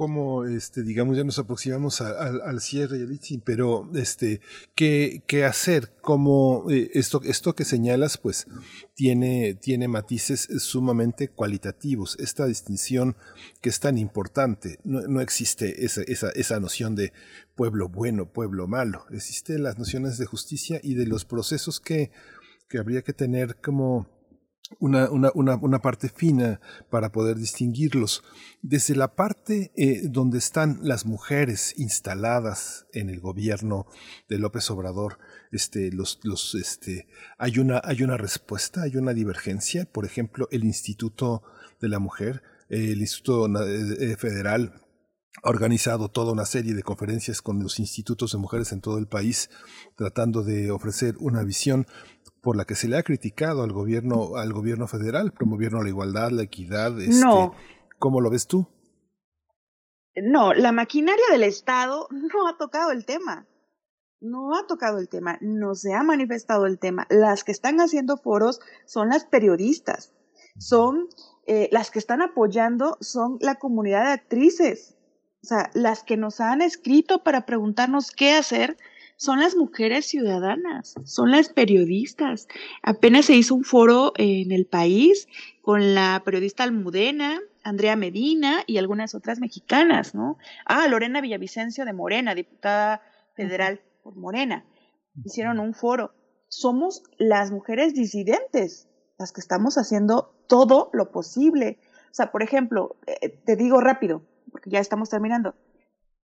[0.00, 3.06] cómo, este, digamos, ya nos aproximamos al cierre,
[3.44, 4.40] pero, este,
[4.74, 5.92] ¿qué, qué hacer?
[6.00, 8.46] ¿Cómo, eh, esto, esto que señalas, pues,
[8.94, 12.16] tiene, tiene matices sumamente cualitativos.
[12.18, 13.14] Esta distinción
[13.60, 17.12] que es tan importante, no, no existe esa, esa, esa noción de
[17.54, 19.04] pueblo bueno, pueblo malo.
[19.10, 22.10] Existen las nociones de justicia y de los procesos que,
[22.68, 24.19] que habría que tener como
[24.78, 26.60] una, una, una, parte fina
[26.90, 28.22] para poder distinguirlos.
[28.62, 33.86] Desde la parte eh, donde están las mujeres instaladas en el gobierno
[34.28, 35.18] de López Obrador,
[35.50, 37.08] este, los, los, este,
[37.38, 39.86] hay, una, hay una respuesta, hay una divergencia.
[39.86, 41.42] Por ejemplo, el Instituto
[41.80, 44.80] de la Mujer, el Instituto eh, Federal
[45.42, 49.06] ha organizado toda una serie de conferencias con los institutos de mujeres en todo el
[49.06, 49.48] país,
[49.96, 51.86] tratando de ofrecer una visión
[52.42, 56.30] por la que se le ha criticado al gobierno, al gobierno federal, promoviendo la igualdad,
[56.30, 56.98] la equidad.
[57.00, 57.54] Este, no.
[57.98, 58.66] ¿Cómo lo ves tú?
[60.16, 63.46] No, la maquinaria del Estado no ha tocado el tema.
[64.20, 67.06] No ha tocado el tema, no se ha manifestado el tema.
[67.08, 70.12] Las que están haciendo foros son las periodistas,
[70.58, 71.08] son
[71.46, 74.98] eh, las que están apoyando, son la comunidad de actrices.
[75.42, 78.76] O sea, las que nos han escrito para preguntarnos qué hacer
[79.20, 82.48] son las mujeres ciudadanas, son las periodistas.
[82.82, 85.28] Apenas se hizo un foro en el país
[85.60, 90.38] con la periodista Almudena, Andrea Medina y algunas otras mexicanas, ¿no?
[90.64, 93.02] Ah, Lorena Villavicencio de Morena, diputada
[93.34, 94.64] federal por Morena.
[95.22, 96.14] Hicieron un foro.
[96.48, 98.88] Somos las mujeres disidentes
[99.18, 101.78] las que estamos haciendo todo lo posible.
[102.10, 105.54] O sea, por ejemplo, eh, te digo rápido, porque ya estamos terminando.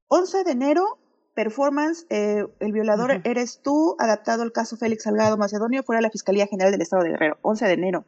[0.09, 0.97] 11 de enero
[1.33, 6.11] performance, eh, el violador eres tú, adaptado al caso Félix Salgado Macedonio, fuera de la
[6.11, 8.05] Fiscalía General del Estado de Guerrero, 11 de enero.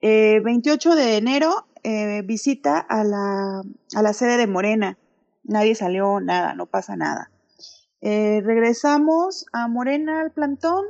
[0.00, 3.62] Eh, 28 de enero, eh, visita a la,
[3.94, 4.98] a la sede de Morena.
[5.42, 7.30] Nadie salió, nada, no pasa nada.
[8.06, 10.84] Eh, regresamos a Morena al plantón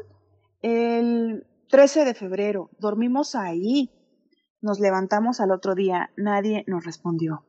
[0.63, 2.71] el 13 de febrero.
[2.81, 3.91] Dormimos ahí.
[4.61, 6.11] Nos levantamos al otro día.
[6.17, 7.45] Nadie nos respondió.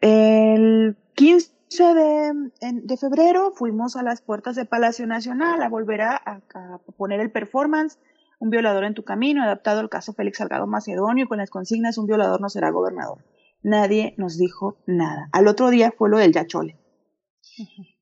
[0.00, 6.16] El 15 de, de, febrero fuimos a las puertas de Palacio Nacional a volver a,
[6.16, 7.98] a, poner el performance,
[8.40, 12.06] un violador en tu camino, adaptado al caso Félix Salgado Macedonio, con las consignas, un
[12.06, 13.24] violador no será gobernador.
[13.62, 15.28] Nadie nos dijo nada.
[15.32, 16.76] Al otro día fue lo del Yachole.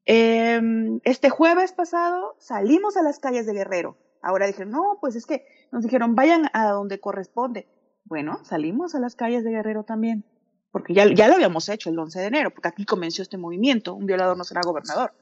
[0.06, 0.60] eh,
[1.04, 3.98] este jueves pasado salimos a las calles de Guerrero.
[4.22, 7.68] Ahora dijeron, no, pues es que nos dijeron, vayan a donde corresponde.
[8.04, 10.24] Bueno, salimos a las calles de Guerrero también
[10.70, 13.94] porque ya, ya lo habíamos hecho el 11 de enero, porque aquí comenzó este movimiento,
[13.94, 15.12] un violador no será gobernador.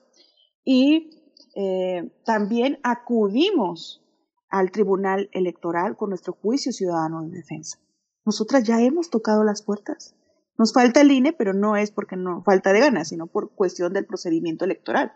[0.65, 1.11] Y
[1.55, 4.03] eh, también acudimos
[4.49, 7.79] al Tribunal Electoral con nuestro juicio ciudadano de defensa.
[8.25, 10.15] Nosotras ya hemos tocado las puertas.
[10.59, 13.93] Nos falta el INE, pero no es porque no falta de ganas, sino por cuestión
[13.93, 15.13] del procedimiento electoral.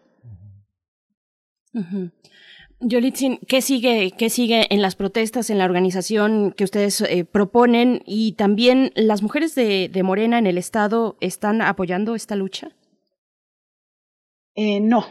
[2.81, 8.02] Yolitzin, ¿qué sigue, ¿qué sigue en las protestas, en la organización que ustedes eh, proponen?
[8.07, 12.70] Y también las mujeres de, de, Morena en el Estado están apoyando esta lucha?
[14.55, 15.05] Eh, no,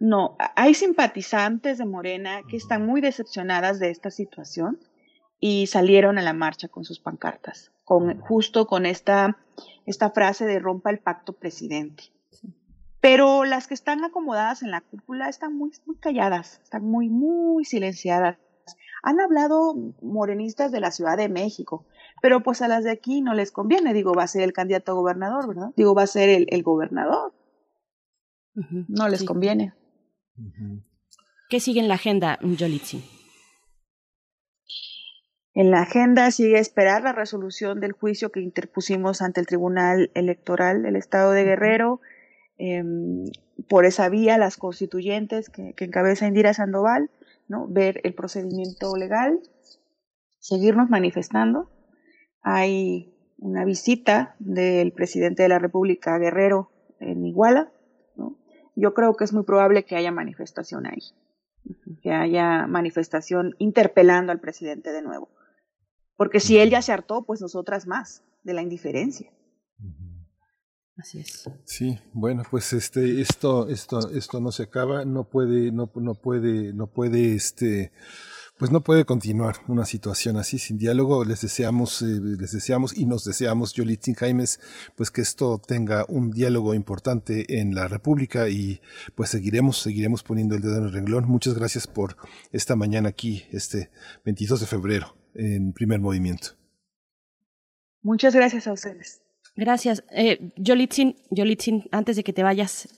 [0.00, 0.36] no.
[0.56, 4.80] Hay simpatizantes de Morena que están muy decepcionadas de esta situación
[5.38, 9.38] y salieron a la marcha con sus pancartas, con, justo con esta,
[9.86, 12.04] esta frase de rompa el pacto presidente.
[13.04, 17.66] Pero las que están acomodadas en la cúpula están muy, muy calladas, están muy, muy
[17.66, 18.38] silenciadas.
[19.02, 21.86] Han hablado morenistas de la Ciudad de México,
[22.22, 23.92] pero pues a las de aquí no les conviene.
[23.92, 25.68] Digo, va a ser el candidato a gobernador, ¿verdad?
[25.76, 27.34] Digo, va a ser el, el gobernador.
[28.88, 29.74] No les conviene.
[31.50, 33.04] ¿Qué sigue en la agenda, Yolitsi?
[35.52, 40.82] En la agenda sigue esperar la resolución del juicio que interpusimos ante el Tribunal Electoral
[40.82, 42.00] del Estado de Guerrero.
[42.56, 43.24] Em,
[43.68, 47.10] por esa vía, las constituyentes que, que, encabeza Indira Sandoval,
[47.48, 47.66] ¿no?
[47.68, 49.40] ver el procedimiento legal,
[50.38, 51.70] seguirnos manifestando.
[52.42, 56.70] Hay una visita del presidente de la República, Guerrero,
[57.00, 57.72] en Iguala.
[58.76, 61.00] Yo creo que es muy probable que haya manifestación ahí,
[62.02, 65.28] que haya manifestación interpelando al presidente de nuevo.
[66.16, 69.30] Porque si él ya se hartó, pues nosotras más, de la indiferencia.
[70.96, 71.42] Así es.
[71.64, 76.72] Sí, bueno, pues este, esto, esto, esto no se acaba, no puede, no, no puede,
[76.72, 77.90] no puede, este,
[78.56, 81.24] pues no puede continuar una situación así sin diálogo.
[81.24, 84.60] Les deseamos, eh, les deseamos y nos deseamos, Yolitzin Jaimes,
[84.94, 88.80] pues que esto tenga un diálogo importante en la República y
[89.16, 91.26] pues seguiremos, seguiremos poniendo el dedo en el renglón.
[91.26, 92.16] Muchas gracias por
[92.52, 93.90] esta mañana aquí, este
[94.24, 96.50] 22 de febrero en primer movimiento.
[98.02, 99.23] Muchas gracias a ustedes.
[99.56, 100.04] Gracias.
[100.10, 102.88] Eh, Yolitzin, Yolitzin, antes de que te vayas,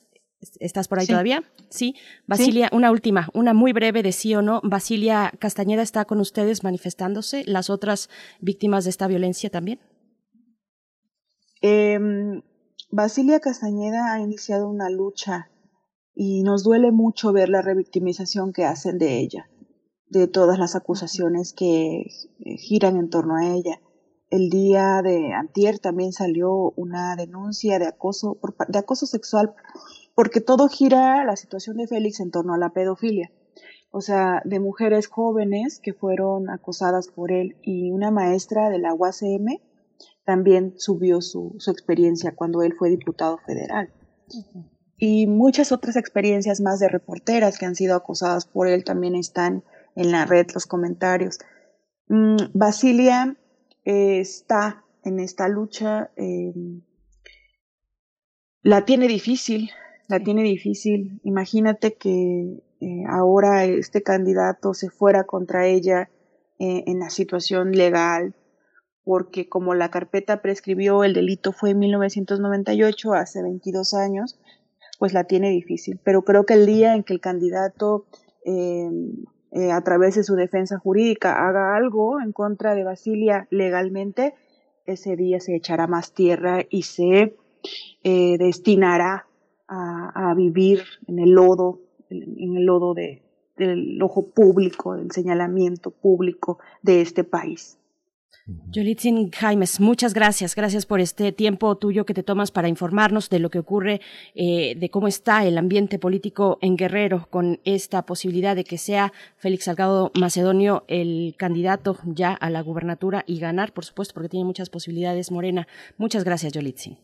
[0.61, 1.13] ¿estás por ahí Sí.
[1.13, 1.43] todavía?
[1.69, 1.95] Sí.
[2.27, 4.61] Basilia, una última, una muy breve de sí o no.
[4.65, 7.45] Basilia Castañeda está con ustedes manifestándose.
[7.47, 8.09] ¿Las otras
[8.41, 9.81] víctimas de esta violencia también?
[11.63, 11.99] Eh,
[12.91, 15.51] Basilia Castañeda ha iniciado una lucha
[16.15, 19.51] y nos duele mucho ver la revictimización que hacen de ella,
[20.09, 23.81] de todas las acusaciones que eh, giran en torno a ella.
[24.29, 29.55] El día de antier también salió una denuncia de acoso, por de acoso sexual,
[30.15, 33.31] porque todo gira la situación de Félix en torno a la pedofilia.
[33.91, 38.93] O sea, de mujeres jóvenes que fueron acosadas por él y una maestra de la
[38.93, 39.61] UACM
[40.25, 43.93] también subió su, su experiencia cuando él fue diputado federal.
[44.97, 49.63] Y muchas otras experiencias más de reporteras que han sido acosadas por él también están
[49.95, 51.39] en la red, los comentarios.
[52.09, 53.37] Mm, Basilia
[53.87, 56.53] eh, está en esta lucha, eh,
[58.63, 59.71] la tiene difícil,
[60.09, 61.21] la tiene difícil.
[61.23, 66.11] Imagínate que eh, ahora este candidato se fuera contra ella
[66.59, 68.35] en la situación legal,
[69.05, 74.41] porque como la carpeta prescribió, el delito fue en 1998, hace 22 años,
[74.99, 76.01] pues la tiene difícil.
[76.03, 78.07] Pero creo que el día en que el candidato,
[79.53, 84.35] eh, a través de su defensa jurídica, haga algo en contra de Basilia legalmente,
[84.87, 87.37] ese día se echará más tierra y se
[88.05, 89.27] eh, destinará
[89.69, 93.23] a, a vivir en el lodo, en el lodo de,
[93.57, 97.79] del ojo público, del señalamiento público de este país.
[98.47, 100.55] Yolitzin Jaimes, muchas gracias.
[100.55, 104.01] Gracias por este tiempo tuyo que te tomas para informarnos de lo que ocurre,
[104.35, 109.13] eh, de cómo está el ambiente político en Guerrero con esta posibilidad de que sea
[109.37, 114.45] Félix Salgado Macedonio el candidato ya a la gubernatura y ganar, por supuesto, porque tiene
[114.45, 115.67] muchas posibilidades, Morena.
[115.99, 116.99] Muchas gracias, Yolitzin.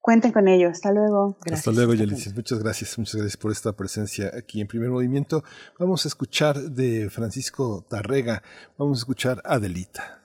[0.00, 0.70] Cuenten con ello.
[0.70, 1.36] Hasta luego.
[1.52, 2.34] Hasta luego, Yelitzin.
[2.34, 5.44] Muchas gracias, muchas gracias por esta presencia aquí en Primer Movimiento.
[5.78, 8.42] Vamos a escuchar de Francisco Tarrega,
[8.78, 10.17] vamos a escuchar Adelita.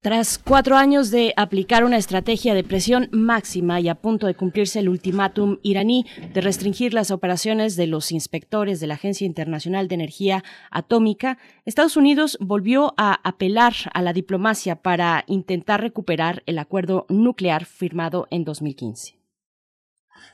[0.00, 4.78] Tras cuatro años de aplicar una estrategia de presión máxima y a punto de cumplirse
[4.78, 9.96] el ultimátum iraní de restringir las operaciones de los inspectores de la Agencia Internacional de
[9.96, 11.36] Energía Atómica,
[11.66, 18.28] Estados Unidos volvió a apelar a la diplomacia para intentar recuperar el acuerdo nuclear firmado
[18.30, 19.23] en 2015.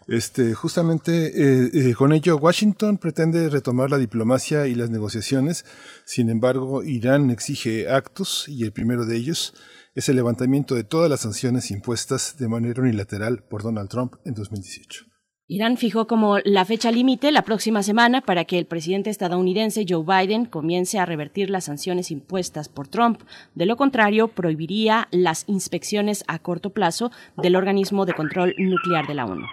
[0.07, 5.65] Este, justamente eh, eh, con ello, Washington pretende retomar la diplomacia y las negociaciones.
[6.05, 9.55] Sin embargo, Irán exige actos y el primero de ellos
[9.95, 14.35] es el levantamiento de todas las sanciones impuestas de manera unilateral por Donald Trump en
[14.35, 15.11] 2018.
[15.53, 20.05] Irán fijó como la fecha límite la próxima semana para que el presidente estadounidense Joe
[20.05, 23.23] Biden comience a revertir las sanciones impuestas por Trump.
[23.57, 29.15] De lo contrario, prohibiría las inspecciones a corto plazo del organismo de control nuclear de
[29.15, 29.45] la ONU.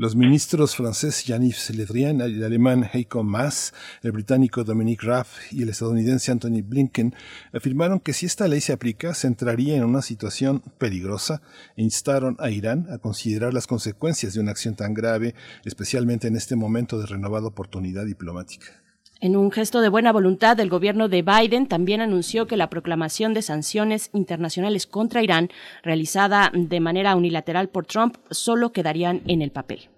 [0.00, 5.62] Los ministros francés Jean-Yves Le Drian, el alemán Heiko Maas, el británico Dominique Raab y
[5.62, 7.16] el estadounidense Anthony Blinken
[7.52, 11.42] afirmaron que si esta ley se aplica se entraría en una situación peligrosa
[11.74, 15.34] e instaron a Irán a considerar las consecuencias de una acción tan grave,
[15.64, 18.87] especialmente en este momento de renovada oportunidad diplomática.
[19.20, 23.34] En un gesto de buena voluntad, el gobierno de Biden también anunció que la proclamación
[23.34, 25.48] de sanciones internacionales contra Irán,
[25.82, 29.88] realizada de manera unilateral por Trump, solo quedarían en el papel.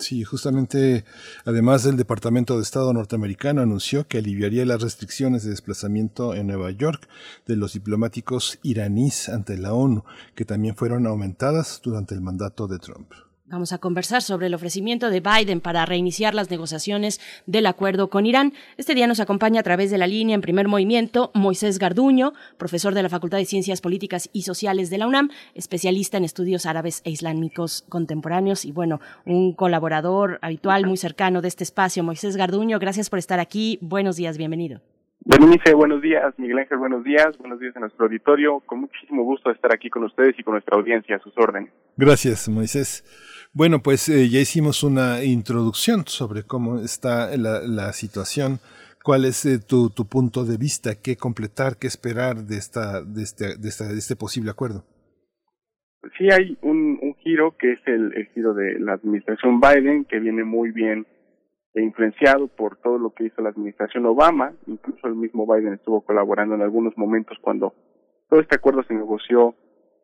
[0.00, 1.04] Sí, justamente,
[1.44, 6.72] además del Departamento de Estado norteamericano anunció que aliviaría las restricciones de desplazamiento en Nueva
[6.72, 7.08] York
[7.46, 12.80] de los diplomáticos iraníes ante la ONU, que también fueron aumentadas durante el mandato de
[12.80, 13.12] Trump.
[13.46, 18.24] Vamos a conversar sobre el ofrecimiento de Biden para reiniciar las negociaciones del acuerdo con
[18.24, 18.54] Irán.
[18.78, 22.94] Este día nos acompaña a través de la línea en primer movimiento Moisés Garduño, profesor
[22.94, 27.02] de la Facultad de Ciencias Políticas y Sociales de la UNAM, especialista en estudios árabes
[27.04, 32.02] e islámicos contemporáneos y bueno, un colaborador habitual muy cercano de este espacio.
[32.02, 33.78] Moisés Garduño, gracias por estar aquí.
[33.82, 34.80] Buenos días, bienvenido.
[35.26, 36.34] Berenice, buenos días.
[36.38, 37.36] Miguel Ángel, buenos días.
[37.38, 38.60] Buenos días a nuestro auditorio.
[38.60, 41.70] Con muchísimo gusto de estar aquí con ustedes y con nuestra audiencia a sus órdenes.
[41.96, 43.04] Gracias, Moisés.
[43.56, 48.58] Bueno, pues eh, ya hicimos una introducción sobre cómo está la, situación.
[49.04, 51.00] ¿Cuál es eh, tu, punto de vista?
[51.00, 51.78] ¿Qué completar?
[51.78, 54.82] ¿Qué esperar de, esta, de, este, de, esta, de este posible acuerdo?
[56.18, 60.72] Sí, hay un, giro que es el, giro de la administración Biden, que viene muy
[60.72, 61.06] bien
[61.76, 64.52] influenciado por todo lo que hizo la administración Obama.
[64.66, 67.72] Incluso el mismo Biden estuvo colaborando en algunos momentos cuando
[68.28, 69.54] todo este acuerdo se negoció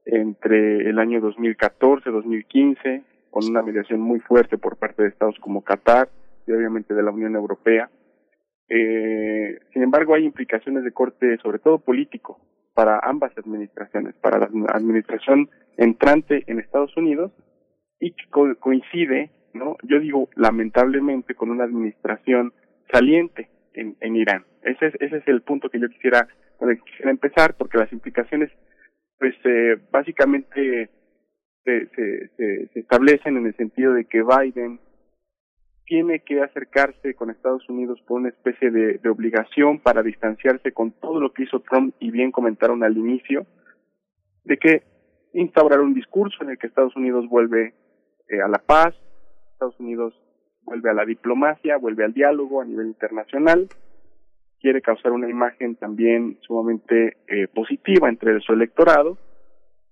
[0.04, 5.62] entre el año 2014, 2015, con una mediación muy fuerte por parte de estados como
[5.62, 6.08] Qatar
[6.46, 7.88] y obviamente de la Unión Europea.
[8.68, 12.40] Eh, sin embargo, hay implicaciones de corte, sobre todo político,
[12.74, 17.32] para ambas administraciones, para la administración entrante en Estados Unidos
[17.98, 18.26] y que
[18.58, 22.52] coincide, no, yo digo lamentablemente, con una administración
[22.92, 24.44] saliente en, en Irán.
[24.62, 26.28] Ese es, ese es el punto que yo quisiera,
[26.84, 28.50] quisiera empezar, porque las implicaciones,
[29.18, 30.90] pues, eh, básicamente
[31.64, 31.86] se,
[32.36, 34.80] se, establecen en el sentido de que Biden
[35.84, 40.92] tiene que acercarse con Estados Unidos por una especie de, de, obligación para distanciarse con
[40.92, 43.46] todo lo que hizo Trump y bien comentaron al inicio,
[44.44, 44.82] de que
[45.32, 47.74] instaurar un discurso en el que Estados Unidos vuelve
[48.28, 48.94] eh, a la paz,
[49.52, 50.14] Estados Unidos
[50.62, 53.68] vuelve a la diplomacia, vuelve al diálogo a nivel internacional,
[54.60, 59.18] quiere causar una imagen también sumamente eh, positiva entre su electorado,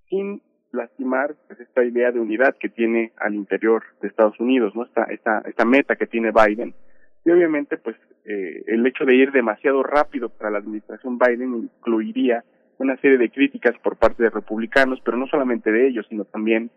[0.09, 0.43] sin
[0.73, 4.85] lastimar pues, esta idea de unidad que tiene al interior de Estados Unidos, ¿no?
[4.85, 6.75] Esta, esta, esta meta que tiene Biden.
[7.25, 12.45] Y obviamente, pues, eh, el hecho de ir demasiado rápido para la administración Biden incluiría
[12.79, 16.71] una serie de críticas por parte de republicanos, pero no solamente de ellos, sino también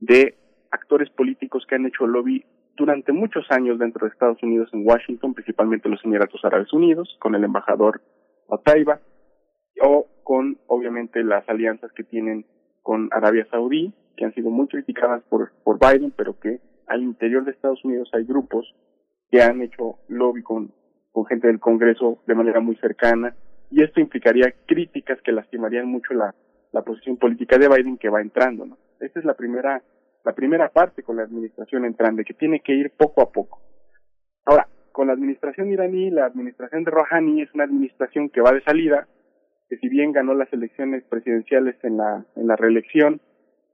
[0.00, 0.34] de
[0.70, 2.44] actores políticos que han hecho lobby
[2.76, 7.34] durante muchos años dentro de Estados Unidos en Washington, principalmente los Emiratos Árabes Unidos, con
[7.34, 8.02] el embajador
[8.48, 9.00] Otaiba,
[9.80, 12.44] o con, obviamente, las alianzas que tienen
[12.86, 17.44] con Arabia Saudí, que han sido muy criticadas por, por Biden, pero que al interior
[17.44, 18.76] de Estados Unidos hay grupos
[19.28, 20.70] que han hecho lobby con,
[21.10, 23.34] con gente del Congreso de manera muy cercana,
[23.72, 26.32] y esto implicaría críticas que lastimarían mucho la,
[26.70, 28.78] la posición política de Biden que va entrando, ¿no?
[29.00, 29.82] Esta es la primera,
[30.24, 33.60] la primera parte con la administración entrante, que tiene que ir poco a poco.
[34.44, 38.62] Ahora, con la administración iraní, la administración de Rouhani es una administración que va de
[38.62, 39.08] salida,
[39.68, 43.20] que si bien ganó las elecciones presidenciales en la, en la reelección,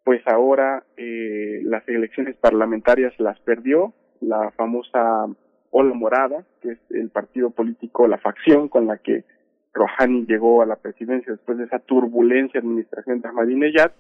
[0.05, 5.27] pues ahora eh, las elecciones parlamentarias las perdió, la famosa
[5.71, 9.25] Ola Morada, que es el partido político, la facción con la que
[9.73, 13.93] Rouhani llegó a la presidencia después de esa turbulenta administración de Ahmadinejad,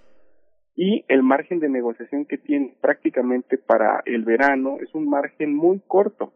[0.74, 5.81] y el margen de negociación que tiene prácticamente para el verano es un margen muy
[5.86, 6.32] corto,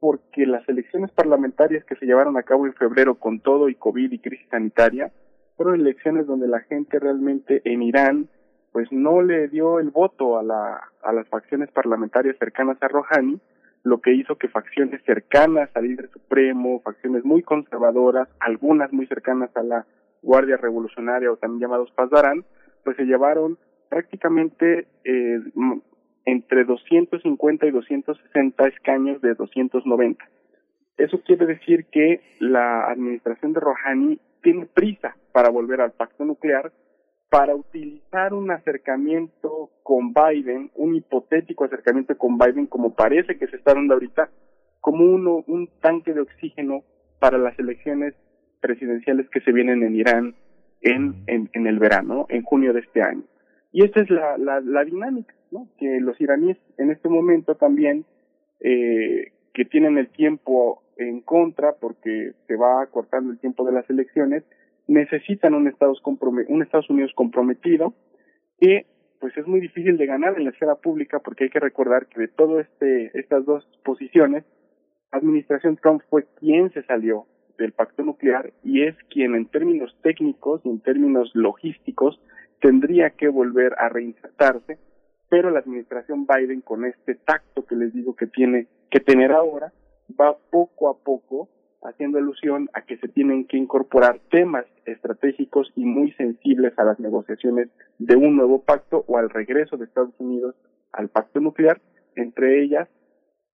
[0.00, 4.10] porque las elecciones parlamentarias que se llevaron a cabo en febrero con todo y COVID
[4.10, 5.12] y crisis sanitaria
[5.56, 8.28] fueron elecciones donde la gente realmente en Irán
[8.72, 13.40] pues no le dio el voto a, la, a las facciones parlamentarias cercanas a Rouhani,
[13.82, 19.50] lo que hizo que facciones cercanas al líder supremo, facciones muy conservadoras, algunas muy cercanas
[19.56, 19.86] a la
[20.22, 22.44] Guardia Revolucionaria o también llamados Pazdarán,
[22.84, 23.58] pues se llevaron
[23.88, 25.40] prácticamente eh,
[26.24, 30.24] entre 250 y 260 escaños de 290.
[30.98, 36.72] Eso quiere decir que la administración de Rouhani tiene prisa para volver al pacto nuclear,
[37.30, 43.56] para utilizar un acercamiento con Biden, un hipotético acercamiento con Biden, como parece que se
[43.56, 44.30] está dando ahorita,
[44.80, 46.82] como uno, un tanque de oxígeno
[47.18, 48.14] para las elecciones
[48.60, 50.34] presidenciales que se vienen en Irán
[50.82, 53.24] en, en el verano, en junio de este año.
[53.72, 55.34] Y esta es la, la, la dinámica.
[55.78, 58.04] Que los iraníes en este momento también,
[58.60, 63.88] eh, que tienen el tiempo en contra porque se va cortando el tiempo de las
[63.90, 64.44] elecciones,
[64.86, 67.94] necesitan un Estados, un Estados Unidos comprometido
[68.60, 68.86] que
[69.20, 72.20] pues es muy difícil de ganar en la esfera pública porque hay que recordar que
[72.20, 74.44] de todo este estas dos posiciones
[75.12, 77.26] administración Trump fue quien se salió
[77.58, 82.20] del pacto nuclear y es quien en términos técnicos y en términos logísticos
[82.60, 84.78] tendría que volver a reinsertarse,
[85.28, 89.72] pero la administración Biden con este tacto que les digo que tiene que tener ahora,
[90.20, 91.48] va poco a poco
[91.82, 97.00] haciendo alusión a que se tienen que incorporar temas estratégicos y muy sensibles a las
[97.00, 97.68] negociaciones
[97.98, 100.54] de un nuevo pacto o al regreso de Estados Unidos
[100.92, 101.80] al pacto nuclear,
[102.16, 102.88] entre ellas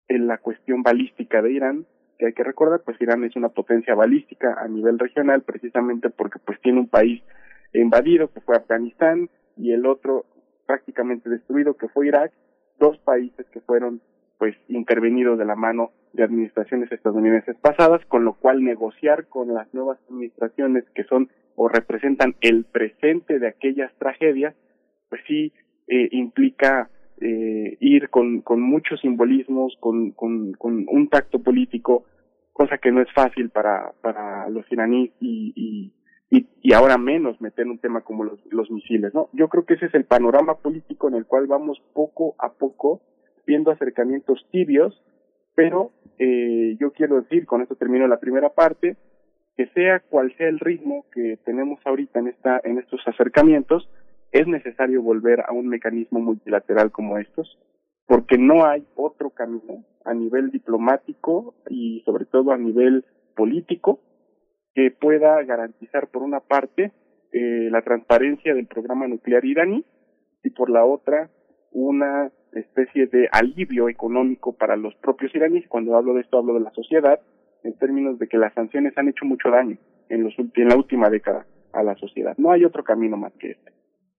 [0.09, 1.87] en la cuestión balística de Irán,
[2.19, 6.39] que hay que recordar, pues Irán es una potencia balística a nivel regional precisamente porque
[6.39, 7.23] pues tiene un país
[7.81, 10.25] invadido, que fue Afganistán, y el otro
[10.67, 12.33] prácticamente destruido, que fue Irak,
[12.79, 14.01] dos países que fueron
[14.39, 19.73] pues intervenidos de la mano de administraciones estadounidenses pasadas, con lo cual negociar con las
[19.73, 24.55] nuevas administraciones que son o representan el presente de aquellas tragedias,
[25.09, 25.53] pues sí
[25.87, 26.91] eh, implica
[27.21, 32.05] eh, ir con, con muchos simbolismos, con, con, con un tacto político,
[32.53, 35.93] cosa que no es fácil para, para los iraníes y, y,
[36.33, 39.29] y, y ahora menos meter un tema como los, los misiles, ¿no?
[39.35, 43.03] Yo creo que ese es el panorama político en el cual vamos poco a poco
[43.47, 44.99] viendo acercamientos tibios,
[45.55, 48.97] pero eh, yo quiero decir, con esto termino la primera parte,
[49.59, 53.87] que sea cual sea el ritmo que tenemos ahorita en esta en estos acercamientos,
[54.31, 57.59] es necesario volver a un mecanismo multilateral como estos,
[58.07, 63.05] porque no hay otro camino a nivel diplomático y sobre todo a nivel
[63.37, 64.01] político
[64.75, 66.93] que pueda garantizar por una parte
[67.33, 69.85] eh, la transparencia del programa nuclear iraní
[70.43, 71.31] y por la otra
[71.73, 75.69] una especie de alivio económico para los propios iraníes.
[75.69, 77.21] Cuando hablo de esto hablo de la sociedad
[77.65, 79.79] en términos de que las sanciones han hecho mucho daño
[80.09, 82.35] en, los, en la última década a la sociedad.
[82.37, 83.73] No hay otro camino más que este.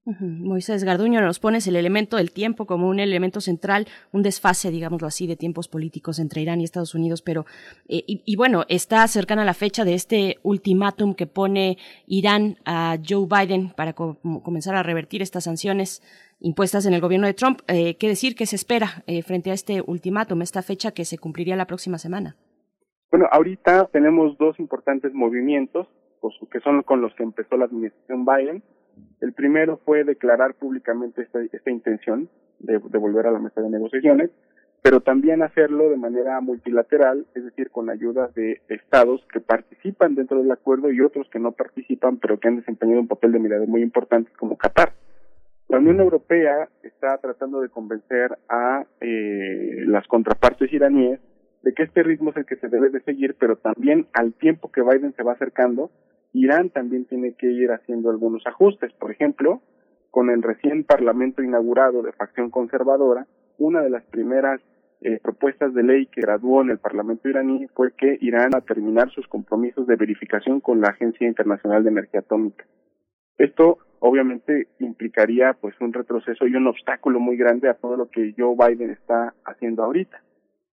[0.06, 5.08] Moisés Garduño, nos pones el elemento del tiempo como un elemento central, un desfase, digámoslo
[5.08, 7.46] así, de tiempos políticos entre Irán y Estados Unidos, pero,
[7.88, 13.28] eh, y, bueno, está cercana la fecha de este ultimátum que pone Irán a Joe
[13.28, 16.02] Biden para comenzar a revertir estas sanciones
[16.42, 17.62] impuestas en el gobierno de Trump.
[17.68, 18.36] Eh, ¿Qué decir?
[18.36, 21.98] ¿Qué se espera eh, frente a este ultimátum, esta fecha que se cumpliría la próxima
[21.98, 22.36] semana?
[23.10, 25.88] Bueno, ahorita tenemos dos importantes movimientos,
[26.20, 28.64] pues, que son con los que empezó la administración Biden
[29.24, 32.28] el primero fue declarar públicamente esta, intención
[32.60, 34.32] de, volver a la mesa de negociaciones,
[34.82, 40.40] pero también hacerlo de manera multilateral, es decir, con ayuda de estados que participan dentro
[40.40, 43.66] del acuerdo y otros que no participan, pero que han desempeñado un papel de mirada
[43.66, 44.92] muy importante, como Qatar.
[45.70, 51.22] La Unión Europea está tratando de convencer a eh, las contrapartes iraníes
[51.62, 54.70] de que este ritmo es el que se debe de seguir, pero también al tiempo
[54.70, 55.92] que Biden se va acercando,
[56.34, 58.92] Irán también tiene que ir haciendo algunos ajustes.
[58.94, 59.62] Por ejemplo,
[60.10, 63.28] con el recién parlamento inaugurado de facción conservadora,
[63.58, 64.60] una de las primeras
[65.02, 69.10] eh, propuestas de ley que graduó en el parlamento iraní fue que Irán a terminar
[69.12, 72.66] sus compromisos de verificación con la Agencia Internacional de Energía Atómica.
[73.38, 78.34] Esto obviamente implicaría pues un retroceso y un obstáculo muy grande a todo lo que
[78.38, 80.22] Joe Biden está haciendo ahorita.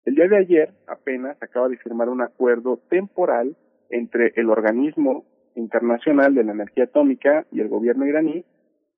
[0.05, 3.57] El día de ayer apenas acaba de firmar un acuerdo temporal
[3.91, 5.25] entre el organismo
[5.61, 8.45] internacional de la energía atómica y el gobierno iraní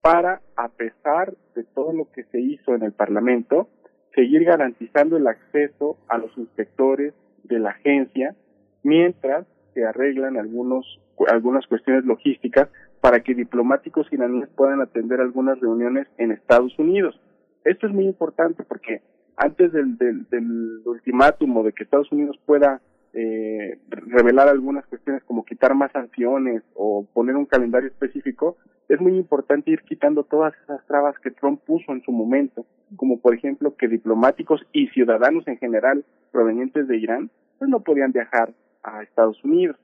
[0.01, 3.69] para, a pesar de todo lo que se hizo en el Parlamento,
[4.15, 7.15] seguir garantizando el acceso a los inspectores
[7.45, 8.35] de la agencia
[8.83, 12.69] mientras se arreglan algunos, algunas cuestiones logísticas
[13.01, 17.19] para que diplomáticos iraníes puedan atender algunas reuniones en Estados Unidos.
[17.65, 19.03] Esto es muy importante porque
[19.37, 22.81] antes del, del, del ultimátum de que Estados Unidos pueda
[23.15, 28.57] eh, revelar algunas cuestiones como quitar más sanciones o poner un calendario específico,
[28.89, 32.67] es muy importante ir quitando todas esas trabas que Trump puso en su momento,
[32.97, 38.13] como por ejemplo que diplomáticos y ciudadanos en general provenientes de Irán, pues no podían
[38.13, 38.53] viajar
[38.83, 39.77] a Estados Unidos.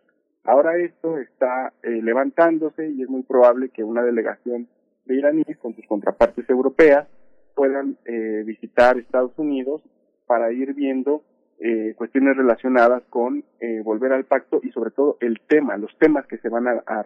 [0.45, 4.69] Ahora esto está eh, levantándose y es muy probable que una delegación
[5.05, 7.07] de iraníes con sus contrapartes europeas
[7.55, 9.83] puedan eh, visitar Estados Unidos
[10.27, 11.23] para ir viendo
[11.61, 16.27] eh, cuestiones relacionadas con eh, volver al pacto y sobre todo el tema, los temas
[16.27, 17.05] que se van a, a,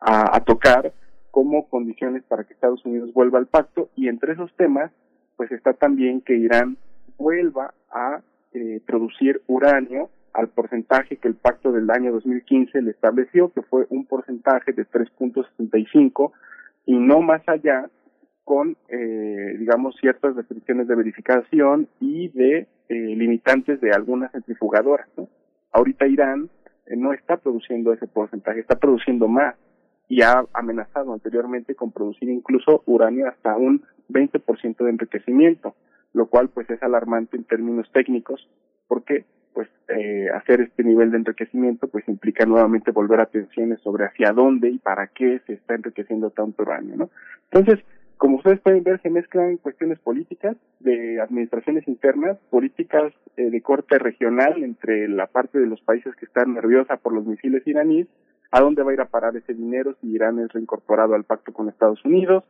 [0.00, 0.92] a, a, tocar
[1.30, 3.88] como condiciones para que Estados Unidos vuelva al pacto.
[3.96, 4.92] Y entre esos temas
[5.38, 6.76] pues está también que Irán
[7.16, 8.20] vuelva a
[8.52, 13.86] eh, producir uranio al porcentaje que el pacto del año 2015 le estableció, que fue
[13.88, 16.32] un porcentaje de 3.65
[16.86, 17.88] y no más allá
[18.44, 25.08] con, eh, digamos, ciertas restricciones de verificación y de eh, limitantes de algunas centrifugadoras.
[25.72, 26.48] Ahorita Irán
[26.86, 29.54] eh, no está produciendo ese porcentaje, está produciendo más
[30.08, 35.74] y ha amenazado anteriormente con producir incluso uranio hasta un 20% de enriquecimiento,
[36.14, 38.48] lo cual pues es alarmante en términos técnicos
[38.86, 44.06] porque pues eh, hacer este nivel de enriquecimiento pues implica nuevamente volver a tensiones sobre
[44.06, 47.10] hacia dónde y para qué se está enriqueciendo tanto uranio, ¿no?
[47.50, 47.84] Entonces,
[48.18, 53.98] como ustedes pueden ver, se mezclan cuestiones políticas, de administraciones internas, políticas eh, de corte
[53.98, 58.08] regional entre la parte de los países que están nerviosa por los misiles iraníes,
[58.50, 61.52] a dónde va a ir a parar ese dinero si Irán es reincorporado al pacto
[61.52, 62.44] con Estados Unidos,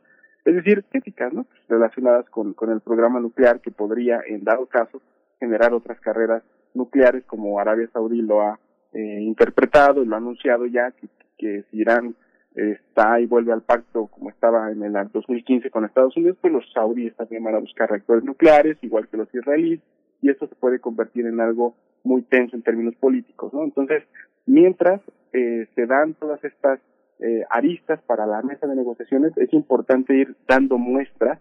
[0.45, 1.47] es decir, críticas ¿no?
[1.69, 5.03] relacionadas con, con el programa nuclear que podría, en dado caso,
[5.39, 6.43] generar otras carreras
[6.73, 8.59] nucleares como Arabia Saudí lo ha
[8.95, 12.15] eh, interpretado y lo ha anunciado ya, que, que si Irán
[12.59, 16.71] está y vuelve al pacto como estaba en el 2015 con Estados Unidos, pues los
[16.73, 19.81] saudíes también van a buscar reactores nucleares, igual que los israelíes,
[20.21, 23.63] y esto se puede convertir en algo muy tenso en términos políticos, ¿no?
[23.63, 24.03] Entonces,
[24.47, 25.01] mientras
[25.33, 26.81] eh, se dan todas estas
[27.21, 31.39] eh, aristas para la mesa de negociaciones, es importante ir dando muestras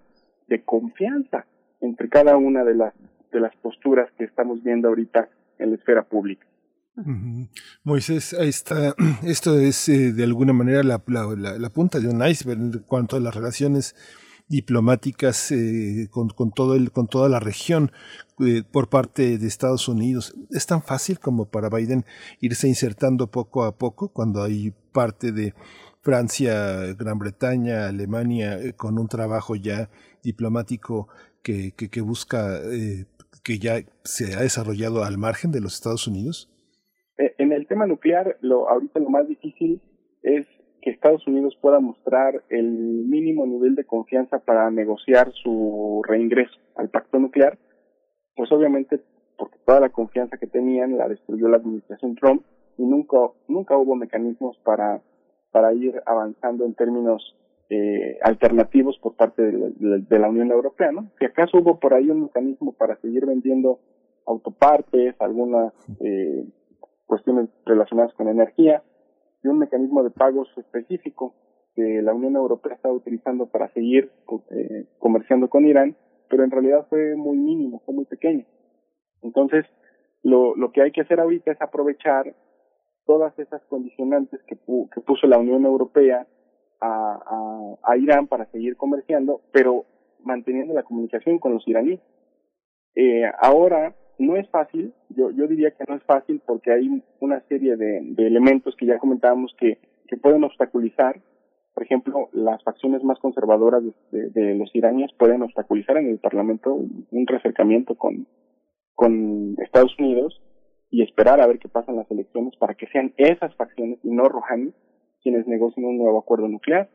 [0.48, 1.46] de confianza
[1.82, 2.94] entre cada una de las
[3.32, 5.28] de las posturas que estamos viendo ahorita
[5.60, 6.48] en la esfera pública.
[7.84, 12.72] Moisés, ahí está, esto es eh, de alguna manera la, punta de un iceberg en
[12.88, 13.96] cuanto a las relaciones
[14.48, 17.92] diplomáticas eh, con, todo el, con toda la región
[18.40, 20.34] eh, por parte de Estados Unidos.
[20.52, 22.06] ¿Es tan fácil como para Biden
[22.40, 25.54] irse insertando poco a poco cuando hay parte de
[26.02, 29.90] Francia, Gran Bretaña, Alemania eh, con un trabajo ya
[30.24, 31.10] diplomático
[31.44, 32.60] que, que, que busca,
[33.44, 36.50] que ya se ha desarrollado al margen de los Estados Unidos?
[37.78, 39.80] Tema nuclear, lo, ahorita lo más difícil
[40.24, 40.48] es
[40.82, 46.90] que Estados Unidos pueda mostrar el mínimo nivel de confianza para negociar su reingreso al
[46.90, 47.60] pacto nuclear,
[48.36, 49.00] pues obviamente
[49.38, 52.42] porque toda la confianza que tenían la destruyó la administración Trump
[52.80, 53.18] y nunca
[53.48, 55.04] nunca hubo mecanismos para
[55.52, 57.36] para ir avanzando en términos
[57.70, 61.12] eh, alternativos por parte de, de, de, la Unión Europea, ¿no?
[61.20, 63.78] Si acaso hubo por ahí un mecanismo para seguir vendiendo
[64.26, 66.44] autopartes, algunas eh,
[67.08, 68.84] cuestiones relacionadas con energía
[69.44, 71.34] y un mecanismo de pagos específico
[71.76, 74.12] que la Unión Europea está utilizando para seguir
[74.52, 75.96] eh, comerciando con Irán,
[76.30, 78.46] pero en realidad fue muy mínimo, fue muy pequeño.
[79.22, 79.66] Entonces,
[80.24, 82.36] lo, lo que hay que hacer ahorita es aprovechar
[83.06, 86.28] todas esas condicionantes que, pu que puso la Unión Europea
[86.82, 89.86] a, a, Irán para seguir comerciando, pero
[90.24, 92.02] manteniendo la comunicación con los iraníes.
[92.96, 97.42] Eh, ahora, no es fácil, yo, yo diría que no es fácil porque hay una
[97.48, 101.22] serie de, elementos que ya comentábamos que, que pueden obstaculizar.
[101.74, 107.28] Por ejemplo, las facciones más conservadoras de los iraníes pueden obstaculizar en el Parlamento un
[107.28, 108.26] recercamiento con,
[108.96, 110.42] con Estados Unidos
[110.90, 114.24] y esperar a ver qué pasan las elecciones para que sean esas facciones y no
[114.24, 114.74] Rouhani
[115.22, 116.90] quienes negocien un nuevo acuerdo nuclear.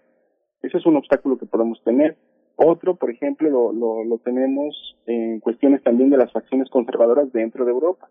[0.63, 2.17] Ese es un obstáculo que podemos tener.
[2.57, 7.65] Otro, por ejemplo, lo, lo, lo tenemos en cuestiones también de las facciones conservadoras dentro
[7.65, 8.09] de Europa,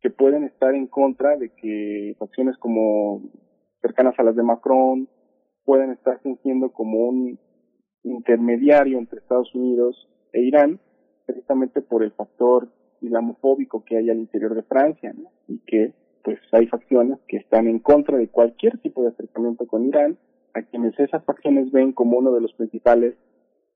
[0.00, 3.22] que pueden estar en contra de que facciones como
[3.80, 5.08] cercanas a las de Macron
[5.64, 7.38] pueden estar fungiendo como un
[8.02, 10.78] intermediario entre Estados Unidos e Irán,
[11.26, 12.68] precisamente por el factor
[13.00, 15.14] islamofóbico que hay al interior de Francia,
[15.48, 15.92] y que
[16.22, 20.18] pues hay facciones que están en contra de cualquier tipo de acercamiento con Irán,
[20.54, 23.14] a quienes esas facciones ven como uno de los principales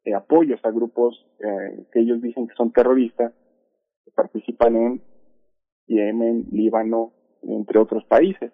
[0.05, 3.33] eh, apoyos a grupos eh, que ellos dicen que son terroristas,
[4.05, 5.03] que participan en
[5.87, 7.13] Yemen, Líbano,
[7.43, 8.53] entre otros países.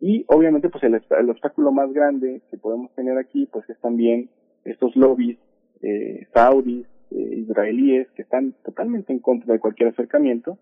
[0.00, 4.30] Y obviamente, pues el, obstáculo más grande que podemos tener aquí, pues es también
[4.64, 5.38] estos lobbies
[5.80, 10.58] eh, saudis, eh, israelíes, que están totalmente en contra de cualquier acercamiento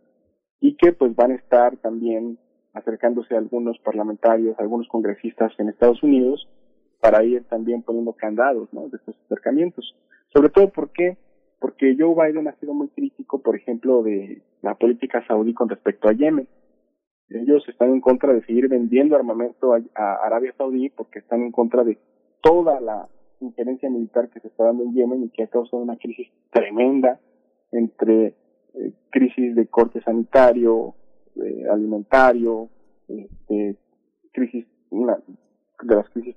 [0.61, 2.39] y que pues van a estar también
[2.75, 6.47] acercándose a algunos parlamentarios, a algunos congresistas en Estados Unidos
[7.01, 8.89] para ir también poniendo candados ¿no?
[8.89, 9.95] de estos acercamientos.
[10.33, 11.17] Sobre todo porque
[11.61, 16.09] porque Joe Biden ha sido muy crítico, por ejemplo, de la política saudí con respecto
[16.09, 16.49] a Yemen.
[17.29, 21.85] Ellos están en contra de seguir vendiendo armamento a, Arabia Saudí porque están en contra
[21.85, 21.99] de
[22.41, 23.09] toda la
[23.41, 27.21] injerencia militar que se está dando en Yemen y que ha causado una crisis tremenda
[27.71, 28.35] entre
[28.75, 30.95] eh, crisis de corte sanitario,
[31.37, 32.69] eh, alimentario,
[33.07, 33.77] este,
[34.33, 35.19] crisis, una
[35.83, 36.37] de las crisis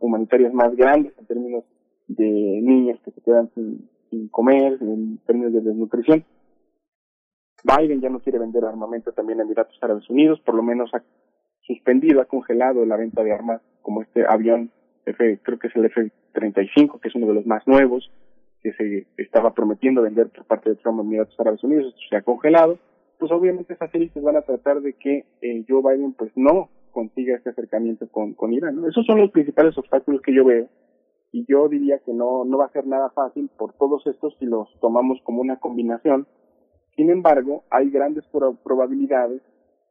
[0.00, 1.64] humanitarias más grandes en términos
[2.08, 6.24] de niños que se quedan sin, sin comer, en términos de desnutrición.
[7.64, 11.02] Biden ya no quiere vender armamento también a Emiratos Árabes Unidos, por lo menos ha
[11.62, 14.70] suspendido, ha congelado la venta de armas como este avión
[15.06, 18.10] F, creo que es el F-35, que es uno de los más nuevos,
[18.62, 22.16] que se estaba prometiendo vender por parte de Trump a Emiratos Árabes Unidos, esto se
[22.16, 22.78] ha congelado,
[23.18, 27.36] pues obviamente esas élites van a tratar de que eh, Joe Biden pues no consiga
[27.36, 28.82] este acercamiento con, Irán.
[28.88, 30.68] Esos son los principales obstáculos que yo veo
[31.32, 34.46] y yo diría que no, no va a ser nada fácil por todos estos si
[34.46, 36.26] los tomamos como una combinación.
[36.96, 38.24] Sin embargo, hay grandes
[38.62, 39.42] probabilidades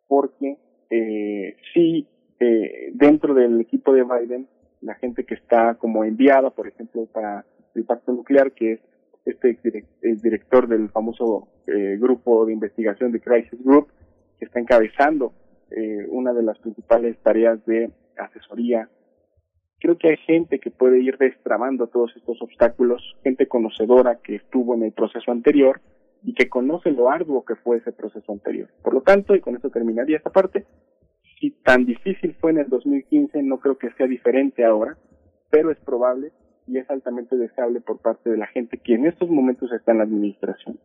[0.08, 0.58] porque
[0.90, 2.08] eh, sí,
[2.40, 4.48] eh, dentro del equipo de Biden,
[4.82, 8.80] la gente que está como enviada, por ejemplo, para el pacto nuclear, que es
[9.26, 13.88] este el director del famoso eh, grupo de investigación de Crisis Group,
[14.40, 15.34] que está encabezando
[15.76, 18.90] eh, una de las principales tareas de asesoría
[19.84, 24.76] creo que hay gente que puede ir destramando todos estos obstáculos, gente conocedora que estuvo
[24.76, 25.82] en el proceso anterior
[26.24, 28.70] y que conoce lo arduo que fue ese proceso anterior.
[28.82, 30.66] Por lo tanto, y con eso terminaría esta parte,
[31.38, 34.98] si tan difícil fue en el 2015, no creo que sea diferente ahora,
[35.50, 36.32] pero es probable
[36.66, 39.98] y es altamente deseable por parte de la gente que en estos momentos está en
[39.98, 40.80] la administración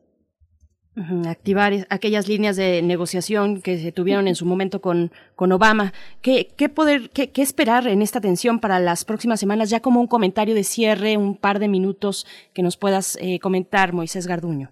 [1.26, 5.92] activar aquellas líneas de negociación que se tuvieron en su momento con, con Obama.
[6.22, 9.70] ¿Qué, qué poder, qué, qué, esperar en esta tensión para las próximas semanas?
[9.70, 13.92] Ya como un comentario de cierre, un par de minutos que nos puedas eh, comentar,
[13.92, 14.70] Moisés Garduño.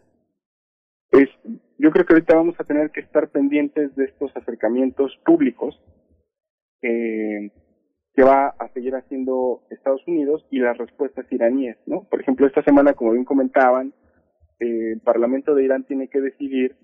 [1.11, 1.29] Pues
[1.79, 5.81] yo creo que ahorita vamos a tener que estar pendientes de estos acercamientos públicos
[6.83, 7.51] eh,
[8.15, 12.05] que va a seguir haciendo Estados Unidos y las respuestas iraníes, ¿no?
[12.05, 13.93] Por ejemplo, esta semana, como bien comentaban,
[14.61, 16.77] eh, el Parlamento de Irán tiene que decidir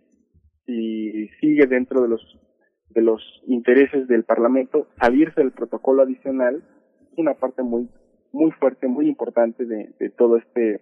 [0.66, 2.38] si sigue dentro de los
[2.90, 6.62] de los intereses del Parlamento salirse del protocolo adicional
[7.16, 7.88] una parte muy
[8.32, 10.80] muy fuerte muy importante de, de todo este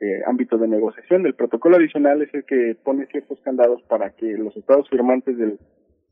[0.00, 1.26] eh, ámbito de negociación.
[1.26, 5.58] El protocolo adicional es el que pone ciertos candados para que los estados firmantes del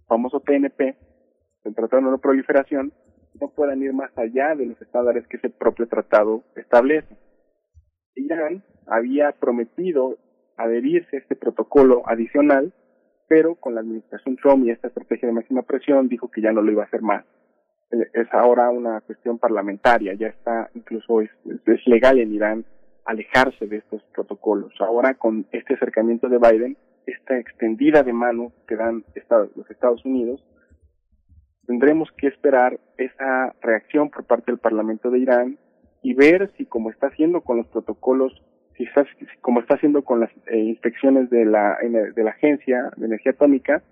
[0.08, 0.96] famoso TNP
[1.64, 2.92] el Tratado de No Proliferación
[3.40, 7.14] no puedan ir más allá de los estándares que ese propio tratado establece
[8.16, 10.18] Irán había prometido
[10.56, 12.72] adherirse a este protocolo adicional,
[13.28, 16.62] pero con la administración Trump y esta estrategia de máxima presión dijo que ya no
[16.62, 17.24] lo iba a hacer más.
[17.90, 22.64] Eh, es ahora una cuestión parlamentaria, ya está, incluso es, es legal en Irán
[23.04, 24.72] alejarse de estos protocolos.
[24.80, 26.76] Ahora con este acercamiento de Biden,
[27.06, 29.04] esta extendida de mano que dan
[29.54, 30.44] los Estados Unidos,
[31.66, 35.58] tendremos que esperar esa reacción por parte del Parlamento de Irán
[36.06, 38.40] y ver si como está haciendo con los protocolos,
[38.76, 39.04] si está,
[39.40, 43.82] como está haciendo con las eh, inspecciones de la, de la Agencia de Energía Atómica,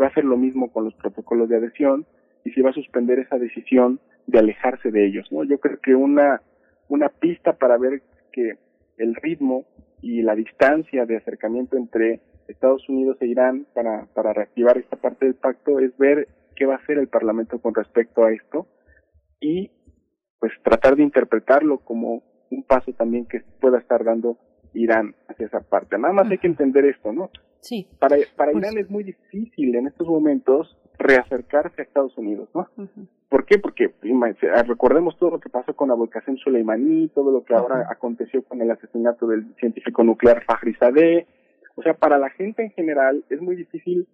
[0.00, 2.06] va a hacer lo mismo con los protocolos de adhesión
[2.44, 3.98] y si va a suspender esa decisión
[4.28, 5.42] de alejarse de ellos, ¿no?
[5.42, 6.42] Yo creo que una,
[6.86, 8.56] una pista para ver que
[8.96, 9.64] el ritmo
[10.00, 15.26] y la distancia de acercamiento entre Estados Unidos e Irán para, para reactivar esta parte
[15.26, 18.68] del pacto es ver qué va a hacer el Parlamento con respecto a esto
[19.40, 19.72] y
[20.44, 24.36] pues tratar de interpretarlo como un paso también que pueda estar dando
[24.74, 25.96] Irán hacia esa parte.
[25.96, 27.30] Nada más hay que entender esto, ¿no?
[27.60, 27.88] Sí.
[27.98, 32.68] Para, para pues Irán es muy difícil en estos momentos reacercarse a Estados Unidos, ¿no?
[33.30, 33.58] ¿Por qué?
[33.58, 33.94] Porque
[34.66, 38.70] recordemos todo lo que pasó con Abolkasem Soleimani, todo lo que ahora aconteció con el
[38.70, 41.26] asesinato del científico nuclear Fajrizadeh.
[41.74, 44.06] O sea, para la gente en general es muy difícil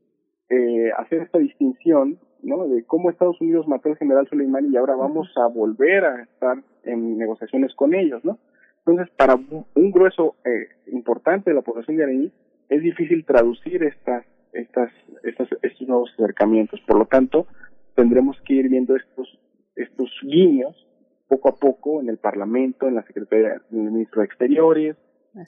[0.49, 2.67] eh, hacer esta distinción ¿no?
[2.69, 6.63] De cómo Estados Unidos mató al general Soleimani y ahora vamos a volver a estar
[6.85, 8.39] en negociaciones con ellos, ¿no?
[8.87, 12.33] Entonces, para un grueso eh, importante de la población de iraní
[12.69, 14.91] es difícil traducir estas, estas,
[15.23, 16.81] estas, estos nuevos acercamientos.
[16.87, 17.47] Por lo tanto,
[17.95, 19.39] tendremos que ir viendo estos,
[19.77, 20.87] estos guiños
[21.29, 24.97] poco a poco en el Parlamento, en la Secretaría del Ministro de Exteriores,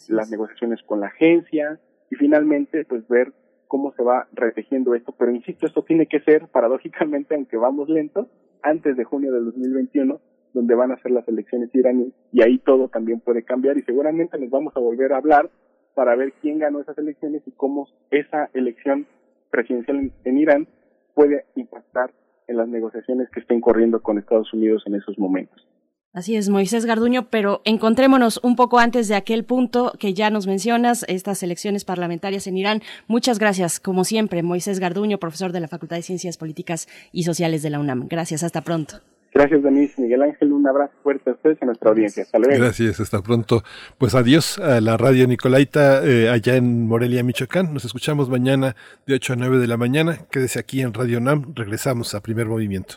[0.08, 3.32] las negociaciones con la agencia y finalmente, pues ver
[3.72, 8.26] cómo se va retejiendo esto, pero insisto, esto tiene que ser, paradójicamente, aunque vamos lentos,
[8.62, 10.20] antes de junio del 2021,
[10.52, 14.38] donde van a ser las elecciones iraníes, y ahí todo también puede cambiar y seguramente
[14.38, 15.48] nos vamos a volver a hablar
[15.94, 19.06] para ver quién ganó esas elecciones y cómo esa elección
[19.50, 20.68] presidencial en, en Irán
[21.14, 22.10] puede impactar
[22.48, 25.66] en las negociaciones que estén corriendo con Estados Unidos en esos momentos.
[26.14, 30.46] Así es, Moisés Garduño, pero encontrémonos un poco antes de aquel punto que ya nos
[30.46, 32.82] mencionas, estas elecciones parlamentarias en Irán.
[33.06, 37.62] Muchas gracias, como siempre, Moisés Garduño, profesor de la Facultad de Ciencias Políticas y Sociales
[37.62, 38.08] de la UNAM.
[38.10, 38.96] Gracias, hasta pronto.
[39.32, 40.02] Gracias, Denise.
[40.02, 42.24] Miguel Ángel, un abrazo fuerte a ustedes y a nuestra audiencia.
[42.24, 42.62] Hasta luego.
[42.62, 43.62] Gracias, hasta pronto.
[43.96, 47.72] Pues adiós a la radio Nicolaita eh, allá en Morelia, Michoacán.
[47.72, 48.76] Nos escuchamos mañana
[49.06, 50.18] de 8 a 9 de la mañana.
[50.30, 51.54] Quédese aquí en Radio NAM.
[51.54, 52.96] Regresamos a Primer Movimiento.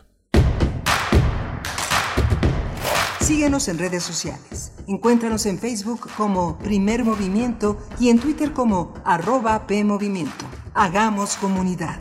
[3.25, 4.71] Síguenos en redes sociales.
[4.87, 10.45] Encuéntranos en Facebook como Primer Movimiento y en Twitter como arroba PMovimiento.
[10.75, 11.97] Hagamos comunidad.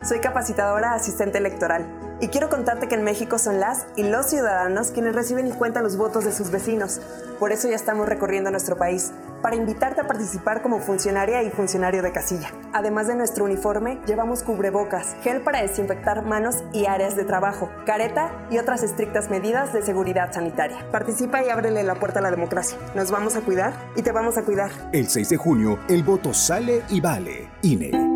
[0.00, 1.86] Soy capacitadora asistente electoral
[2.22, 5.84] y quiero contarte que en México son las y los ciudadanos quienes reciben y cuentan
[5.84, 7.02] los votos de sus vecinos.
[7.38, 9.12] Por eso ya estamos recorriendo nuestro país
[9.46, 12.50] para invitarte a participar como funcionaria y funcionario de casilla.
[12.72, 18.32] Además de nuestro uniforme, llevamos cubrebocas, gel para desinfectar manos y áreas de trabajo, careta
[18.50, 20.90] y otras estrictas medidas de seguridad sanitaria.
[20.90, 22.76] Participa y ábrele la puerta a la democracia.
[22.96, 24.72] Nos vamos a cuidar y te vamos a cuidar.
[24.92, 27.48] El 6 de junio, el voto sale y vale.
[27.62, 28.15] INE.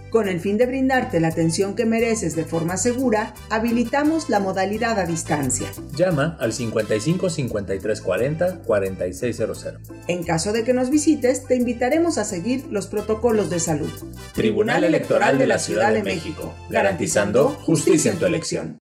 [0.11, 4.99] Con el fin de brindarte la atención que mereces de forma segura, habilitamos la modalidad
[4.99, 5.71] a distancia.
[5.95, 9.67] Llama al 55 53 40 4600.
[10.09, 13.91] En caso de que nos visites, te invitaremos a seguir los protocolos de salud.
[14.33, 18.79] Tribunal Electoral de la Ciudad de México, garantizando justicia en tu elección.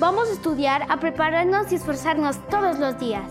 [0.00, 3.30] Vamos a estudiar, a prepararnos y esforzarnos todos los días.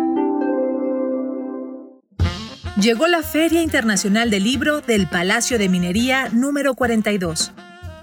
[2.77, 7.51] Llegó la Feria Internacional del Libro del Palacio de Minería número 42.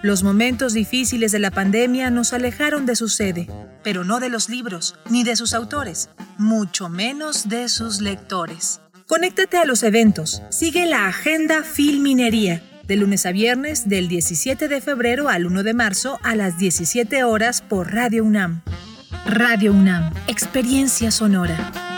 [0.03, 3.49] Los momentos difíciles de la pandemia nos alejaron de su sede,
[3.83, 8.83] pero no de los libros, ni de sus autores, mucho menos de sus lectores.
[9.07, 10.43] Conéctate a los eventos.
[10.51, 15.75] Sigue la agenda Filminería, de lunes a viernes del 17 de febrero al 1 de
[15.75, 18.63] marzo a las 17 horas por Radio UNAM.
[19.25, 21.98] Radio UNAM, Experiencia Sonora.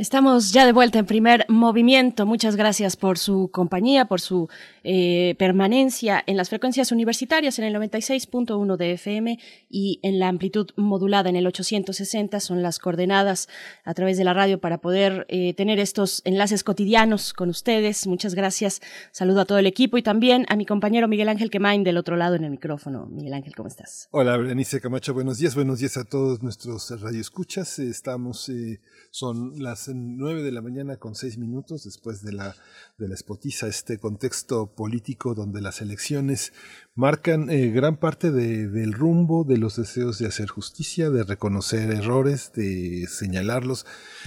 [0.00, 2.24] Estamos ya de vuelta en primer movimiento.
[2.24, 4.48] Muchas gracias por su compañía, por su
[4.82, 10.70] eh, permanencia en las frecuencias universitarias en el 96.1 de FM y en la amplitud
[10.76, 12.40] modulada en el 860.
[12.40, 13.50] Son las coordenadas
[13.84, 18.06] a través de la radio para poder eh, tener estos enlaces cotidianos con ustedes.
[18.06, 18.80] Muchas gracias.
[19.12, 22.16] Saludo a todo el equipo y también a mi compañero Miguel Ángel Quemain del otro
[22.16, 23.04] lado en el micrófono.
[23.04, 24.08] Miguel Ángel, ¿cómo estás?
[24.12, 25.12] Hola, Berenice Camacho.
[25.12, 25.54] Buenos días.
[25.54, 27.78] Buenos días a todos nuestros radioescuchas.
[27.80, 32.54] Estamos, eh, son las nueve de la mañana con seis minutos después de la,
[32.96, 36.52] de la espotiza, este contexto político donde las elecciones
[36.94, 41.90] marcan eh, gran parte de, del rumbo de los deseos de hacer justicia, de reconocer
[41.90, 43.84] errores, de señalarlos.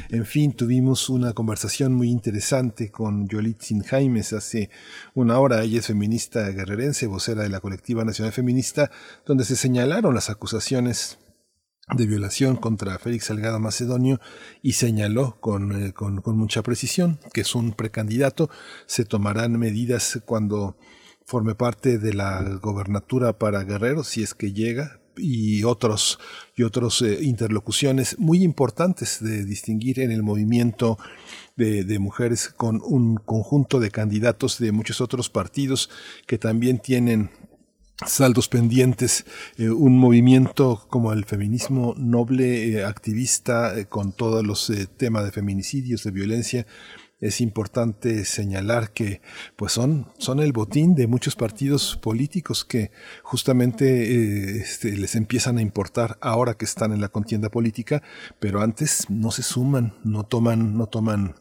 [0.09, 4.69] En fin, tuvimos una conversación muy interesante con Yolitzin Jaimes hace
[5.13, 5.63] una hora.
[5.63, 8.91] Ella es feminista guerrerense, vocera de la colectiva nacional feminista,
[9.25, 11.19] donde se señalaron las acusaciones
[11.91, 14.19] de violación contra Félix Salgado Macedonio
[14.61, 18.49] y señaló con, eh, con, con, mucha precisión que es un precandidato.
[18.85, 20.77] Se tomarán medidas cuando
[21.25, 26.19] forme parte de la gobernatura para Guerrero, si es que llega, y otros,
[26.55, 30.97] y otros eh, interlocuciones muy importantes de distinguir en el movimiento
[31.55, 35.89] de, de, mujeres con un conjunto de candidatos de muchos otros partidos
[36.25, 37.29] que también tienen
[38.07, 39.25] saldos pendientes,
[39.57, 45.31] eh, un movimiento como el feminismo noble, eh, activista, eh, con todos los temas de
[45.31, 46.65] feminicidios, de violencia,
[47.19, 49.21] es importante señalar que
[49.55, 52.91] pues son, son el botín de muchos partidos políticos que
[53.23, 58.03] justamente este, les empiezan a importar ahora que están en la contienda política,
[58.39, 61.35] pero antes no se suman, no toman, no toman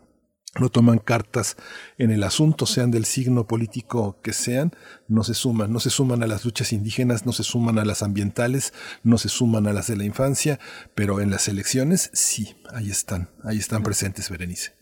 [0.61, 1.57] no toman cartas
[1.99, 4.73] en el asunto, sean del signo político que sean,
[5.09, 8.03] no se suman, no se suman a las luchas indígenas, no se suman a las
[8.03, 10.61] ambientales, no se suman a las de la infancia,
[10.95, 14.73] pero en las elecciones sí, ahí están, ahí están presentes, Berenice.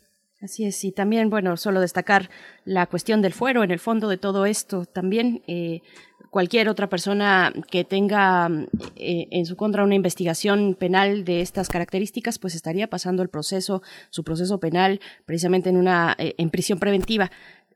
[0.43, 2.31] Así es, y también, bueno, solo destacar
[2.65, 4.87] la cuestión del fuero en el fondo de todo esto.
[4.87, 5.83] También eh,
[6.31, 8.49] cualquier otra persona que tenga
[8.97, 13.83] eh, en su contra una investigación penal de estas características, pues estaría pasando el proceso,
[14.11, 17.31] su proceso penal, precisamente en una eh, en prisión preventiva.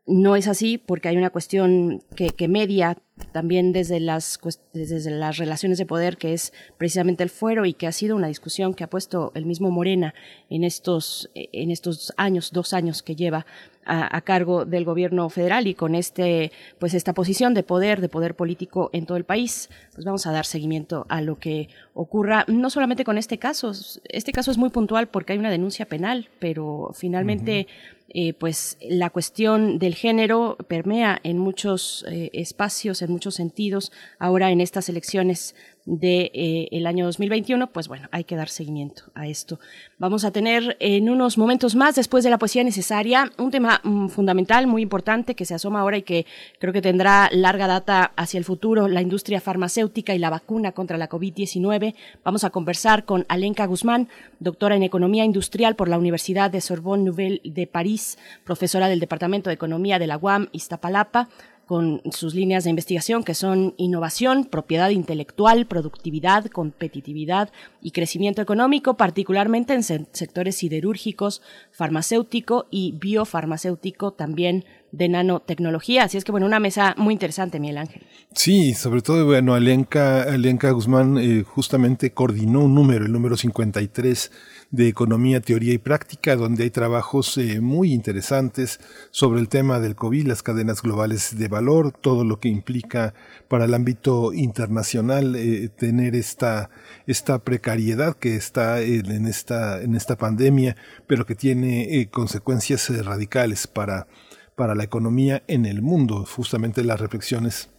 [0.06, 2.98] No es así porque hay una cuestión que, que media
[3.32, 4.38] también desde las,
[4.74, 8.28] desde las relaciones de poder, que es precisamente el fuero y que ha sido una
[8.28, 10.14] discusión que ha puesto el mismo Morena
[10.50, 13.46] en estos, en estos años, dos años que lleva
[13.86, 18.08] a, a, cargo del gobierno federal y con este, pues esta posición de poder, de
[18.08, 22.44] poder político en todo el país, pues vamos a dar seguimiento a lo que ocurra,
[22.48, 23.72] no solamente con este caso,
[24.08, 28.28] este caso es muy puntual porque hay una denuncia penal, pero finalmente, uh -huh.
[28.28, 34.50] eh, pues la cuestión del género permea en muchos eh, espacios, en muchos sentidos, ahora
[34.50, 35.54] en estas elecciones
[35.86, 39.58] de eh, año 2021, pues bueno, hay que dar seguimiento a esto.
[39.98, 44.08] Vamos a tener en unos momentos más, después de la poesía necesaria, un tema mm,
[44.08, 46.26] fundamental, muy importante, que se asoma ahora y que
[46.58, 50.98] creo que tendrá larga data hacia el futuro, la industria farmacéutica y la vacuna contra
[50.98, 51.94] la COVID-19.
[52.22, 54.08] Vamos a conversar con Alenka Guzmán,
[54.40, 59.50] doctora en Economía Industrial por la Universidad de Sorbonne Nouvelle de París, profesora del Departamento
[59.50, 61.28] de Economía de la UAM Iztapalapa,
[61.66, 67.50] con sus líneas de investigación que son innovación, propiedad intelectual, productividad, competitividad
[67.80, 71.42] y crecimiento económico, particularmente en sectores siderúrgicos,
[71.72, 76.04] farmacéutico y biofarmacéutico también de nanotecnología.
[76.04, 78.02] Así es que, bueno, una mesa muy interesante, Miguel Ángel.
[78.34, 84.30] Sí, sobre todo, bueno, Alenka Guzmán eh, justamente coordinó un número, el número 53
[84.74, 88.80] de Economía, Teoría y Práctica, donde hay trabajos eh, muy interesantes
[89.12, 93.14] sobre el tema del COVID, las cadenas globales de valor, todo lo que implica
[93.46, 96.70] para el ámbito internacional eh, tener esta,
[97.06, 100.76] esta precariedad que está en, en, esta, en esta pandemia,
[101.06, 104.08] pero que tiene eh, consecuencias radicales para,
[104.56, 106.26] para la economía en el mundo.
[106.26, 107.70] Justamente las reflexiones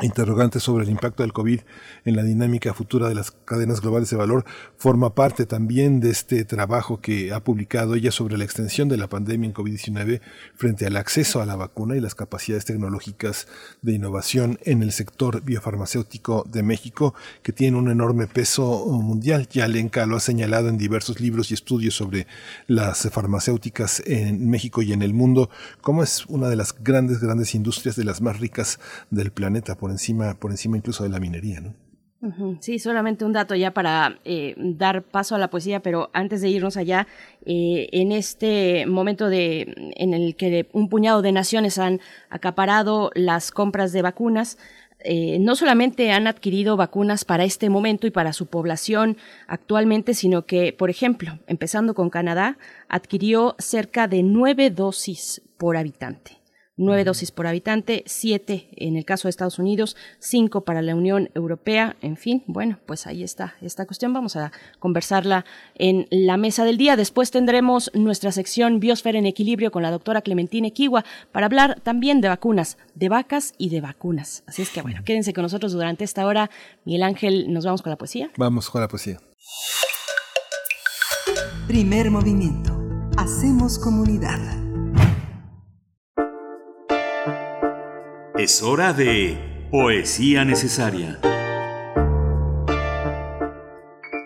[0.00, 1.60] interrogantes sobre el impacto del COVID
[2.06, 4.46] en la dinámica futura de las cadenas globales de valor
[4.78, 9.10] forma parte también de este trabajo que ha publicado ella sobre la extensión de la
[9.10, 10.22] pandemia en COVID-19
[10.54, 13.46] frente al acceso a la vacuna y las capacidades tecnológicas
[13.82, 19.46] de innovación en el sector biofarmacéutico de México, que tiene un enorme peso mundial.
[19.50, 22.26] Ya Lenka lo ha señalado en diversos libros y estudios sobre
[22.66, 25.50] las farmacéuticas en México y en el mundo,
[25.82, 29.90] como es una de las grandes, grandes industrias de las más ricas del planeta por
[29.90, 31.74] encima, por encima incluso de la minería, ¿no?
[32.60, 36.50] Sí, solamente un dato ya para eh, dar paso a la poesía, pero antes de
[36.50, 37.08] irnos allá,
[37.44, 42.00] eh, en este momento de, en el que un puñado de naciones han
[42.30, 44.56] acaparado las compras de vacunas,
[45.00, 49.16] eh, no solamente han adquirido vacunas para este momento y para su población
[49.48, 52.56] actualmente, sino que, por ejemplo, empezando con Canadá,
[52.88, 56.41] adquirió cerca de nueve dosis por habitante
[56.76, 61.30] nueve dosis por habitante, siete en el caso de Estados Unidos, cinco para la Unión
[61.34, 65.44] Europea, en fin, bueno, pues ahí está esta cuestión, vamos a conversarla
[65.74, 66.96] en la mesa del día.
[66.96, 72.20] Después tendremos nuestra sección Biosfera en Equilibrio con la doctora Clementina Equiwa para hablar también
[72.20, 74.42] de vacunas, de vacas y de vacunas.
[74.46, 76.50] Así es que bueno, quédense con nosotros durante esta hora.
[76.84, 78.30] Miguel Ángel, ¿nos vamos con la poesía?
[78.36, 79.18] Vamos con la poesía.
[81.66, 82.78] Primer movimiento.
[83.16, 84.61] Hacemos comunidad.
[88.42, 89.38] Es hora de
[89.70, 91.20] Poesía Necesaria.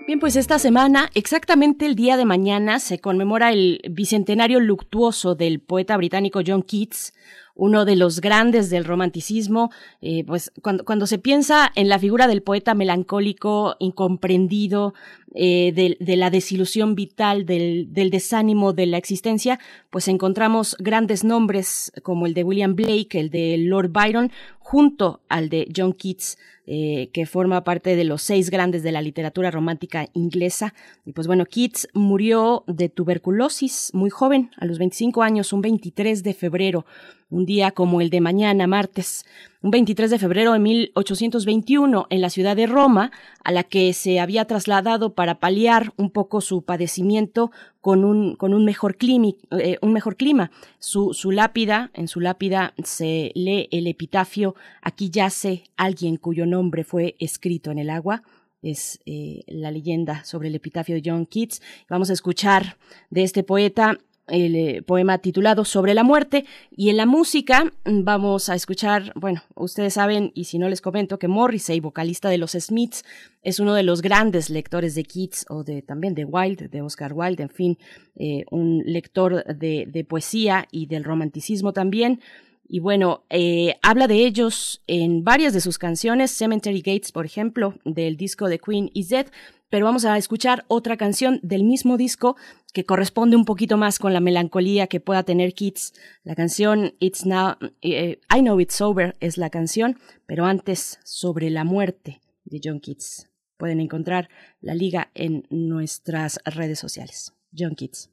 [0.06, 5.60] Bien, pues esta semana, exactamente el día de mañana, se conmemora el bicentenario luctuoso del
[5.60, 7.12] poeta británico John Keats,
[7.56, 9.70] uno de los grandes del romanticismo,
[10.02, 14.94] eh, pues cuando, cuando se piensa en la figura del poeta melancólico, incomprendido,
[15.38, 19.60] eh, de, la desilusión vital, del, desánimo de la existencia,
[19.90, 25.50] pues encontramos grandes nombres como el de William Blake, el de Lord Byron, junto al
[25.50, 30.08] de John Keats, eh, que forma parte de los seis grandes de la literatura romántica
[30.14, 30.72] inglesa.
[31.04, 36.22] Y pues bueno, Keats murió de tuberculosis muy joven, a los 25 años, un 23
[36.22, 36.86] de febrero,
[37.28, 39.24] un día como el de mañana, martes,
[39.62, 43.10] un 23 de febrero de 1821, en la ciudad de Roma,
[43.42, 47.50] a la que se había trasladado para paliar un poco su padecimiento
[47.80, 49.28] con un, con un, mejor, clima,
[49.58, 50.50] eh, un mejor clima.
[50.78, 56.84] Su, su lápida, en su lápida se lee el epitafio, aquí yace alguien cuyo nombre
[56.84, 58.22] fue escrito en el agua
[58.62, 61.62] es eh, la leyenda sobre el epitafio de John Keats.
[61.88, 62.78] Vamos a escuchar
[63.10, 63.98] de este poeta
[64.28, 66.44] el eh, poema titulado Sobre la muerte.
[66.70, 70.80] Y en la música mm, vamos a escuchar, bueno, ustedes saben y si no les
[70.80, 73.04] comento que Morrissey, vocalista de los Smiths,
[73.42, 77.12] es uno de los grandes lectores de Keats o de también de Wilde, de Oscar
[77.12, 77.78] Wilde, en fin,
[78.16, 82.20] eh, un lector de, de, poesía y del romanticismo también.
[82.68, 87.74] Y bueno, eh, habla de ellos en varias de sus canciones, Cemetery Gates, por ejemplo,
[87.84, 89.26] del disco de Queen is Dead,
[89.68, 92.36] pero vamos a escuchar otra canción del mismo disco
[92.72, 95.94] que corresponde un poquito más con la melancolía que pueda tener Keats.
[96.22, 101.50] La canción It's Now, eh, I Know It's Over es la canción, pero antes sobre
[101.50, 103.30] la muerte de John Keats.
[103.56, 104.28] Pueden encontrar
[104.60, 107.32] la liga en nuestras redes sociales.
[107.56, 108.10] John Keats.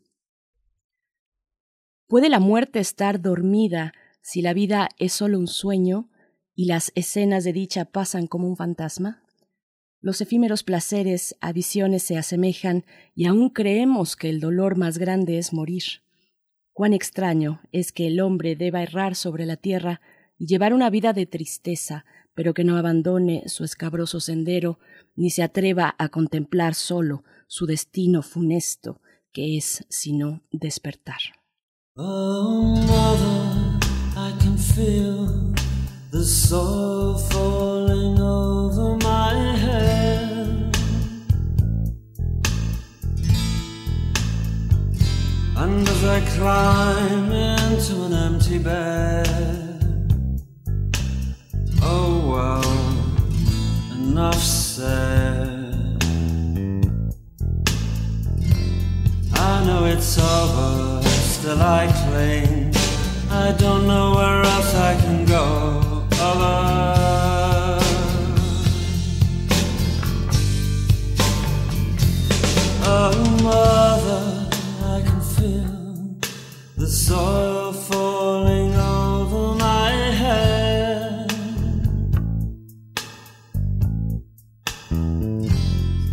[2.07, 6.09] ¿Puede la muerte estar dormida si la vida es solo un sueño
[6.55, 9.23] y las escenas de dicha pasan como un fantasma?
[10.03, 12.83] Los efímeros placeres a visiones se asemejan
[13.15, 15.83] y aún creemos que el dolor más grande es morir.
[16.73, 20.01] Cuán extraño es que el hombre deba errar sobre la tierra
[20.37, 22.03] y llevar una vida de tristeza,
[22.35, 24.77] pero que no abandone su escabroso sendero,
[25.15, 28.99] ni se atreva a contemplar solo su destino funesto,
[29.31, 31.21] que es sino despertar.
[31.95, 33.79] Oh, mother,
[34.17, 35.53] I can feel
[36.11, 36.25] the
[45.55, 49.27] And as I climb into an empty bed,
[51.81, 52.63] oh well,
[53.97, 56.03] enough said.
[59.35, 62.73] I know it's over, still I cling.
[63.29, 66.07] I don't know where else I can go.
[72.85, 73.92] Oh,
[76.93, 79.89] the soil falling over my
[80.21, 81.31] head.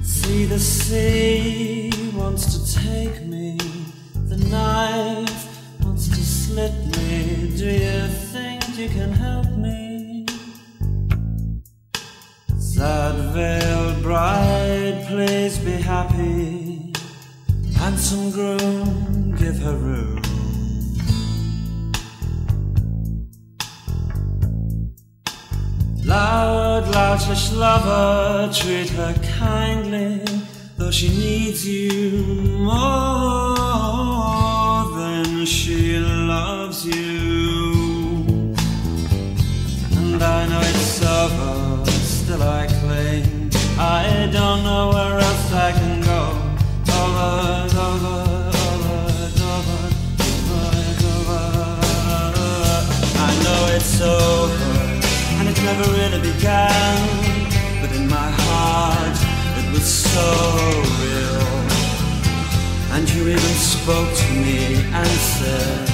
[0.03, 3.59] See, the sea wants to take me,
[4.31, 5.49] the knife
[5.85, 7.53] wants to slit me.
[7.59, 10.25] Do you think you can help me?
[12.59, 16.95] Sad veiled bride, please be happy.
[17.77, 20.40] Handsome groom, give her room.
[26.05, 30.23] Loud, loutish lover, treat her kindly,
[30.77, 32.25] though she needs you
[32.59, 33.57] more
[34.97, 38.55] than she loves you.
[39.97, 41.91] And I know it's over
[42.31, 43.51] still I cling.
[43.77, 46.23] I don't know where else I can go.
[47.01, 47.31] Over,
[47.87, 48.17] over,
[48.65, 48.95] over,
[49.51, 49.81] over,
[51.11, 51.43] over.
[53.27, 54.60] I know it's over,
[55.73, 56.99] never really began.
[57.81, 59.17] But in my heart,
[59.61, 60.29] it was so
[61.03, 61.47] real.
[62.95, 64.61] And you even spoke to me
[64.99, 65.89] and said,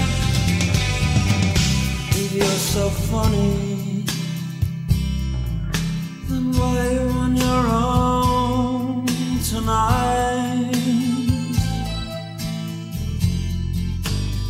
[2.22, 4.04] If you're so funny,
[6.28, 9.06] then why are you on your own
[9.52, 10.72] tonight?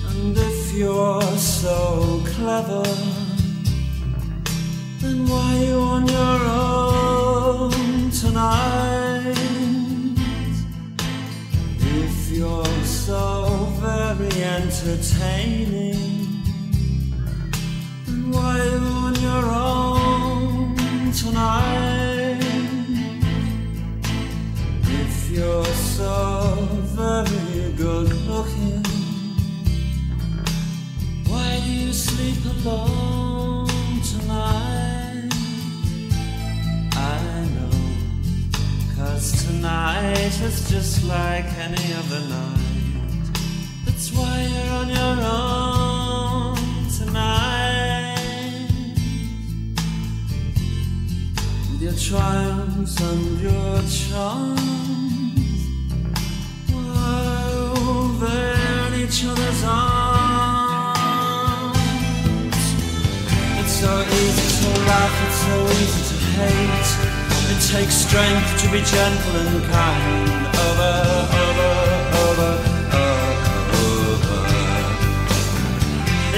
[0.08, 3.25] And if you're so clever,
[5.06, 9.38] then why you on your own tonight?
[12.02, 13.32] If you're so
[13.84, 16.00] very entertaining,
[18.06, 22.42] then why you on your own tonight?
[25.02, 26.10] If you're so
[27.00, 28.82] very good looking,
[31.28, 33.68] why do you sleep alone
[34.12, 34.85] tonight?
[38.97, 42.60] Cause tonight is just like any other night.
[43.85, 46.56] That's why you're on your own
[46.98, 48.16] tonight.
[51.70, 54.64] With your triumphs and your charms,
[58.20, 60.97] they're in each other's arms.
[63.60, 67.15] It's so easy to laugh, it's so easy to hate.
[67.66, 70.28] Takes strength to be gentle and kind.
[70.66, 70.93] Over,
[71.43, 71.72] over,
[72.22, 72.52] over,
[73.82, 74.40] over.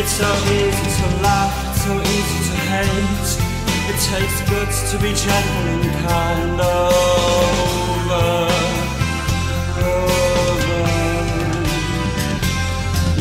[0.01, 3.31] It's so easy to laugh, so easy to hate.
[3.91, 6.61] It takes guts to be gentle and kind.
[6.61, 8.27] Over,
[9.85, 10.81] over.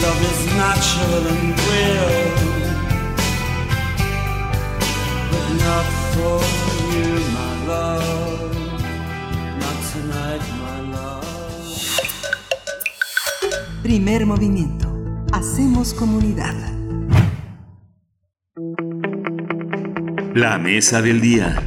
[0.01, 2.15] Love is natural and real,
[5.29, 6.39] but not for
[6.95, 8.55] you, my love.
[9.59, 11.25] Not tonight, my love.
[13.83, 14.87] Primer movimiento.
[15.33, 16.55] Hacemos comunidad.
[20.33, 21.61] La mesa del día.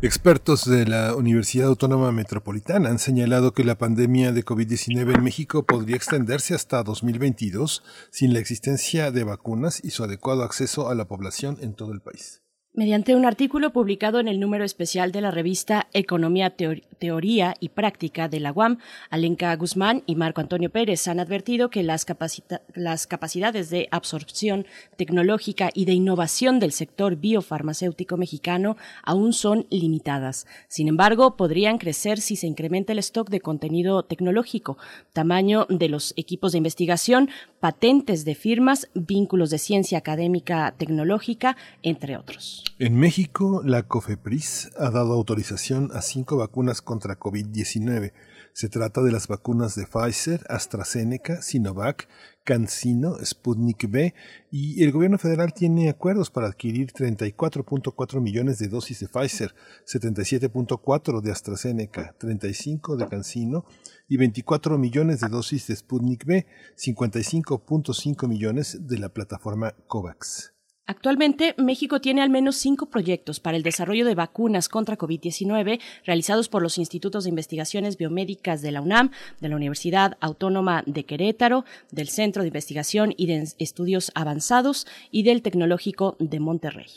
[0.00, 5.66] Expertos de la Universidad Autónoma Metropolitana han señalado que la pandemia de COVID-19 en México
[5.66, 7.82] podría extenderse hasta 2022
[8.12, 12.00] sin la existencia de vacunas y su adecuado acceso a la población en todo el
[12.00, 12.42] país.
[12.78, 17.70] Mediante un artículo publicado en el número especial de la revista Economía, Teor Teoría y
[17.70, 18.78] Práctica de la UAM,
[19.10, 22.06] Alenka Guzmán y Marco Antonio Pérez han advertido que las,
[22.74, 24.64] las, capacidades de absorción
[24.96, 30.46] tecnológica y de innovación del sector biofarmacéutico mexicano aún son limitadas.
[30.68, 34.78] Sin embargo, podrían crecer si se incrementa el stock de contenido tecnológico,
[35.12, 37.28] tamaño de los equipos de investigación,
[37.58, 42.67] patentes de firmas, vínculos de ciencia académica tecnológica, entre otros.
[42.78, 48.12] En México, la COFEPRIS ha dado autorización a cinco vacunas contra COVID-19.
[48.52, 52.08] Se trata de las vacunas de Pfizer, AstraZeneca, Sinovac,
[52.44, 54.14] CanSino, Sputnik V
[54.50, 59.54] y el gobierno federal tiene acuerdos para adquirir 34.4 millones de dosis de Pfizer,
[59.86, 63.64] 77.4 de AstraZeneca, 35 de CanSino
[64.08, 66.46] y 24 millones de dosis de Sputnik V,
[66.76, 70.57] 55.5 millones de la plataforma COVAX.
[70.90, 76.48] Actualmente, México tiene al menos cinco proyectos para el desarrollo de vacunas contra COVID-19 realizados
[76.48, 81.66] por los institutos de investigaciones biomédicas de la UNAM, de la Universidad Autónoma de Querétaro,
[81.90, 86.88] del Centro de Investigación y de Estudios Avanzados y del Tecnológico de Monterrey.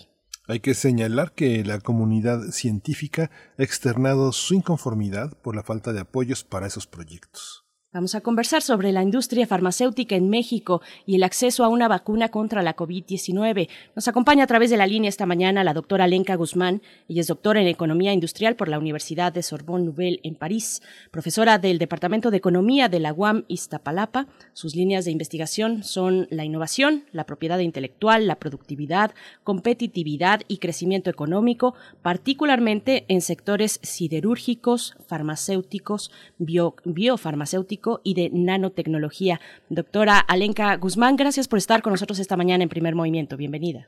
[0.48, 6.00] Hay que señalar que la comunidad científica ha externado su inconformidad por la falta de
[6.00, 7.61] apoyos para esos proyectos.
[7.94, 12.30] Vamos a conversar sobre la industria farmacéutica en México y el acceso a una vacuna
[12.30, 13.68] contra la COVID-19.
[13.98, 16.82] Nos acompaña a través de la línea esta mañana la doctora Lenka Guzmán.
[17.10, 20.82] Ella es doctora en Economía Industrial por la Universidad de Sorbonne Nouvelle en París,
[21.12, 24.28] profesora del Departamento de Economía de la UAM Iztapalapa.
[24.54, 29.12] Sus líneas de investigación son la innovación, la propiedad intelectual, la productividad,
[29.44, 39.40] competitividad y crecimiento económico, particularmente en sectores siderúrgicos, farmacéuticos, bio, biofarmacéuticos y de nanotecnología.
[39.70, 43.38] Doctora Alenka Guzmán, gracias por estar con nosotros esta mañana en Primer Movimiento.
[43.38, 43.88] Bienvenida.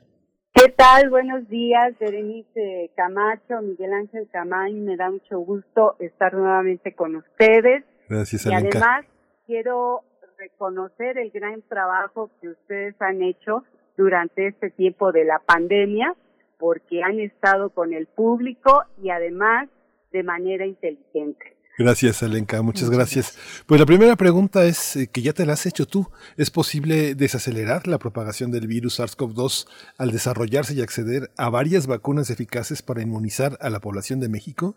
[0.52, 1.10] ¿Qué tal?
[1.10, 4.82] Buenos días, Berenice Camacho, Miguel Ángel Camaño.
[4.82, 7.84] Me da mucho gusto estar nuevamente con ustedes.
[8.08, 8.78] Gracias, Y Alenka.
[8.78, 9.06] además
[9.46, 10.02] quiero
[10.38, 13.64] reconocer el gran trabajo que ustedes han hecho
[13.96, 16.14] durante este tiempo de la pandemia,
[16.58, 19.68] porque han estado con el público y además
[20.12, 21.53] de manera inteligente.
[21.76, 23.64] Gracias, Alenka, muchas gracias.
[23.66, 26.06] Pues la primera pregunta es eh, que ya te la has hecho tú.
[26.36, 29.66] ¿Es posible desacelerar la propagación del virus SARS-CoV-2
[29.98, 34.76] al desarrollarse y acceder a varias vacunas eficaces para inmunizar a la población de México?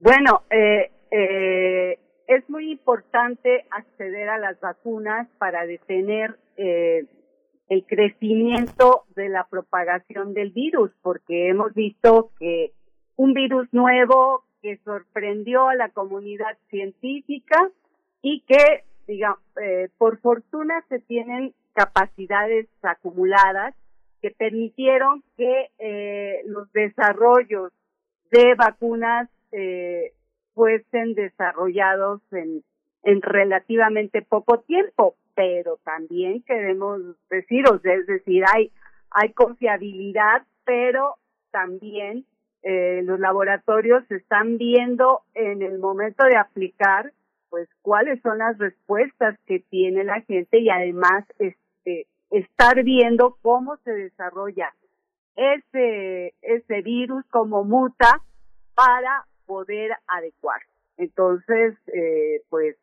[0.00, 1.98] Bueno, eh, eh,
[2.28, 7.06] es muy importante acceder a las vacunas para detener eh,
[7.68, 12.72] el crecimiento de la propagación del virus, porque hemos visto que
[13.16, 17.70] un virus nuevo que sorprendió a la comunidad científica
[18.22, 23.74] y que, digamos, eh, por fortuna se tienen capacidades acumuladas
[24.20, 27.72] que permitieron que eh, los desarrollos
[28.30, 30.12] de vacunas eh,
[30.54, 32.64] fuesen desarrollados en,
[33.04, 38.72] en relativamente poco tiempo, pero también queremos deciros, es decir, hay,
[39.10, 41.14] hay confiabilidad, pero
[41.52, 42.26] también
[42.62, 47.12] eh, los laboratorios están viendo en el momento de aplicar,
[47.50, 53.76] pues cuáles son las respuestas que tiene la gente y además este, estar viendo cómo
[53.84, 54.74] se desarrolla
[55.36, 58.20] ese, ese virus, cómo muta
[58.74, 60.60] para poder adecuar.
[60.96, 62.76] Entonces, eh, pues,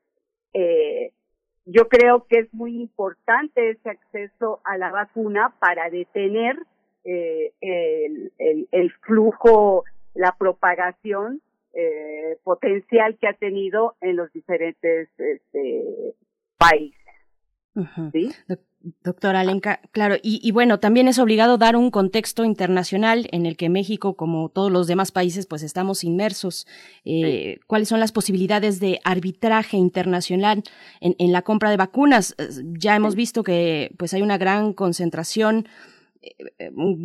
[0.54, 1.12] eh,
[1.66, 6.58] yo creo que es muy importante ese acceso a la vacuna para detener
[7.06, 9.84] eh, el, el, el, flujo,
[10.16, 11.42] la propagación
[11.74, 15.84] eh, potencial que ha tenido en los diferentes este,
[16.58, 17.00] países.
[18.12, 18.32] ¿Sí?
[19.04, 23.58] Doctora Alenka, claro, y, y, bueno, también es obligado dar un contexto internacional en el
[23.58, 26.68] que México, como todos los demás países, pues estamos inmersos.
[27.04, 27.62] Eh, sí.
[27.68, 30.64] ¿Cuáles son las posibilidades de arbitraje internacional
[31.02, 32.36] en, en la compra de vacunas?
[32.78, 35.68] Ya hemos visto que pues hay una gran concentración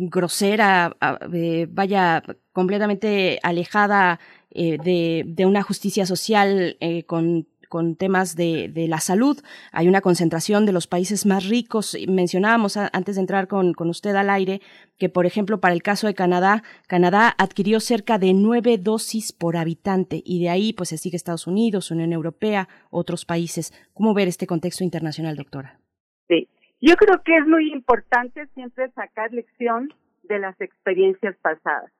[0.09, 0.95] grosera,
[1.33, 4.19] eh, vaya completamente alejada
[4.49, 9.39] eh, de, de, una justicia social con con temas de, de, la salud.
[9.71, 11.97] Hay una concentración de los países más ricos.
[12.05, 14.59] Mencionábamos antes de entrar con, con, usted al aire
[14.97, 19.55] que, por ejemplo, para el caso de Canadá, Canadá adquirió cerca de nueve dosis por
[19.55, 23.71] habitante y de ahí pues se sigue Estados Unidos, Unión Europea, otros países.
[23.93, 25.79] ¿Cómo ver este contexto internacional, doctora?
[26.27, 26.49] Sí,
[26.81, 29.93] yo creo que es muy importante siempre sacar lección
[30.23, 31.91] de las experiencias pasadas.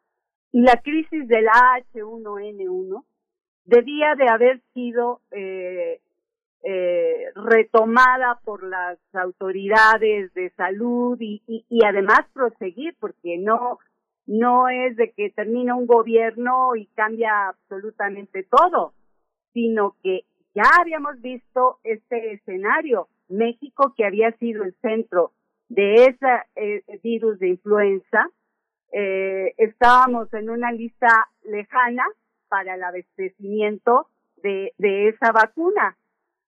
[0.52, 3.04] Y la crisis del H1N1
[3.66, 6.02] debía de haber sido eh,
[6.64, 13.80] eh, retomada por las autoridades de salud y, y, y, además proseguir, porque no,
[14.26, 18.94] no es de que termina un gobierno y cambia absolutamente todo,
[19.54, 23.08] sino que ya habíamos visto este escenario.
[23.32, 25.32] México, que había sido el centro
[25.70, 28.30] de ese eh, virus de influenza,
[28.92, 32.04] eh, estábamos en una lista lejana
[32.50, 34.08] para el abastecimiento
[34.44, 35.98] de, de esa vacuna,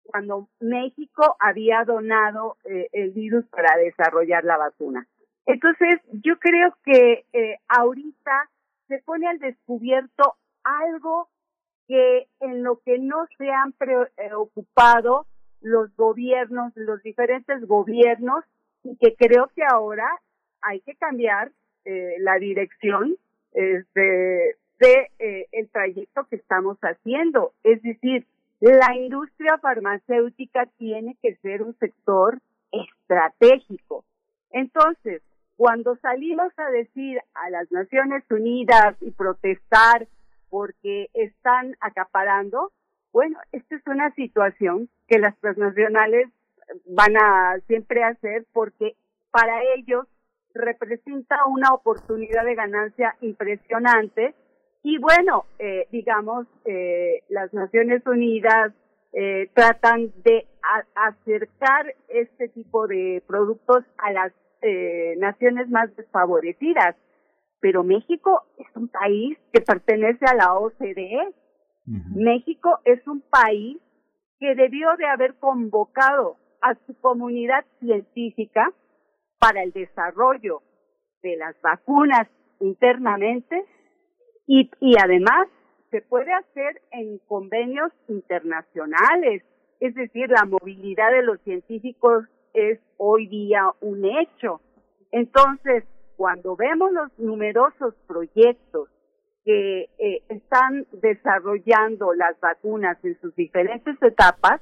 [0.03, 5.07] cuando México había donado eh, el virus para desarrollar la vacuna.
[5.45, 8.49] Entonces, yo creo que eh, ahorita
[8.87, 11.29] se pone al descubierto algo
[11.87, 15.25] que en lo que no se han preocupado
[15.61, 18.43] los gobiernos, los diferentes gobiernos,
[18.83, 20.07] y que creo que ahora
[20.61, 21.51] hay que cambiar
[21.85, 23.15] eh, la dirección
[23.53, 27.53] este, de eh, el trayecto que estamos haciendo.
[27.63, 28.25] Es decir,
[28.59, 32.39] la industria farmacéutica tiene que ser un sector
[32.71, 34.03] estratégico.
[34.51, 35.21] Entonces,
[35.55, 40.07] cuando salimos a decir a las Naciones Unidas y protestar
[40.49, 42.71] porque están acaparando,
[43.11, 46.29] bueno, esta es una situación que las transnacionales
[46.85, 48.95] van a siempre hacer porque
[49.31, 50.05] para ellos
[50.53, 54.33] representa una oportunidad de ganancia impresionante
[54.83, 58.73] y bueno, eh, digamos, eh, las Naciones Unidas
[59.11, 60.45] eh, tratan de
[60.95, 64.31] acercar este tipo de productos a las
[64.61, 66.95] eh, naciones más desfavorecidas.
[67.59, 71.33] Pero México es un país que pertenece a la OCDE.
[72.15, 73.77] México es un país
[74.39, 78.71] que debió de haber convocado a su comunidad científica
[79.39, 80.61] para el desarrollo
[81.23, 82.27] de las vacunas
[82.59, 83.65] internamente
[84.45, 85.47] y, y además
[85.89, 89.43] se puede hacer en convenios internacionales,
[89.79, 94.61] es decir, la movilidad de los científicos es hoy día un hecho.
[95.11, 95.85] Entonces,
[96.17, 98.89] cuando vemos los numerosos proyectos
[99.45, 104.61] que eh, están desarrollando las vacunas en sus diferentes etapas,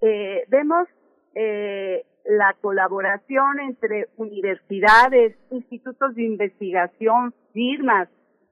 [0.00, 0.88] eh, vemos
[1.34, 8.08] eh, la colaboración entre universidades, institutos de investigación, firmas,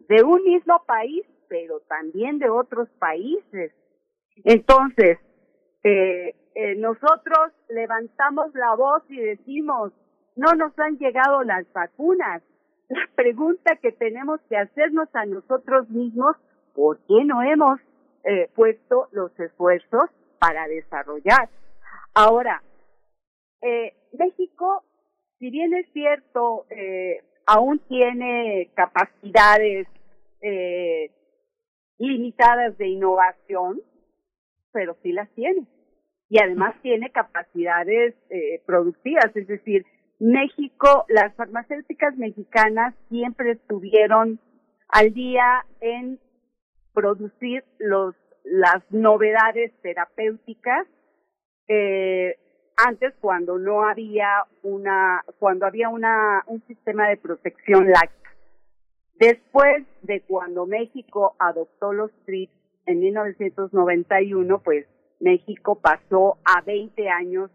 [0.09, 3.73] de un mismo país, pero también de otros países.
[4.45, 5.19] Entonces,
[6.77, 9.93] nosotros levantamos la voz y decimos,
[10.37, 12.43] no nos han llegado las vacunas.
[12.89, 16.37] La pregunta que tenemos que hacernos a nosotros mismos,
[16.75, 17.81] ¿por qué no hemos
[18.25, 21.49] eh, puesto los esfuerzos para desarrollar?
[22.15, 22.63] Ahora,
[23.63, 24.85] eh, México,
[25.39, 29.89] si bien es cierto, eh, aún tiene capacidades
[30.41, 31.11] eh,
[31.99, 33.81] limitadas de innovación,
[34.73, 35.67] pero sí las tiene.
[36.29, 39.87] Y además tiene capacidades eh, productivas, es decir,
[40.21, 44.39] México, las farmacéuticas mexicanas siempre estuvieron
[44.89, 46.21] al día en
[46.93, 50.87] producir los las novedades terapéuticas
[51.67, 52.37] eh,
[52.77, 58.31] antes cuando no había una cuando había una un sistema de protección láctea.
[59.15, 62.53] Después de cuando México adoptó los TRIPS
[62.87, 64.87] en 1991 pues
[65.21, 67.51] México pasó a 20 años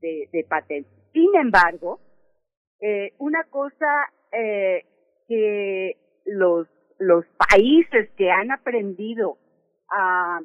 [0.00, 2.00] de, de patente sin embargo
[2.80, 4.84] eh, una cosa eh,
[5.28, 6.66] que los
[6.98, 9.38] los países que han aprendido
[9.90, 10.40] a,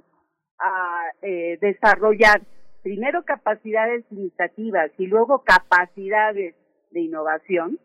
[0.57, 2.41] a eh, desarrollar
[2.81, 6.55] primero capacidades iniciativas y luego capacidades
[6.91, 7.79] de innovación,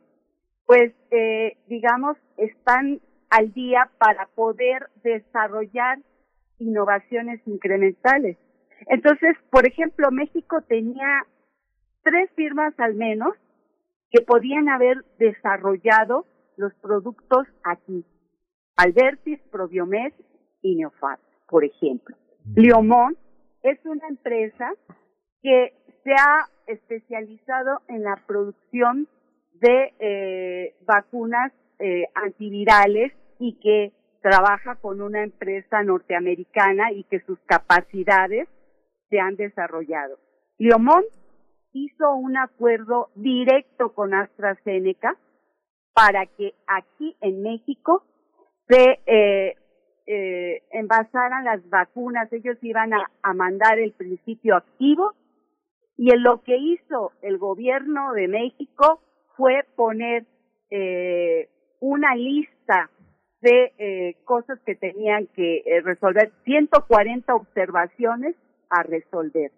[0.67, 5.99] pues eh, digamos están al día para poder desarrollar
[6.59, 8.37] innovaciones incrementales.
[8.87, 11.25] Entonces, por ejemplo, México tenía
[12.03, 13.35] tres firmas al menos
[14.11, 18.05] que podían haber desarrollado los productos aquí.
[18.77, 20.13] Albertis, Probiomed
[20.63, 22.17] y Neofat, por ejemplo.
[22.55, 23.17] Liomón
[23.63, 24.73] es una empresa
[25.43, 29.07] que se ha especializado en la producción
[29.55, 37.39] de eh, vacunas eh, antivirales y que trabaja con una empresa norteamericana y que sus
[37.47, 38.49] capacidades
[39.09, 40.19] se han desarrollado.
[40.59, 41.05] Liomón
[41.73, 45.17] hizo un acuerdo directo con AstraZeneca
[45.95, 48.05] para que aquí en México
[48.69, 49.57] se eh,
[50.07, 52.33] eh, envasaran las vacunas.
[52.33, 55.15] Ellos iban a, mandar el principio activo
[55.97, 59.01] y en lo que hizo el gobierno de México
[59.37, 60.25] fue poner
[60.71, 61.49] eh,
[61.81, 62.91] una lista
[63.41, 68.37] de eh, cosas que tenían que eh, resolver, 140 observaciones
[68.69, 69.51] a resolver.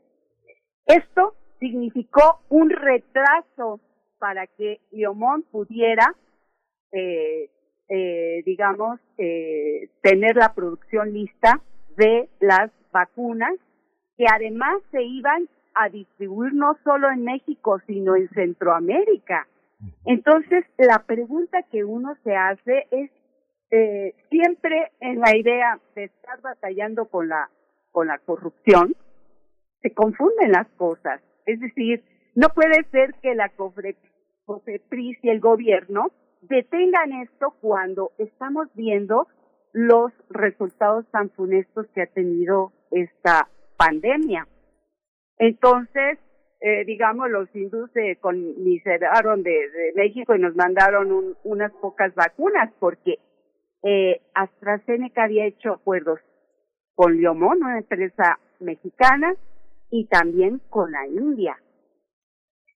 [0.86, 3.78] Esto significó un retraso
[4.18, 6.12] para que Liomón pudiera,
[6.91, 7.50] eh,
[7.89, 11.60] eh, digamos, eh, tener la producción lista
[11.97, 13.55] de las vacunas
[14.16, 19.47] que además se iban a distribuir no solo en México, sino en Centroamérica.
[20.05, 23.10] Entonces, la pregunta que uno se hace es
[23.70, 27.49] eh, siempre en la idea de estar batallando con la
[27.92, 28.97] con la corrupción,
[29.82, 31.20] se confunden las cosas.
[31.47, 32.05] Es decir,
[32.35, 36.11] no puede ser que la COFEPRIS y el gobierno
[36.43, 39.29] detengan esto cuando estamos viendo
[39.73, 44.47] los resultados tan funestos que ha tenido esta pandemia.
[45.39, 46.19] Entonces,
[46.61, 52.15] eh, digamos, los hindúes se conmiseraron de, de México y nos mandaron un, unas pocas
[52.15, 53.19] vacunas porque
[53.83, 56.21] eh, AstraZeneca había hecho acuerdos
[56.95, 59.35] con Liomón, una empresa mexicana,
[59.93, 61.57] y también con la India.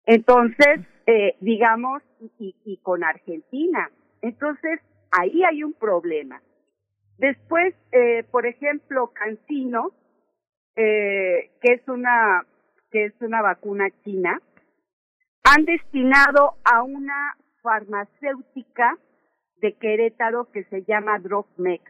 [0.04, 2.02] Entonces, eh, digamos,
[2.38, 3.88] y, con Argentina.
[4.20, 4.80] Entonces,
[5.12, 6.42] ahí hay un problema.
[7.16, 9.92] Después, eh, por ejemplo, Cancino,
[10.76, 12.44] eh, que es una
[12.90, 14.40] que es una vacuna china,
[15.44, 18.98] han destinado a una farmacéutica
[19.60, 21.84] de Querétaro que se llama Drogmex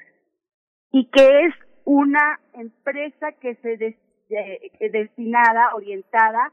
[0.93, 1.55] y que es
[1.85, 3.77] una empresa que se
[4.31, 6.53] eh, destinada, orientada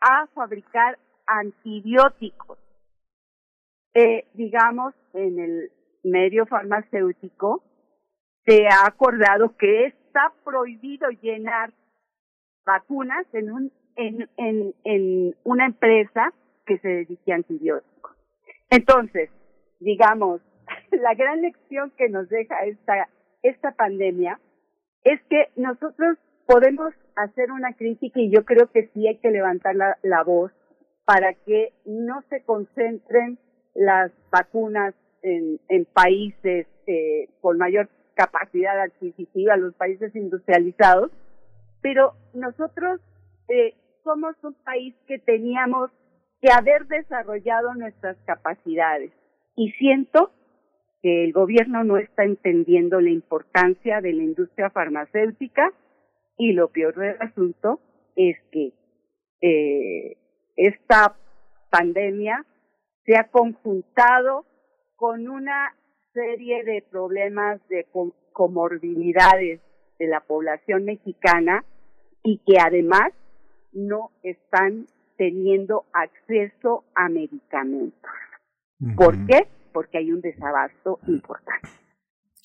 [0.00, 2.58] a fabricar antibióticos.
[3.94, 5.72] Eh, digamos, en el
[6.04, 7.62] medio farmacéutico
[8.44, 11.72] se ha acordado que está prohibido llenar
[12.64, 16.32] vacunas en un en, en, en una empresa
[16.66, 18.14] que se dedique a antibióticos.
[18.70, 19.30] Entonces,
[19.80, 20.40] digamos,
[20.90, 23.08] la gran lección que nos deja esta,
[23.42, 24.38] esta pandemia
[25.04, 29.74] es que nosotros podemos hacer una crítica y yo creo que sí hay que levantar
[29.74, 30.52] la, voz
[31.04, 33.38] para que no se concentren
[33.74, 41.10] las vacunas en, en países eh, con mayor capacidad adquisitiva, los países industrializados,
[41.82, 43.00] pero nosotros
[43.48, 45.90] eh, somos un país que teníamos
[46.40, 49.10] que haber desarrollado nuestras capacidades.
[49.56, 50.30] Y siento
[51.02, 55.72] que el gobierno no está entendiendo la importancia de la industria farmacéutica
[56.36, 57.80] y lo peor del asunto
[58.14, 58.72] es que
[59.40, 60.16] eh,
[60.56, 61.16] esta
[61.70, 62.44] pandemia
[63.04, 64.44] se ha conjuntado
[64.96, 65.74] con una
[66.12, 67.86] serie de problemas de
[68.32, 69.60] comorbilidades
[69.98, 71.64] de la población mexicana
[72.22, 73.12] y que además
[73.72, 78.10] no están teniendo acceso a medicamentos.
[78.96, 79.46] ¿Por qué?
[79.72, 81.68] Porque hay un desabasto importante.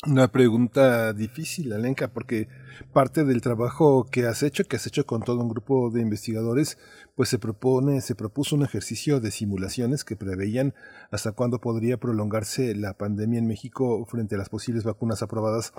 [0.08, 2.48] Una pregunta difícil, Alenka, porque
[2.92, 6.80] parte del trabajo que has hecho, que has hecho con todo un grupo de investigadores,
[7.16, 10.74] pues se propone, se propuso un ejercicio de simulaciones que preveían
[11.12, 15.72] hasta cuándo podría prolongarse la pandemia en México frente a las posibles vacunas aprobadas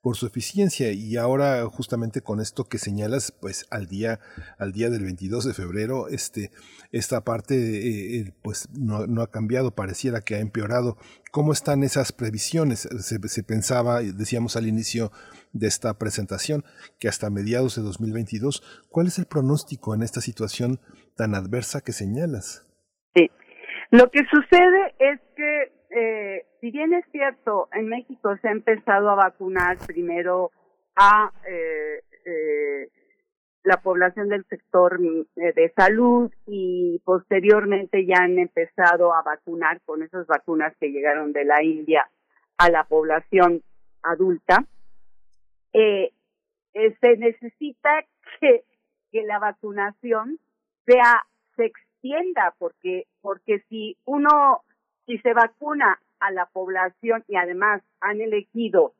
[0.00, 0.92] por su eficiencia.
[0.92, 4.20] Y ahora justamente con esto que señalas pues al día
[4.58, 6.50] al día del 22 de febrero este
[6.92, 10.96] esta parte eh, eh, pues no, no, ha cambiado pareciera que ha empeorado.
[11.30, 15.12] Cómo están esas previsiones se, se, pensaba decíamos al inicio
[15.52, 16.64] de esta presentación
[16.98, 20.80] que hasta mediados de 2022 cuál es el pronóstico en esta situación
[21.16, 22.66] tan adversa que señalas
[23.14, 23.30] sí.
[23.90, 29.10] Lo que sucede es que eh, si bien es cierto, en México se ha empezado
[29.10, 30.50] a vacunar primero
[30.96, 32.88] a eh, eh,
[33.62, 40.26] la población del sector de salud y posteriormente ya han empezado a vacunar con esas
[40.26, 42.08] vacunas que llegaron de la India
[42.56, 43.62] a la población
[44.02, 44.64] adulta,
[45.72, 48.04] se necesita
[48.40, 48.64] que,
[49.12, 50.38] que la vacunación
[50.86, 51.24] sea
[51.56, 54.62] se extienda porque porque si uno
[55.08, 58.92] si se vacuna a la población y además han elegido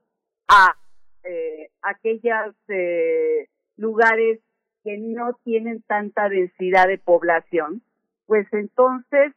[0.48, 0.74] a
[1.22, 4.40] eh, aquellos eh, lugares
[4.84, 7.82] que no tienen tanta densidad de población,
[8.26, 9.34] pues entonces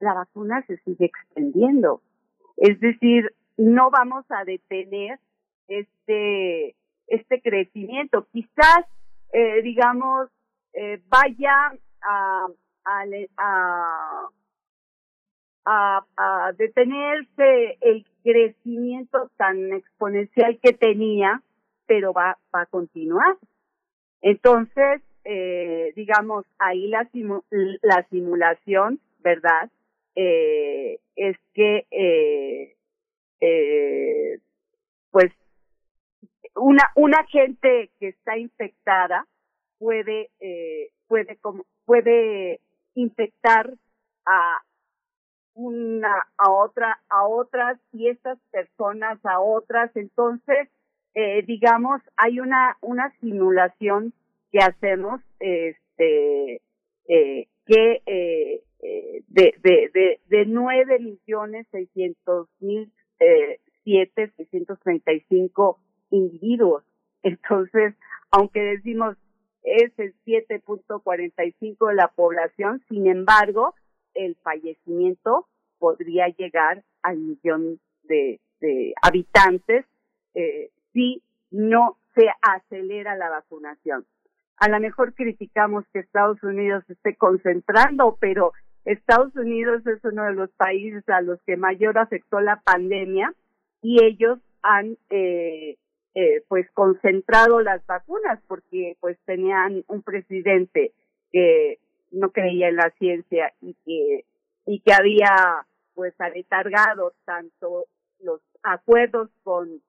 [0.00, 2.00] la vacuna se sigue extendiendo.
[2.56, 5.18] Es decir, no vamos a detener
[5.68, 6.74] este
[7.06, 8.26] este crecimiento.
[8.32, 8.86] Quizás,
[9.34, 10.30] eh, digamos,
[10.72, 12.46] eh, vaya a,
[12.86, 13.04] a,
[13.36, 14.28] a
[15.64, 21.42] a, a detenerse el crecimiento tan exponencial que tenía,
[21.86, 23.36] pero va, va a continuar.
[24.22, 29.70] Entonces, eh, digamos, ahí la, simu la simulación, ¿verdad?
[30.16, 32.76] Eh, es que, eh,
[33.40, 34.38] eh,
[35.10, 35.32] pues,
[36.56, 39.26] una, una gente que está infectada
[39.78, 42.60] puede, eh, puede, como, puede
[42.94, 43.72] infectar
[44.26, 44.62] a,
[45.54, 49.90] una a otra a otras y estas personas a otras.
[49.96, 50.68] Entonces
[51.14, 54.12] eh, digamos hay una una simulación
[54.50, 56.60] que hacemos este
[57.08, 64.78] eh, que eh, eh de de de de nueve millones seiscientos mil eh, siete seiscientos
[64.80, 65.78] treinta y cinco
[66.10, 66.84] individuos.
[67.22, 67.94] Entonces
[68.30, 69.16] aunque decimos
[69.62, 73.74] es el siete punto cuarenta y cinco de la población sin embargo
[74.14, 75.46] el fallecimiento
[75.78, 78.40] podría llegar al millón de,
[79.02, 79.84] habitantes
[80.34, 84.06] eh, si no se acelera la vacunación.
[84.56, 88.52] A lo mejor criticamos que Estados Unidos esté concentrando, pero
[88.84, 93.34] Estados Unidos es uno de los países a los que mayor afectó la pandemia
[93.82, 95.76] y ellos han eh,
[96.14, 100.92] eh, pues concentrado las vacunas porque pues tenían un presidente
[101.32, 101.78] que
[102.14, 104.24] no creía en la ciencia y que
[104.66, 107.86] y que había pues aletargado tanto
[108.20, 109.82] los acuerdos con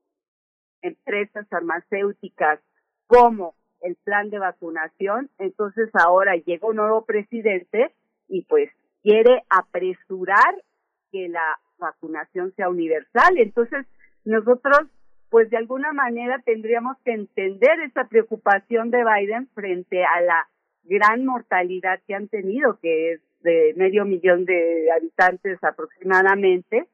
[0.82, 2.60] empresas farmacéuticas
[3.08, 5.30] como el plan de vacunación.
[5.38, 7.94] Entonces ahora llega un nuevo presidente
[8.28, 8.70] y pues
[9.02, 10.62] quiere apresurar
[11.12, 13.38] que la vacunación sea universal.
[13.38, 13.86] Entonces
[14.26, 14.88] nosotros
[15.30, 20.48] pues de alguna manera tendríamos que entender esa preocupación de Biden frente a la
[20.86, 26.88] gran mortalidad que han tenido, que es de medio millón de habitantes aproximadamente.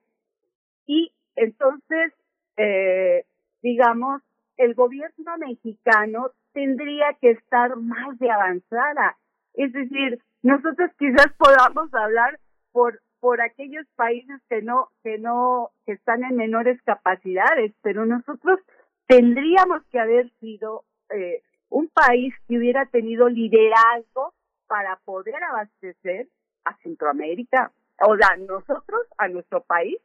[0.86, 2.14] Y entonces,
[2.58, 3.26] eh,
[3.62, 4.22] digamos,
[4.58, 9.18] el gobierno mexicano tendría que estar más de avanzada.
[9.54, 12.40] Es decir, nosotros quizás podamos hablar
[12.72, 18.60] por por aquellos países que no que no que están en menores capacidades, pero nosotros
[19.08, 20.84] tendríamos que haber sido
[21.16, 21.42] eh,
[21.72, 24.34] un país que hubiera tenido liderazgo
[24.68, 26.28] para poder abastecer
[26.66, 27.72] a Centroamérica,
[28.06, 29.98] o sea, nosotros a nuestro país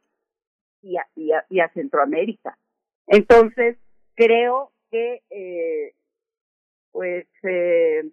[0.81, 2.57] y a, y a, y a Centroamérica.
[3.05, 3.77] Entonces,
[4.15, 5.93] creo que, eh,
[6.91, 8.09] pues, eh,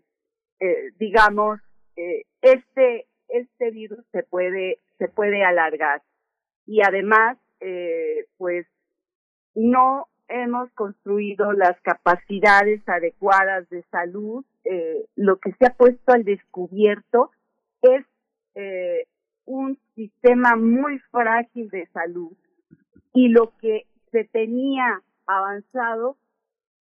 [0.60, 1.60] eh, digamos,
[1.97, 6.02] eh, este, este virus se puede, se puede alargar.
[6.66, 8.66] Y además, eh, pues
[9.55, 14.44] no hemos construido las capacidades adecuadas de salud.
[14.64, 17.30] Eh, lo que se ha puesto al descubierto
[17.82, 18.04] es
[18.54, 19.06] eh,
[19.44, 22.32] un sistema muy frágil de salud
[23.12, 26.16] y lo que se tenía avanzado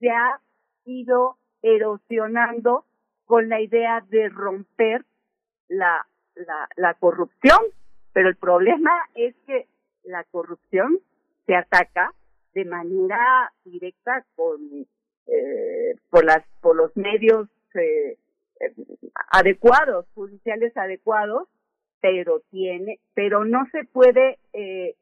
[0.00, 0.40] se ha
[0.84, 2.84] ido erosionando
[3.26, 5.04] con la idea de romper
[5.68, 7.58] la, la, la corrupción.
[8.12, 9.66] Pero el problema es que
[10.04, 10.98] la corrupción
[11.46, 12.12] se ataca
[12.54, 14.86] de manera directa con
[15.26, 18.16] eh, por las por los medios eh,
[19.30, 21.48] adecuados judiciales adecuados
[22.00, 24.94] pero tiene pero no se puede eh,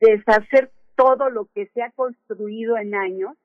[0.00, 3.36] deshacer todo lo que se ha construido en años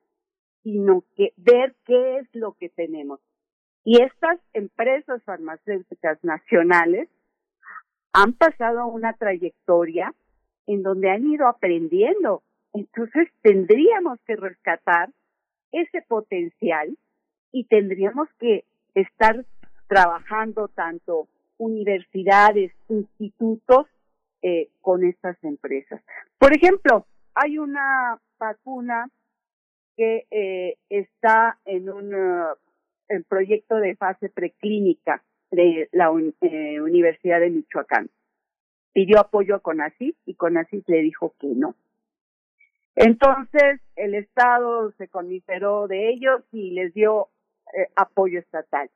[0.62, 3.20] sino que ver qué es lo que tenemos.
[3.84, 7.08] Y estas empresas farmacéuticas nacionales
[8.12, 10.12] han pasado una trayectoria
[10.66, 15.10] en donde han ido aprendiendo entonces tendríamos que rescatar
[15.72, 16.96] ese potencial
[17.52, 18.64] y tendríamos que
[18.94, 19.44] estar
[19.86, 23.86] trabajando tanto universidades, institutos
[24.42, 26.00] eh, con estas empresas.
[26.38, 29.10] Por ejemplo, hay una vacuna
[29.96, 37.50] que eh, está en un uh, proyecto de fase preclínica de la eh, Universidad de
[37.50, 38.08] Michoacán.
[38.92, 41.74] Pidió apoyo a CONACYT y CONACYT le dijo que no
[43.00, 47.28] entonces, el Estado se conmiseró de ellos y les dio
[47.72, 48.90] eh, apoyo estatal.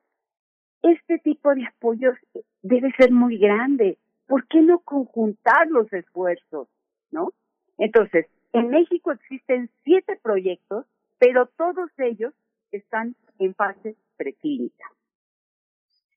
[0.82, 2.16] Este tipo de apoyos
[2.62, 3.98] debe ser muy grande.
[4.26, 6.66] ¿Por qué no conjuntar los esfuerzos?
[7.12, 7.32] ¿No?
[7.78, 10.84] Entonces, en México existen siete proyectos,
[11.18, 12.34] pero todos ellos
[12.72, 14.84] están en fase preclínica.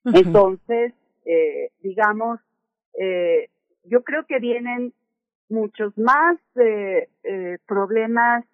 [0.05, 0.93] Entonces,
[1.25, 2.39] eh, digamos,
[2.99, 3.49] eh,
[3.83, 4.91] yo creo que vienen
[5.49, 8.45] muchos más eh, eh, problemas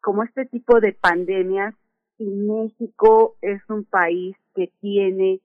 [0.00, 1.74] como este tipo de pandemias
[2.18, 5.40] y México es un país que tiene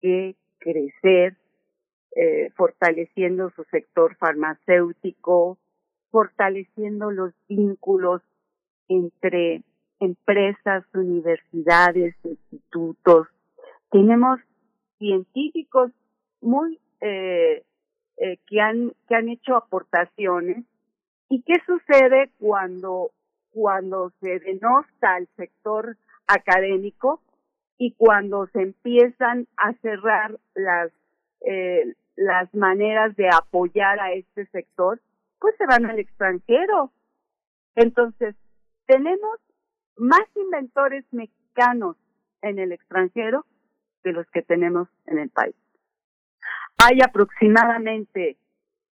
[0.00, 1.36] que crecer
[2.14, 5.58] eh, fortaleciendo su sector farmacéutico,
[6.10, 8.22] fortaleciendo los vínculos
[8.88, 9.62] entre
[10.00, 13.28] empresas, universidades, institutos.
[13.90, 14.40] Tenemos
[14.98, 15.90] científicos
[16.40, 17.64] muy eh,
[18.18, 20.64] eh, que han que han hecho aportaciones.
[21.28, 23.10] Y qué sucede cuando
[23.50, 25.96] cuando se denosta al sector
[26.26, 27.20] académico
[27.78, 30.92] y cuando se empiezan a cerrar las
[31.42, 35.00] eh, las maneras de apoyar a este sector
[35.38, 36.92] pues se van al extranjero.
[37.74, 38.34] Entonces
[38.86, 39.38] tenemos
[39.96, 41.96] más inventores mexicanos
[42.40, 43.44] en el extranjero
[44.02, 45.54] que los que tenemos en el país
[46.78, 48.36] hay aproximadamente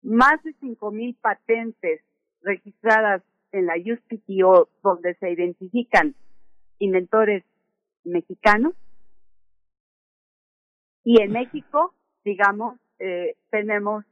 [0.03, 2.03] más de 5.000 patentes
[2.43, 6.15] registradas en la USPTO donde se identifican
[6.79, 7.45] inventores
[8.05, 8.75] mexicanos.
[11.05, 11.95] Y en México,
[12.25, 14.05] digamos, eh, tenemos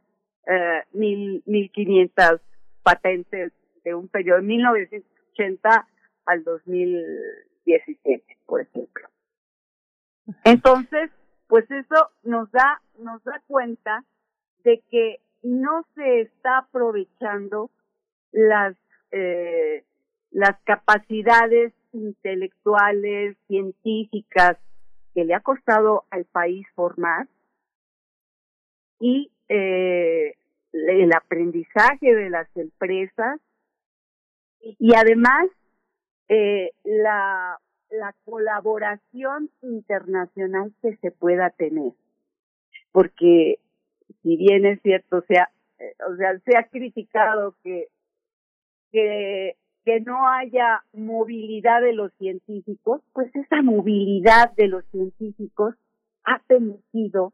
[0.46, 2.40] eh, mil, 1.500
[2.82, 3.52] patentes
[3.84, 5.88] de un periodo de 1980
[6.26, 9.08] al 2017, por ejemplo.
[10.44, 11.10] Entonces,
[11.48, 14.04] pues eso nos da, nos da cuenta
[14.64, 17.70] de que no se está aprovechando
[18.32, 18.76] las,
[19.10, 19.84] eh,
[20.30, 24.58] las capacidades intelectuales, científicas
[25.14, 27.26] que le ha costado al país formar
[29.00, 30.34] y eh,
[30.72, 33.40] el aprendizaje de las empresas
[34.60, 35.46] y además
[36.28, 37.58] eh, la
[37.90, 41.92] la colaboración internacional que se pueda tener.
[42.92, 43.58] Porque
[44.22, 47.88] si bien es cierto, sea, eh, o sea, se ha criticado que,
[48.92, 55.74] que, que no haya movilidad de los científicos, pues esa movilidad de los científicos
[56.24, 57.32] ha permitido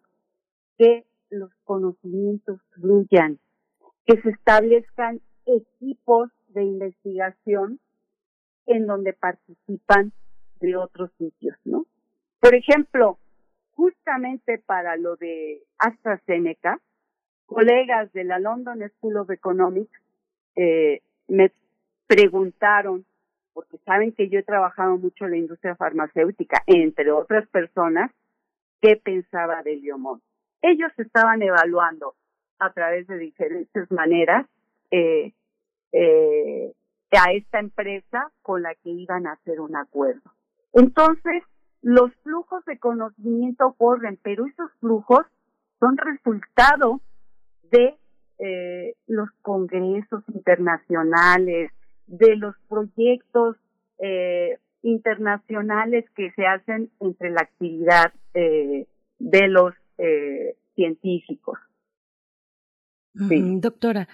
[0.78, 3.38] que los conocimientos fluyan,
[4.06, 7.80] que se establezcan equipos de investigación
[8.66, 10.12] en donde participan
[10.64, 11.86] de otros sitios, ¿no?
[12.40, 13.18] Por ejemplo,
[13.74, 16.80] justamente para lo de AstraZeneca,
[17.46, 20.00] colegas de la London School of Economics
[20.56, 21.52] eh, me
[22.06, 23.04] preguntaron,
[23.52, 28.10] porque saben que yo he trabajado mucho en la industria farmacéutica, entre otras personas,
[28.80, 30.20] qué pensaba de Liomón.
[30.62, 32.14] Ellos estaban evaluando
[32.58, 34.46] a través de diferentes maneras
[34.90, 35.32] eh,
[35.92, 36.72] eh,
[37.12, 40.32] a esta empresa con la que iban a hacer un acuerdo.
[40.74, 41.42] Entonces,
[41.82, 45.24] los flujos de conocimiento corren, pero esos flujos
[45.80, 47.00] son resultado
[47.70, 47.96] de
[48.38, 51.70] eh, los congresos internacionales,
[52.06, 53.56] de los proyectos
[53.98, 58.86] eh, internacionales que se hacen entre la actividad eh,
[59.18, 61.58] de los eh, científicos.
[63.14, 64.08] Mm, Doctora,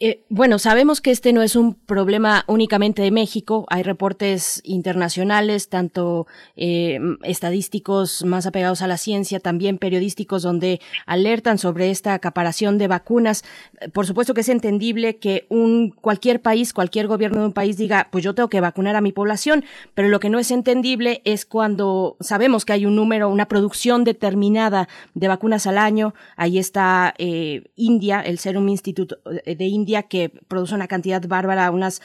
[0.00, 3.64] eh, bueno, sabemos que este no es un problema únicamente de México.
[3.68, 11.58] Hay reportes internacionales, tanto eh, estadísticos más apegados a la ciencia, también periodísticos, donde alertan
[11.58, 13.44] sobre esta acaparación de vacunas.
[13.92, 18.08] Por supuesto que es entendible que un cualquier país, cualquier gobierno de un país diga,
[18.10, 19.64] pues yo tengo que vacunar a mi población,
[19.94, 24.02] pero lo que no es entendible es cuando sabemos que hay un número, una producción
[24.02, 26.14] determinada de vacunas al año.
[26.36, 29.14] Ahí está eh, India, el Serum Institute
[29.44, 32.00] eh, de India, que produce una cantidad bárbara, unas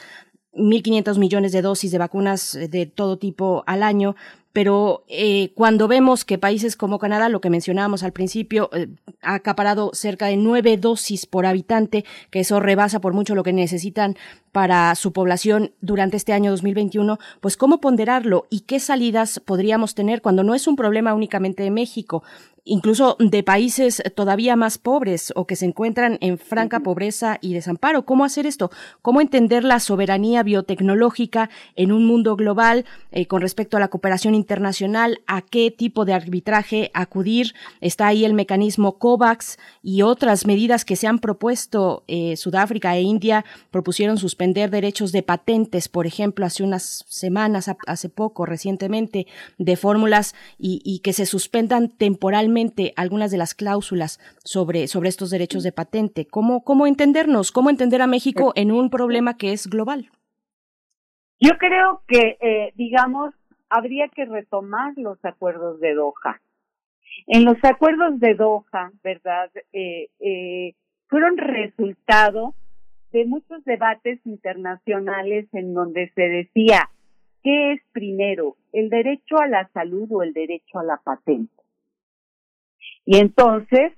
[0.54, 4.16] 1.500 millones de dosis de vacunas eh, de todo tipo al año,
[4.52, 8.88] pero eh, cuando vemos que países como Canadá, lo que mencionábamos al principio, eh,
[9.22, 13.52] ha acaparado cerca de nueve dosis por habitante, que eso rebasa por mucho lo que
[13.52, 14.16] necesitan
[14.50, 20.20] para su población durante este año 2021, pues cómo ponderarlo y qué salidas podríamos tener
[20.20, 22.24] cuando no es un problema únicamente de México
[22.70, 28.04] incluso de países todavía más pobres o que se encuentran en franca pobreza y desamparo.
[28.04, 28.70] ¿Cómo hacer esto?
[29.02, 34.36] ¿Cómo entender la soberanía biotecnológica en un mundo global eh, con respecto a la cooperación
[34.36, 35.20] internacional?
[35.26, 37.54] ¿A qué tipo de arbitraje acudir?
[37.80, 42.04] Está ahí el mecanismo COVAX y otras medidas que se han propuesto.
[42.06, 48.08] Eh, Sudáfrica e India propusieron suspender derechos de patentes, por ejemplo, hace unas semanas, hace
[48.08, 49.26] poco, recientemente,
[49.58, 52.59] de fórmulas y, y que se suspendan temporalmente
[52.96, 56.26] algunas de las cláusulas sobre, sobre estos derechos de patente.
[56.26, 57.52] ¿Cómo, ¿Cómo entendernos?
[57.52, 60.10] ¿Cómo entender a México en un problema que es global?
[61.40, 63.34] Yo creo que, eh, digamos,
[63.70, 66.40] habría que retomar los acuerdos de Doha.
[67.26, 69.50] En los acuerdos de Doha, ¿verdad?
[69.72, 70.74] Eh, eh,
[71.08, 72.54] fueron resultado
[73.12, 76.90] de muchos debates internacionales en donde se decía,
[77.42, 81.59] ¿qué es primero, el derecho a la salud o el derecho a la patente?
[83.04, 83.92] Y entonces,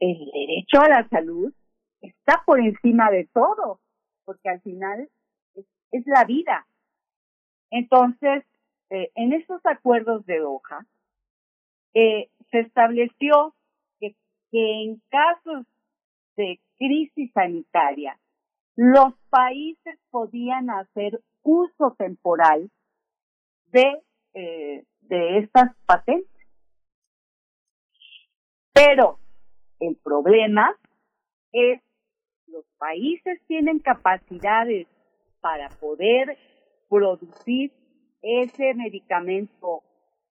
[0.00, 1.52] el derecho a la salud
[2.00, 3.80] está por encima de todo,
[4.24, 5.08] porque al final
[5.90, 6.66] es, la vida.
[7.70, 8.44] Entonces,
[8.90, 10.86] eh, en esos acuerdos de Doha,
[11.94, 13.54] eh, se estableció
[14.00, 14.14] que,
[14.50, 15.66] que en casos
[16.36, 18.18] de crisis sanitaria,
[18.76, 22.70] los países podían hacer uso temporal
[23.70, 24.02] de,
[24.34, 26.30] eh, de estas patentes.
[28.74, 29.18] Pero
[29.78, 30.76] el problema
[31.52, 31.80] es
[32.48, 34.86] los países tienen capacidades
[35.40, 36.36] para poder
[36.88, 37.72] producir
[38.22, 39.82] ese medicamento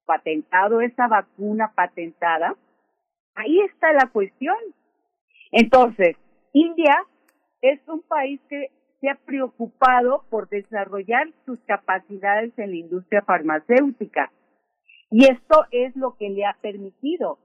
[0.05, 2.55] patentado, esa vacuna patentada.
[3.35, 4.57] Ahí está la cuestión.
[5.51, 6.17] Entonces,
[6.51, 6.95] India
[7.61, 14.31] es un país que se ha preocupado por desarrollar sus capacidades en la industria farmacéutica.
[15.09, 17.37] Y esto es lo que le ha permitido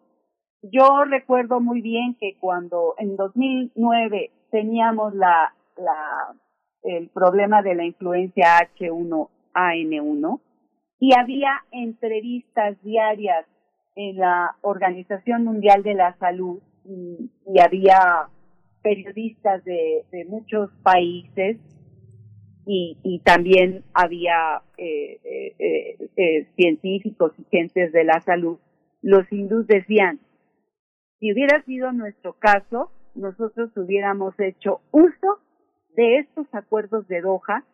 [0.63, 6.35] yo recuerdo muy bien que cuando en 2009 teníamos la, la,
[6.83, 10.41] el problema de la influencia H1N1
[11.01, 13.47] y había entrevistas diarias
[13.95, 17.31] en la Organización Mundial de la Salud y,
[17.61, 18.29] había
[18.83, 21.59] periodistas de, de muchos países
[22.67, 28.59] y, y también había eh, eh, eh, científicos y gentes de la salud.
[29.03, 30.21] Los hindús decían,
[31.19, 35.41] si hubiera sido nuestro caso, nosotros hubiéramos hecho uso
[35.97, 37.65] de estos acuerdos de Doha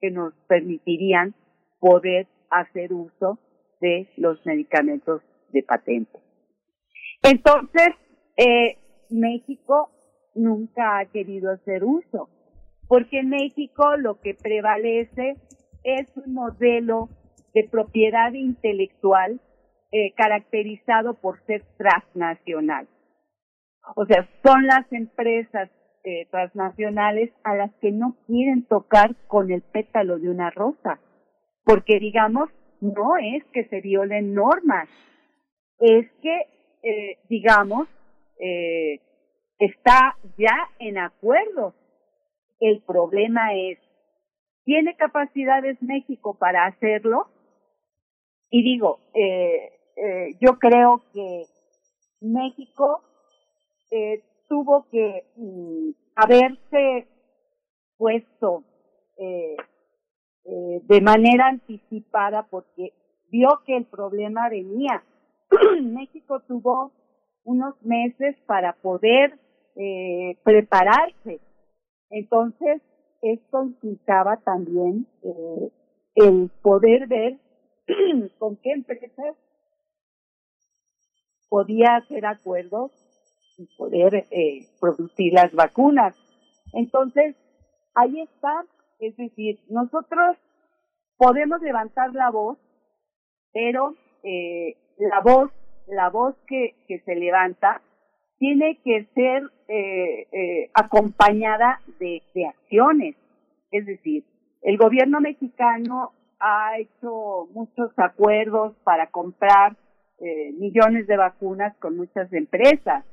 [0.00, 1.34] que nos permitirían
[1.80, 3.38] poder hacer uso
[3.80, 6.18] de los medicamentos de patente.
[7.22, 7.88] Entonces,
[8.36, 8.78] eh,
[9.10, 9.90] México
[10.34, 12.28] nunca ha querido hacer uso,
[12.88, 15.36] porque en México lo que prevalece
[15.82, 17.10] es un modelo
[17.52, 19.40] de propiedad intelectual
[19.92, 22.88] eh, caracterizado por ser transnacional.
[23.96, 25.70] O sea, son las empresas
[26.04, 31.00] eh, transnacionales a las que no quieren tocar con el pétalo de una rosa,
[31.64, 34.88] porque digamos, no es que se violen normas,
[35.80, 36.42] es que,
[36.82, 37.88] eh, digamos,
[38.38, 39.00] eh,
[39.58, 41.74] está ya en acuerdo.
[42.60, 43.78] El problema es,
[44.64, 47.28] ¿tiene capacidades México para hacerlo?
[48.50, 51.44] Y digo, eh, eh, yo creo que
[52.20, 53.02] México
[53.94, 57.06] eh, tuvo que mm, haberse
[57.96, 58.64] puesto
[59.16, 59.56] eh,
[60.44, 62.92] eh, de manera anticipada porque
[63.30, 65.04] vio que el problema venía.
[65.82, 66.90] México tuvo
[67.44, 69.38] unos meses para poder
[69.76, 71.40] eh, prepararse.
[72.10, 72.82] Entonces,
[73.22, 75.70] esto implicaba también eh,
[76.16, 77.38] el poder ver
[78.38, 79.36] con qué empresas
[81.48, 83.03] podía hacer acuerdos
[83.76, 86.16] poder eh, producir las vacunas.
[86.72, 87.36] Entonces,
[87.94, 88.64] ahí está,
[88.98, 90.36] es decir, nosotros
[91.16, 92.58] podemos levantar la voz,
[93.52, 95.50] pero eh, la voz,
[95.86, 97.80] la voz que, que se levanta
[98.38, 103.16] tiene que ser eh, eh, acompañada de, de acciones.
[103.70, 104.24] Es decir,
[104.62, 109.76] el gobierno mexicano ha hecho muchos acuerdos para comprar
[110.18, 113.04] eh, millones de vacunas con muchas empresas.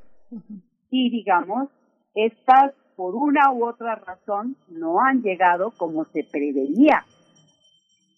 [0.89, 1.69] Y digamos,
[2.15, 7.05] estas por una u otra razón no han llegado como se preveía.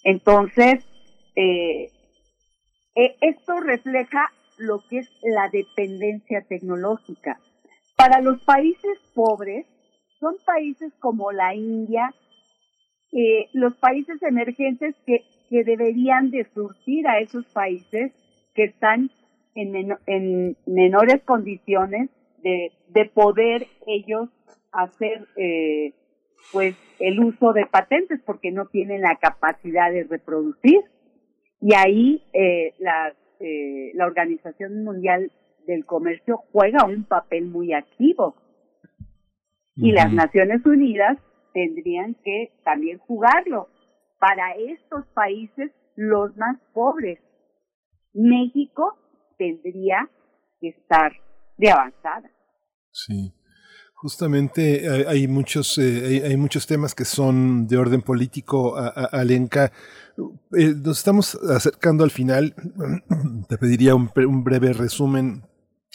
[0.03, 0.85] Entonces,
[1.35, 1.89] eh,
[2.95, 7.39] eh, esto refleja lo que es la dependencia tecnológica.
[7.95, 9.65] Para los países pobres,
[10.19, 12.13] son países como la India,
[13.53, 18.11] los países emergentes que, que deberían de surtir a esos países
[18.55, 19.11] que están
[19.55, 22.09] en, meno- en menores condiciones
[22.41, 24.29] de, de poder ellos
[24.71, 25.93] hacer eh,
[26.51, 30.81] pues el uso de patentes porque no tienen la capacidad de reproducir.
[31.61, 35.31] Y ahí eh, la, eh, la Organización Mundial
[35.65, 38.35] del Comercio juega un papel muy activo.
[39.75, 41.17] Y las Naciones Unidas
[41.53, 43.69] tendrían que también jugarlo.
[44.19, 47.19] Para estos países los más pobres.
[48.13, 48.97] México
[49.37, 50.09] tendría
[50.59, 51.11] que estar
[51.57, 52.29] de avanzada.
[52.91, 53.33] Sí.
[53.95, 59.71] Justamente hay, hay muchos eh, hay, hay muchos temas que son de orden político, Alenka.
[60.57, 62.53] Eh, nos estamos acercando al final.
[63.47, 65.43] Te pediría un, un breve resumen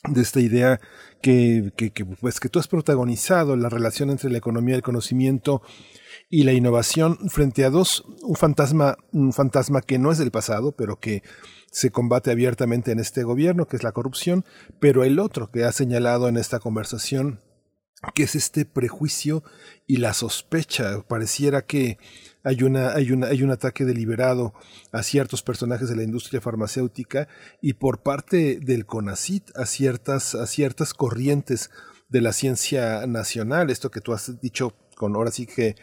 [0.05, 0.81] de esta idea
[1.21, 5.63] que, que, que, pues que tú has protagonizado, la relación entre la economía del conocimiento
[6.31, 10.73] y la innovación frente a dos, un fantasma, un fantasma que no es del pasado,
[10.73, 11.23] pero que
[11.71, 14.45] se combate abiertamente en este gobierno, que es la corrupción,
[14.81, 17.41] pero el otro que ha señalado en esta conversación,
[18.15, 19.43] que es este prejuicio
[19.87, 21.03] y la sospecha.
[21.09, 21.99] Pareciera que
[22.45, 24.55] hay, una, hay, una, hay un ataque deliberado
[24.93, 27.29] a ciertos personajes de la industria farmacéutica
[27.61, 31.71] y por parte del CONACIT a ciertas, a ciertas corrientes
[32.09, 33.71] de la ciencia nacional.
[33.71, 35.77] Esto que tú has dicho con ahora sí que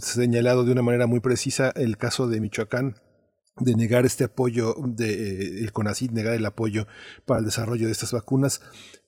[0.00, 2.96] señalado de una manera muy precisa el caso de Michoacán
[3.60, 6.86] de negar este apoyo de eh, el CONACYT, negar el apoyo
[7.26, 8.60] para el desarrollo de estas vacunas.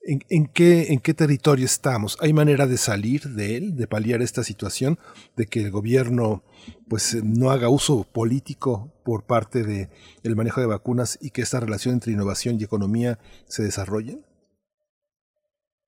[0.03, 2.17] ¿En, en qué, ¿En qué territorio estamos?
[2.21, 4.97] ¿Hay manera de salir de él, de paliar esta situación,
[5.35, 6.43] de que el gobierno
[6.87, 9.89] pues eh, no haga uso político por parte de
[10.23, 14.19] el manejo de vacunas y que esta relación entre innovación y economía se desarrolle?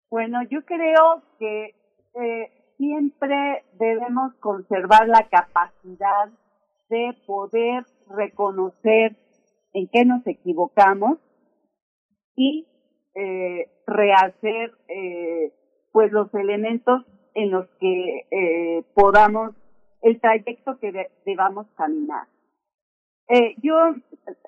[0.09, 1.75] Bueno, yo creo que
[2.15, 6.29] eh, siempre debemos conservar la capacidad
[6.89, 9.15] de poder reconocer
[9.73, 11.17] en qué nos equivocamos
[12.35, 12.67] y
[13.15, 15.53] eh, rehacer eh,
[15.91, 19.55] pues los elementos en los que eh, podamos
[20.01, 22.27] el trayecto que de- debamos caminar.
[23.63, 23.75] Yo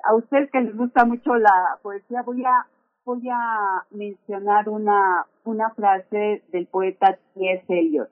[0.03, 2.67] a ustedes que les gusta mucho la poesía voy a
[3.03, 7.63] voy a mencionar una una frase del poeta T.S.
[7.69, 8.09] Eliot.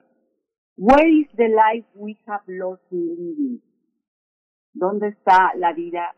[0.77, 3.61] Where is the life we have lost in living?
[4.73, 6.15] ¿Dónde está la vida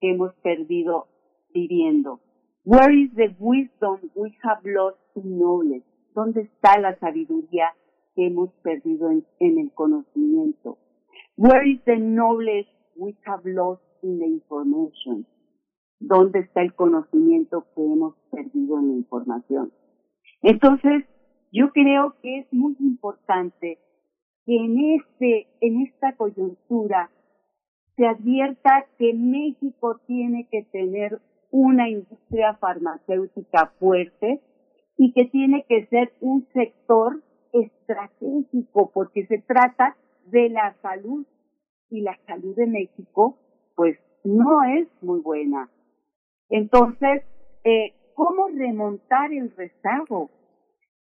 [0.00, 1.08] que hemos perdido
[1.52, 2.20] viviendo?
[2.64, 5.86] Where is the wisdom we have lost in knowledge?
[6.14, 7.72] ¿Dónde está la sabiduría
[8.14, 10.78] que hemos perdido en, en el conocimiento?
[11.36, 15.26] Where is the knowledge we have lost in the information?
[15.98, 19.72] ¿Dónde está el conocimiento que hemos perdido en la información?
[20.42, 21.04] Entonces,
[21.52, 23.78] yo creo que es muy importante
[24.44, 27.10] que en este, en esta coyuntura
[27.96, 34.40] se advierta que México tiene que tener una industria farmacéutica fuerte
[34.98, 41.26] y que tiene que ser un sector estratégico porque se trata de la salud
[41.90, 43.38] y la salud de México
[43.74, 45.70] pues no es muy buena.
[46.48, 47.22] Entonces,
[47.64, 50.30] eh, ¿cómo remontar el rezago?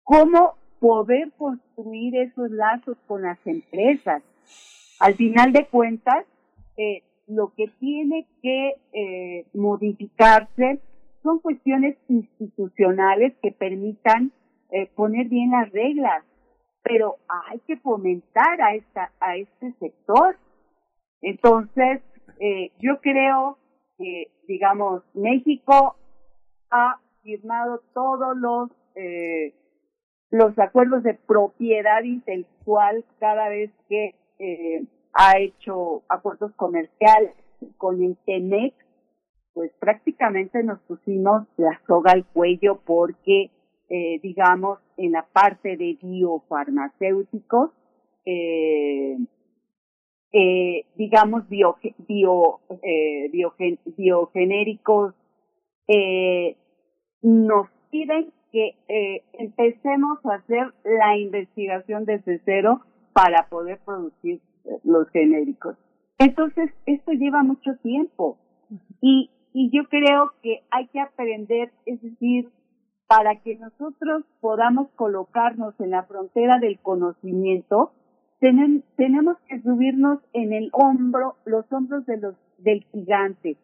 [0.03, 4.23] ¿Cómo poder construir esos lazos con las empresas?
[4.99, 6.25] Al final de cuentas,
[6.77, 10.79] eh, lo que tiene que eh, modificarse
[11.23, 14.31] son cuestiones institucionales que permitan
[14.71, 16.23] eh, poner bien las reglas,
[16.83, 17.17] pero
[17.49, 20.37] hay que fomentar a esta a este sector.
[21.21, 22.01] Entonces,
[22.39, 23.57] eh, yo creo
[23.97, 25.95] que, digamos, México
[26.71, 29.53] ha firmado todos los eh,
[30.31, 34.83] los acuerdos de propiedad intelectual cada vez que eh,
[35.13, 37.33] ha hecho acuerdos comerciales
[37.77, 38.73] con el TENEC,
[39.53, 43.51] pues prácticamente nos pusimos la soga al cuello porque,
[43.89, 47.71] eh, digamos, en la parte de biofarmacéuticos,
[48.25, 49.17] eh,
[50.33, 51.75] eh, digamos, bio,
[52.07, 55.13] bio, eh, biogen, biogenéricos,
[55.87, 56.55] eh,
[57.21, 62.81] nos piden que eh, empecemos a hacer la investigación desde cero
[63.13, 64.41] para poder producir
[64.83, 65.77] los genéricos.
[66.17, 68.37] Entonces, esto lleva mucho tiempo
[69.01, 72.49] y, y yo creo que hay que aprender, es decir,
[73.07, 77.91] para que nosotros podamos colocarnos en la frontera del conocimiento,
[78.39, 83.57] tenen, tenemos que subirnos en el hombro, los hombros de los, del gigante.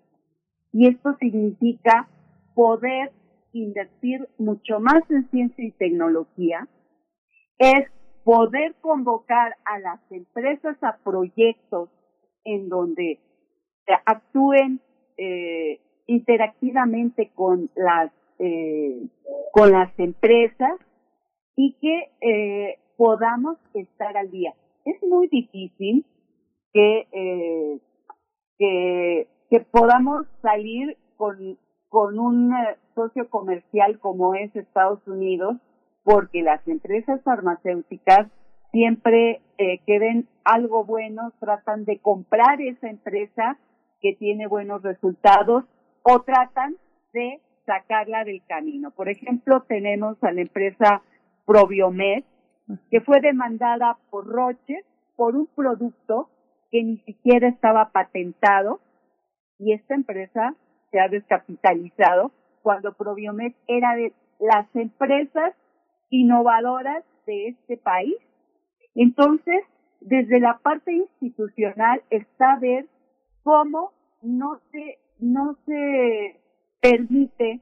[0.73, 2.09] Y esto significa
[2.55, 3.11] poder
[3.53, 6.67] invertir mucho más en ciencia y tecnología,
[7.57, 7.89] es
[8.27, 11.89] poder convocar a las empresas a proyectos
[12.43, 13.19] en donde
[14.05, 14.81] actúen
[15.17, 19.07] eh, interactivamente con las eh,
[19.53, 20.77] con las empresas
[21.55, 24.53] y que eh, podamos estar al día.
[24.83, 26.05] Es muy difícil
[26.73, 27.79] que eh,
[28.57, 31.57] que, que podamos salir con
[31.87, 35.55] con un eh, socio comercial como es Estados Unidos,
[36.07, 38.29] porque las empresas farmacéuticas
[38.71, 43.57] siempre eh, que ven algo bueno, tratan de comprar esa empresa
[43.99, 45.65] que tiene buenos resultados
[46.03, 46.77] o tratan
[47.11, 48.91] de sacarla del camino.
[48.91, 51.01] Por ejemplo, tenemos a la empresa
[51.45, 52.23] Probiomed,
[52.89, 54.85] que fue demandada por Roche
[55.17, 56.29] por un producto
[56.71, 58.79] que ni siquiera estaba patentado
[59.59, 60.55] y esta empresa
[60.89, 65.53] se ha descapitalizado cuando Probiomed era de las empresas
[66.09, 68.15] innovadoras de este país.
[68.95, 69.63] Entonces,
[70.01, 72.87] desde la parte institucional está ver
[73.43, 76.39] cómo no se, no se
[76.81, 77.61] permite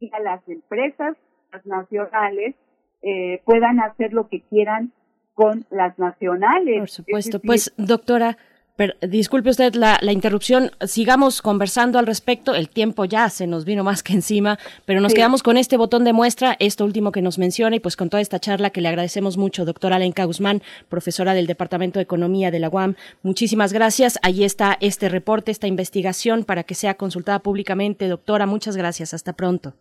[0.00, 1.16] que a las empresas
[1.64, 2.56] nacionales
[3.02, 4.92] eh, puedan hacer lo que quieran
[5.34, 6.78] con las nacionales.
[6.78, 7.40] Por supuesto.
[7.40, 8.36] pues, doctora,
[8.76, 13.64] pero, disculpe usted la, la, interrupción, sigamos conversando al respecto, el tiempo ya se nos
[13.64, 15.16] vino más que encima, pero nos sí.
[15.16, 18.20] quedamos con este botón de muestra, esto último que nos menciona y pues con toda
[18.20, 22.58] esta charla que le agradecemos mucho, doctora Alenka Guzmán, profesora del Departamento de Economía de
[22.58, 28.08] la UAM, muchísimas gracias, ahí está este reporte, esta investigación para que sea consultada públicamente,
[28.08, 29.74] doctora, muchas gracias, hasta pronto.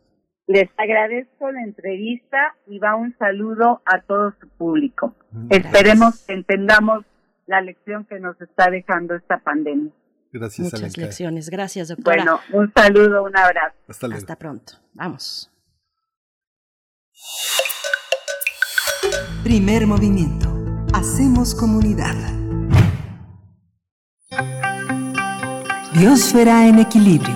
[0.46, 5.16] Les agradezco la entrevista y va un saludo a todo su público.
[5.32, 5.66] Gracias.
[5.66, 7.06] Esperemos que entendamos
[7.46, 9.92] la lección que nos está dejando esta pandemia.
[10.32, 11.50] Gracias, Muchas lecciones.
[11.50, 12.24] Gracias, doctora.
[12.24, 13.76] Bueno, un saludo, un abrazo.
[13.88, 14.20] Hasta luego.
[14.20, 14.74] Hasta pronto.
[14.94, 15.52] Vamos.
[19.44, 20.50] Primer movimiento.
[20.94, 22.16] Hacemos comunidad.
[25.94, 27.36] Biosfera en equilibrio.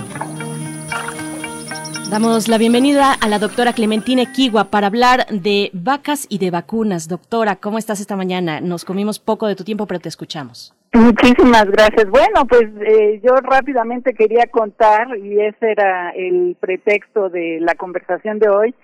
[2.10, 7.10] Damos la bienvenida a la doctora Clementina Equigua para hablar de vacas y de vacunas.
[7.10, 8.61] Doctora, ¿cómo estás esta mañana?
[8.61, 10.74] Nos comimos poco de tu tiempo, pero te escuchamos.
[10.94, 12.10] Muchísimas gracias.
[12.10, 18.40] Bueno, pues eh, yo rápidamente quería contar, y ese era el pretexto de la conversación
[18.40, 18.76] de hoy,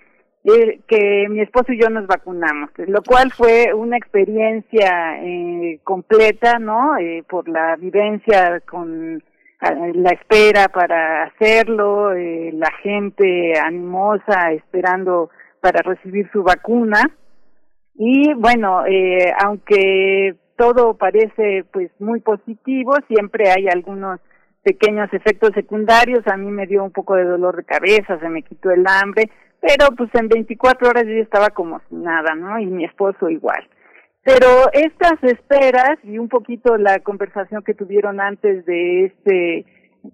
[0.44, 6.58] eh, que mi esposo y yo nos vacunamos, lo cual fue una experiencia eh, completa,
[6.58, 6.98] ¿no?
[6.98, 9.22] Eh, por la vivencia con
[9.60, 17.02] la espera para hacerlo, eh, la gente animosa esperando para recibir su vacuna.
[17.94, 24.20] Y bueno, eh, aunque todo parece pues muy positivo, siempre hay algunos
[24.62, 26.26] pequeños efectos secundarios.
[26.26, 29.30] A mí me dio un poco de dolor de cabeza, se me quitó el hambre,
[29.60, 32.58] pero pues en 24 horas yo estaba como sin nada, ¿no?
[32.58, 33.66] Y mi esposo igual.
[34.24, 39.66] Pero estas esperas y un poquito la conversación que tuvieron antes de este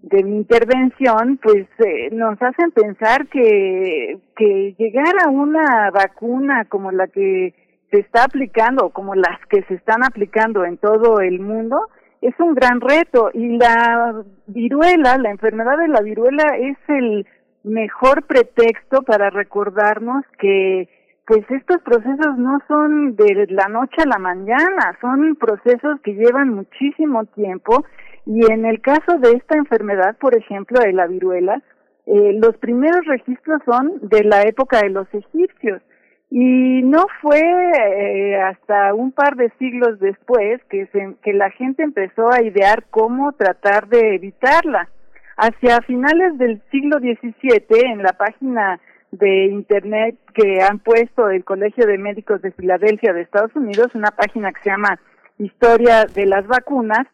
[0.03, 6.93] de mi intervención, pues eh, nos hacen pensar que que llegar a una vacuna como
[6.93, 7.55] la que
[7.91, 11.89] se está aplicando, como las que se están aplicando en todo el mundo,
[12.21, 13.31] es un gran reto.
[13.35, 17.27] Y la viruela, la enfermedad de la viruela es el
[17.63, 20.89] mejor pretexto para recordarnos que
[21.27, 26.51] pues estos procesos no son de la noche a la mañana, son procesos que llevan
[26.51, 27.85] muchísimo tiempo
[28.27, 31.63] y en el caso de esta enfermedad, por ejemplo, de la viruela,
[32.07, 35.83] eh, los primeros registros son de la época de los egipcios
[36.31, 41.83] y no fue eh, hasta un par de siglos después que, se, que la gente
[41.83, 44.89] empezó a idear cómo tratar de evitarla.
[45.37, 48.79] Hacia finales del siglo XVII, en la página
[49.13, 54.11] de internet que han puesto el Colegio de Médicos de Filadelfia de Estados Unidos, una
[54.11, 55.01] página que se llama
[55.39, 57.07] Historia de las Vacunas,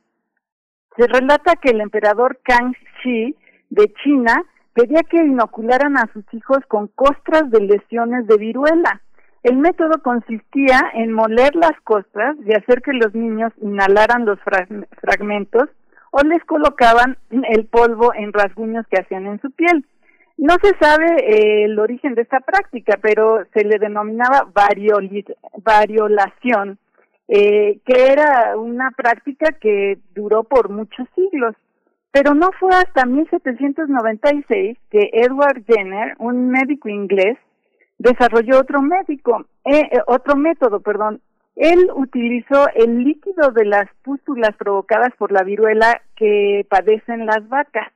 [0.97, 3.35] se relata que el emperador Kang Xi
[3.71, 4.35] de China
[4.75, 9.01] pedía que inocularan a sus hijos con costras de lesiones de viruela.
[9.43, 14.39] El método consistía en moler las costras y hacer que los niños inhalaran los
[15.01, 15.69] fragmentos
[16.11, 19.85] o les colocaban el polvo en rasguños que hacían en su piel.
[20.39, 24.49] No se sabe eh, el origen de esta práctica, pero se le denominaba
[25.65, 26.79] variolación,
[27.29, 31.55] eh, que era una práctica que duró por muchos siglos.
[32.13, 37.39] Pero no fue hasta 1796 que Edward Jenner, un médico inglés,
[37.99, 41.21] desarrolló otro médico, eh, otro método, perdón,
[41.57, 47.91] él utilizó el líquido de las pústulas provocadas por la viruela que padecen las vacas.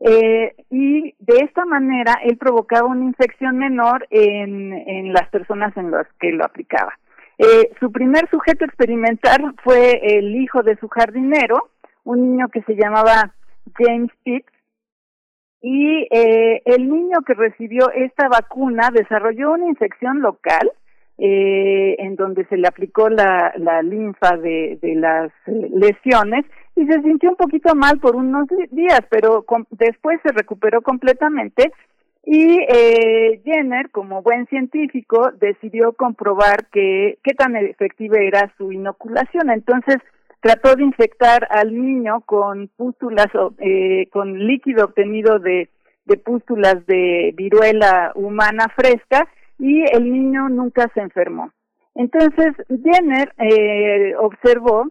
[0.00, 5.90] Eh, y de esta manera él provocaba una infección menor en, en las personas en
[5.90, 6.96] las que lo aplicaba.
[7.38, 11.70] Eh, su primer sujeto experimental fue el hijo de su jardinero,
[12.04, 13.32] un niño que se llamaba
[13.76, 14.52] James Pitts,
[15.60, 20.70] y eh, el niño que recibió esta vacuna desarrolló una infección local
[21.18, 26.44] eh, en donde se le aplicó la, la linfa de, de las eh, lesiones
[26.78, 31.72] y se sintió un poquito mal por unos días, pero después se recuperó completamente
[32.24, 39.50] y eh, Jenner, como buen científico, decidió comprobar que qué tan efectiva era su inoculación.
[39.50, 39.96] Entonces
[40.40, 45.70] trató de infectar al niño con pústulas, eh, con líquido obtenido de,
[46.04, 49.26] de pústulas de viruela humana fresca
[49.58, 51.50] y el niño nunca se enfermó.
[51.94, 54.88] Entonces, Jenner eh, observó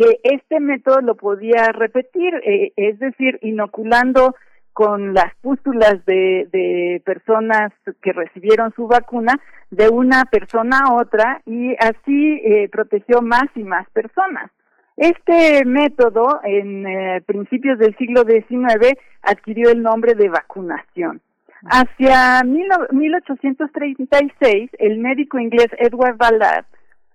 [0.00, 4.34] que este método lo podía repetir, eh, es decir, inoculando
[4.72, 7.70] con las pústulas de, personas
[8.00, 9.38] que recibieron su vacuna
[9.70, 14.50] de una persona a otra y así eh, protegió más y más personas.
[14.96, 21.20] Este método, en eh, principios del siglo XIX, adquirió el nombre de vacunación.
[21.64, 26.64] Hacia 1836, el médico inglés Edward Ballard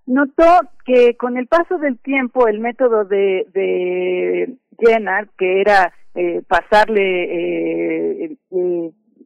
[0.05, 0.43] notó
[0.85, 8.25] que con el paso del tiempo el método de, de Jenner, que era eh, pasarle
[8.25, 8.37] eh,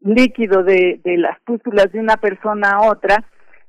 [0.01, 3.24] líquido de, de, las pústulas de una persona a otra,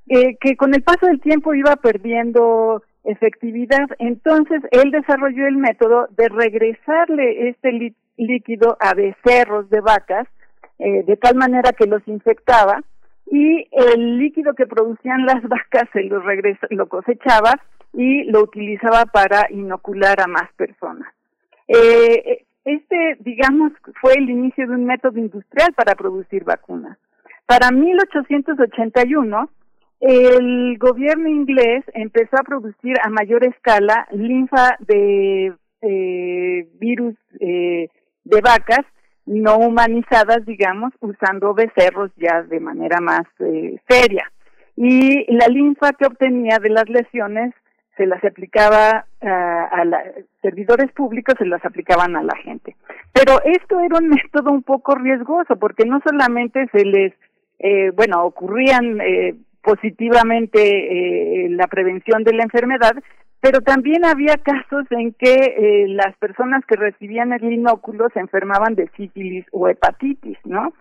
[0.08, 3.88] eh, que con el paso del tiempo iba perdiendo efectividad.
[3.98, 10.26] Entonces él desarrolló el método de regresarle este líquido a becerros de vacas
[10.78, 12.82] eh, de tal manera que los infectaba
[13.26, 17.52] y el líquido que producían las vacas se lo, regresa, lo cosechaba
[17.92, 21.12] y lo utilizaba para inocular a más personas.
[21.68, 26.98] Eh, este, digamos, fue el inicio de un método industrial para producir vacunas.
[27.46, 29.50] Para 1881,
[30.00, 37.88] el gobierno inglés empezó a producir a mayor escala linfa de eh, virus eh,
[38.24, 38.84] de vacas
[39.30, 44.30] no humanizadas, digamos, usando becerros ya de manera más eh, seria.
[44.76, 47.54] Y la linfa que obtenía de las lesiones
[47.96, 50.00] se las aplicaba a los
[50.40, 52.74] servidores públicos, se las aplicaban a la gente.
[53.12, 57.12] Pero esto era un método un poco riesgoso porque no solamente se les,
[57.58, 62.94] eh, bueno, ocurrían eh, positivamente eh, la prevención de la enfermedad,
[63.40, 68.74] pero también había casos en que eh, las personas que recibían el inóculo se enfermaban
[68.74, 70.74] de sífilis o hepatitis, ¿no?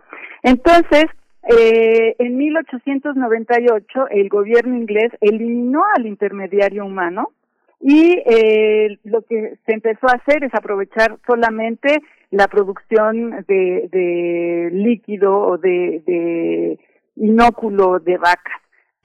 [0.44, 1.06] Entonces,
[1.48, 7.32] eh, en 1898 el gobierno inglés eliminó al intermediario humano
[7.80, 14.70] y eh, lo que se empezó a hacer es aprovechar solamente la producción de, de
[14.74, 16.80] líquido o de, de
[17.16, 18.62] inóculo de vacas.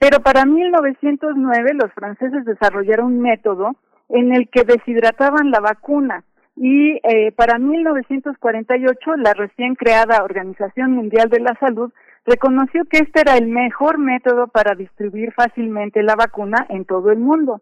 [0.07, 3.75] Pero para 1909 los franceses desarrollaron un método
[4.09, 6.23] en el que deshidrataban la vacuna
[6.55, 11.91] y eh, para 1948 la recién creada Organización Mundial de la Salud
[12.23, 17.17] reconoció que este era el mejor método para distribuir fácilmente la vacuna en todo el
[17.17, 17.61] mundo.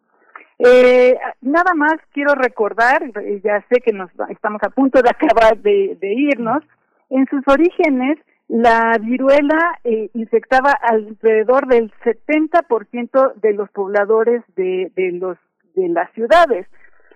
[0.60, 3.04] Eh, nada más quiero recordar,
[3.42, 6.62] ya sé que nos estamos a punto de acabar de, de irnos,
[7.10, 15.12] en sus orígenes la viruela eh, infectaba alrededor del 70% de los pobladores de, de,
[15.14, 15.38] los,
[15.76, 16.68] de las ciudades.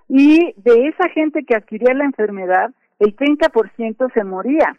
[0.09, 4.77] Y de esa gente que adquiría la enfermedad, el 30% se moría.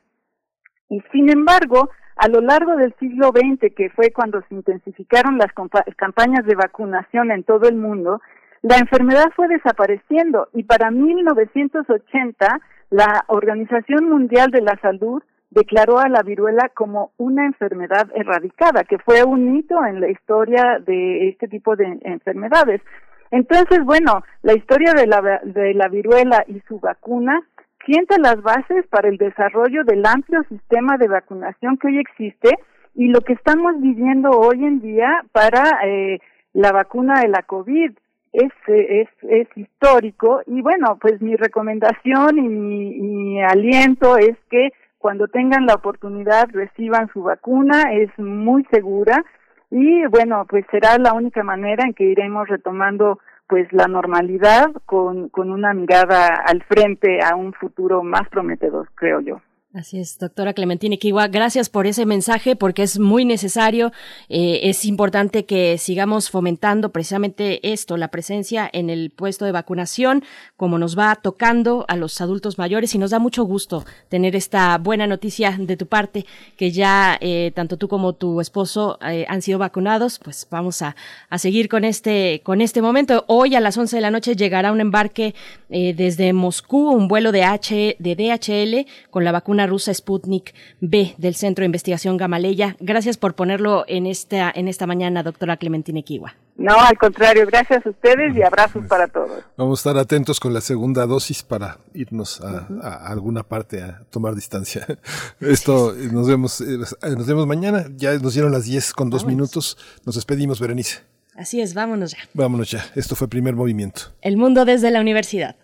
[0.88, 5.52] Y sin embargo, a lo largo del siglo XX, que fue cuando se intensificaron las
[5.96, 8.20] campañas de vacunación en todo el mundo,
[8.62, 12.60] la enfermedad fue desapareciendo y para 1980
[12.90, 18.98] la Organización Mundial de la Salud declaró a la viruela como una enfermedad erradicada, que
[18.98, 22.82] fue un hito en la historia de este tipo de enfermedades.
[23.30, 27.42] Entonces, bueno, la historia de la, de la viruela y su vacuna
[27.84, 32.50] sienta las bases para el desarrollo del amplio sistema de vacunación que hoy existe
[32.94, 36.20] y lo que estamos viviendo hoy en día para eh,
[36.52, 37.92] la vacuna de la COVID
[38.32, 44.70] es, es, es histórico y bueno, pues mi recomendación y mi, mi aliento es que
[44.98, 49.24] cuando tengan la oportunidad reciban su vacuna, es muy segura
[49.70, 55.28] y bueno, pues será la única manera en que iremos retomando pues la normalidad con,
[55.30, 59.40] con una mirada al frente a un futuro más prometedor, creo yo.
[59.78, 63.92] Así es, doctora Clementina Kiwa, gracias por ese mensaje porque es muy necesario.
[64.28, 70.24] Eh, es importante que sigamos fomentando precisamente esto, la presencia en el puesto de vacunación,
[70.56, 74.76] como nos va tocando a los adultos mayores y nos da mucho gusto tener esta
[74.78, 76.26] buena noticia de tu parte,
[76.56, 80.18] que ya eh, tanto tú como tu esposo eh, han sido vacunados.
[80.18, 80.96] Pues vamos a,
[81.30, 83.24] a, seguir con este, con este momento.
[83.28, 85.36] Hoy a las 11 de la noche llegará un embarque
[85.68, 91.34] desde Moscú, un vuelo de, H, de DHL con la vacuna rusa Sputnik B del
[91.34, 92.76] Centro de Investigación Gamaleya.
[92.80, 96.34] Gracias por ponerlo en esta, en esta mañana, doctora Clementina Kiwa.
[96.56, 99.44] No, al contrario, gracias a ustedes y abrazos para todos.
[99.56, 104.02] Vamos a estar atentos con la segunda dosis para irnos a, a alguna parte a
[104.10, 104.84] tomar distancia.
[105.40, 107.86] Esto, nos vemos, eh, nos vemos mañana.
[107.94, 109.78] Ya nos dieron las 10 con dos minutos.
[110.04, 111.02] Nos despedimos, Berenice.
[111.36, 112.18] Así es, vámonos ya.
[112.34, 112.84] Vámonos ya.
[112.96, 114.02] Esto fue Primer Movimiento.
[114.20, 115.54] El mundo desde la universidad.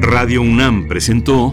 [0.00, 1.52] Radio UNAM presentó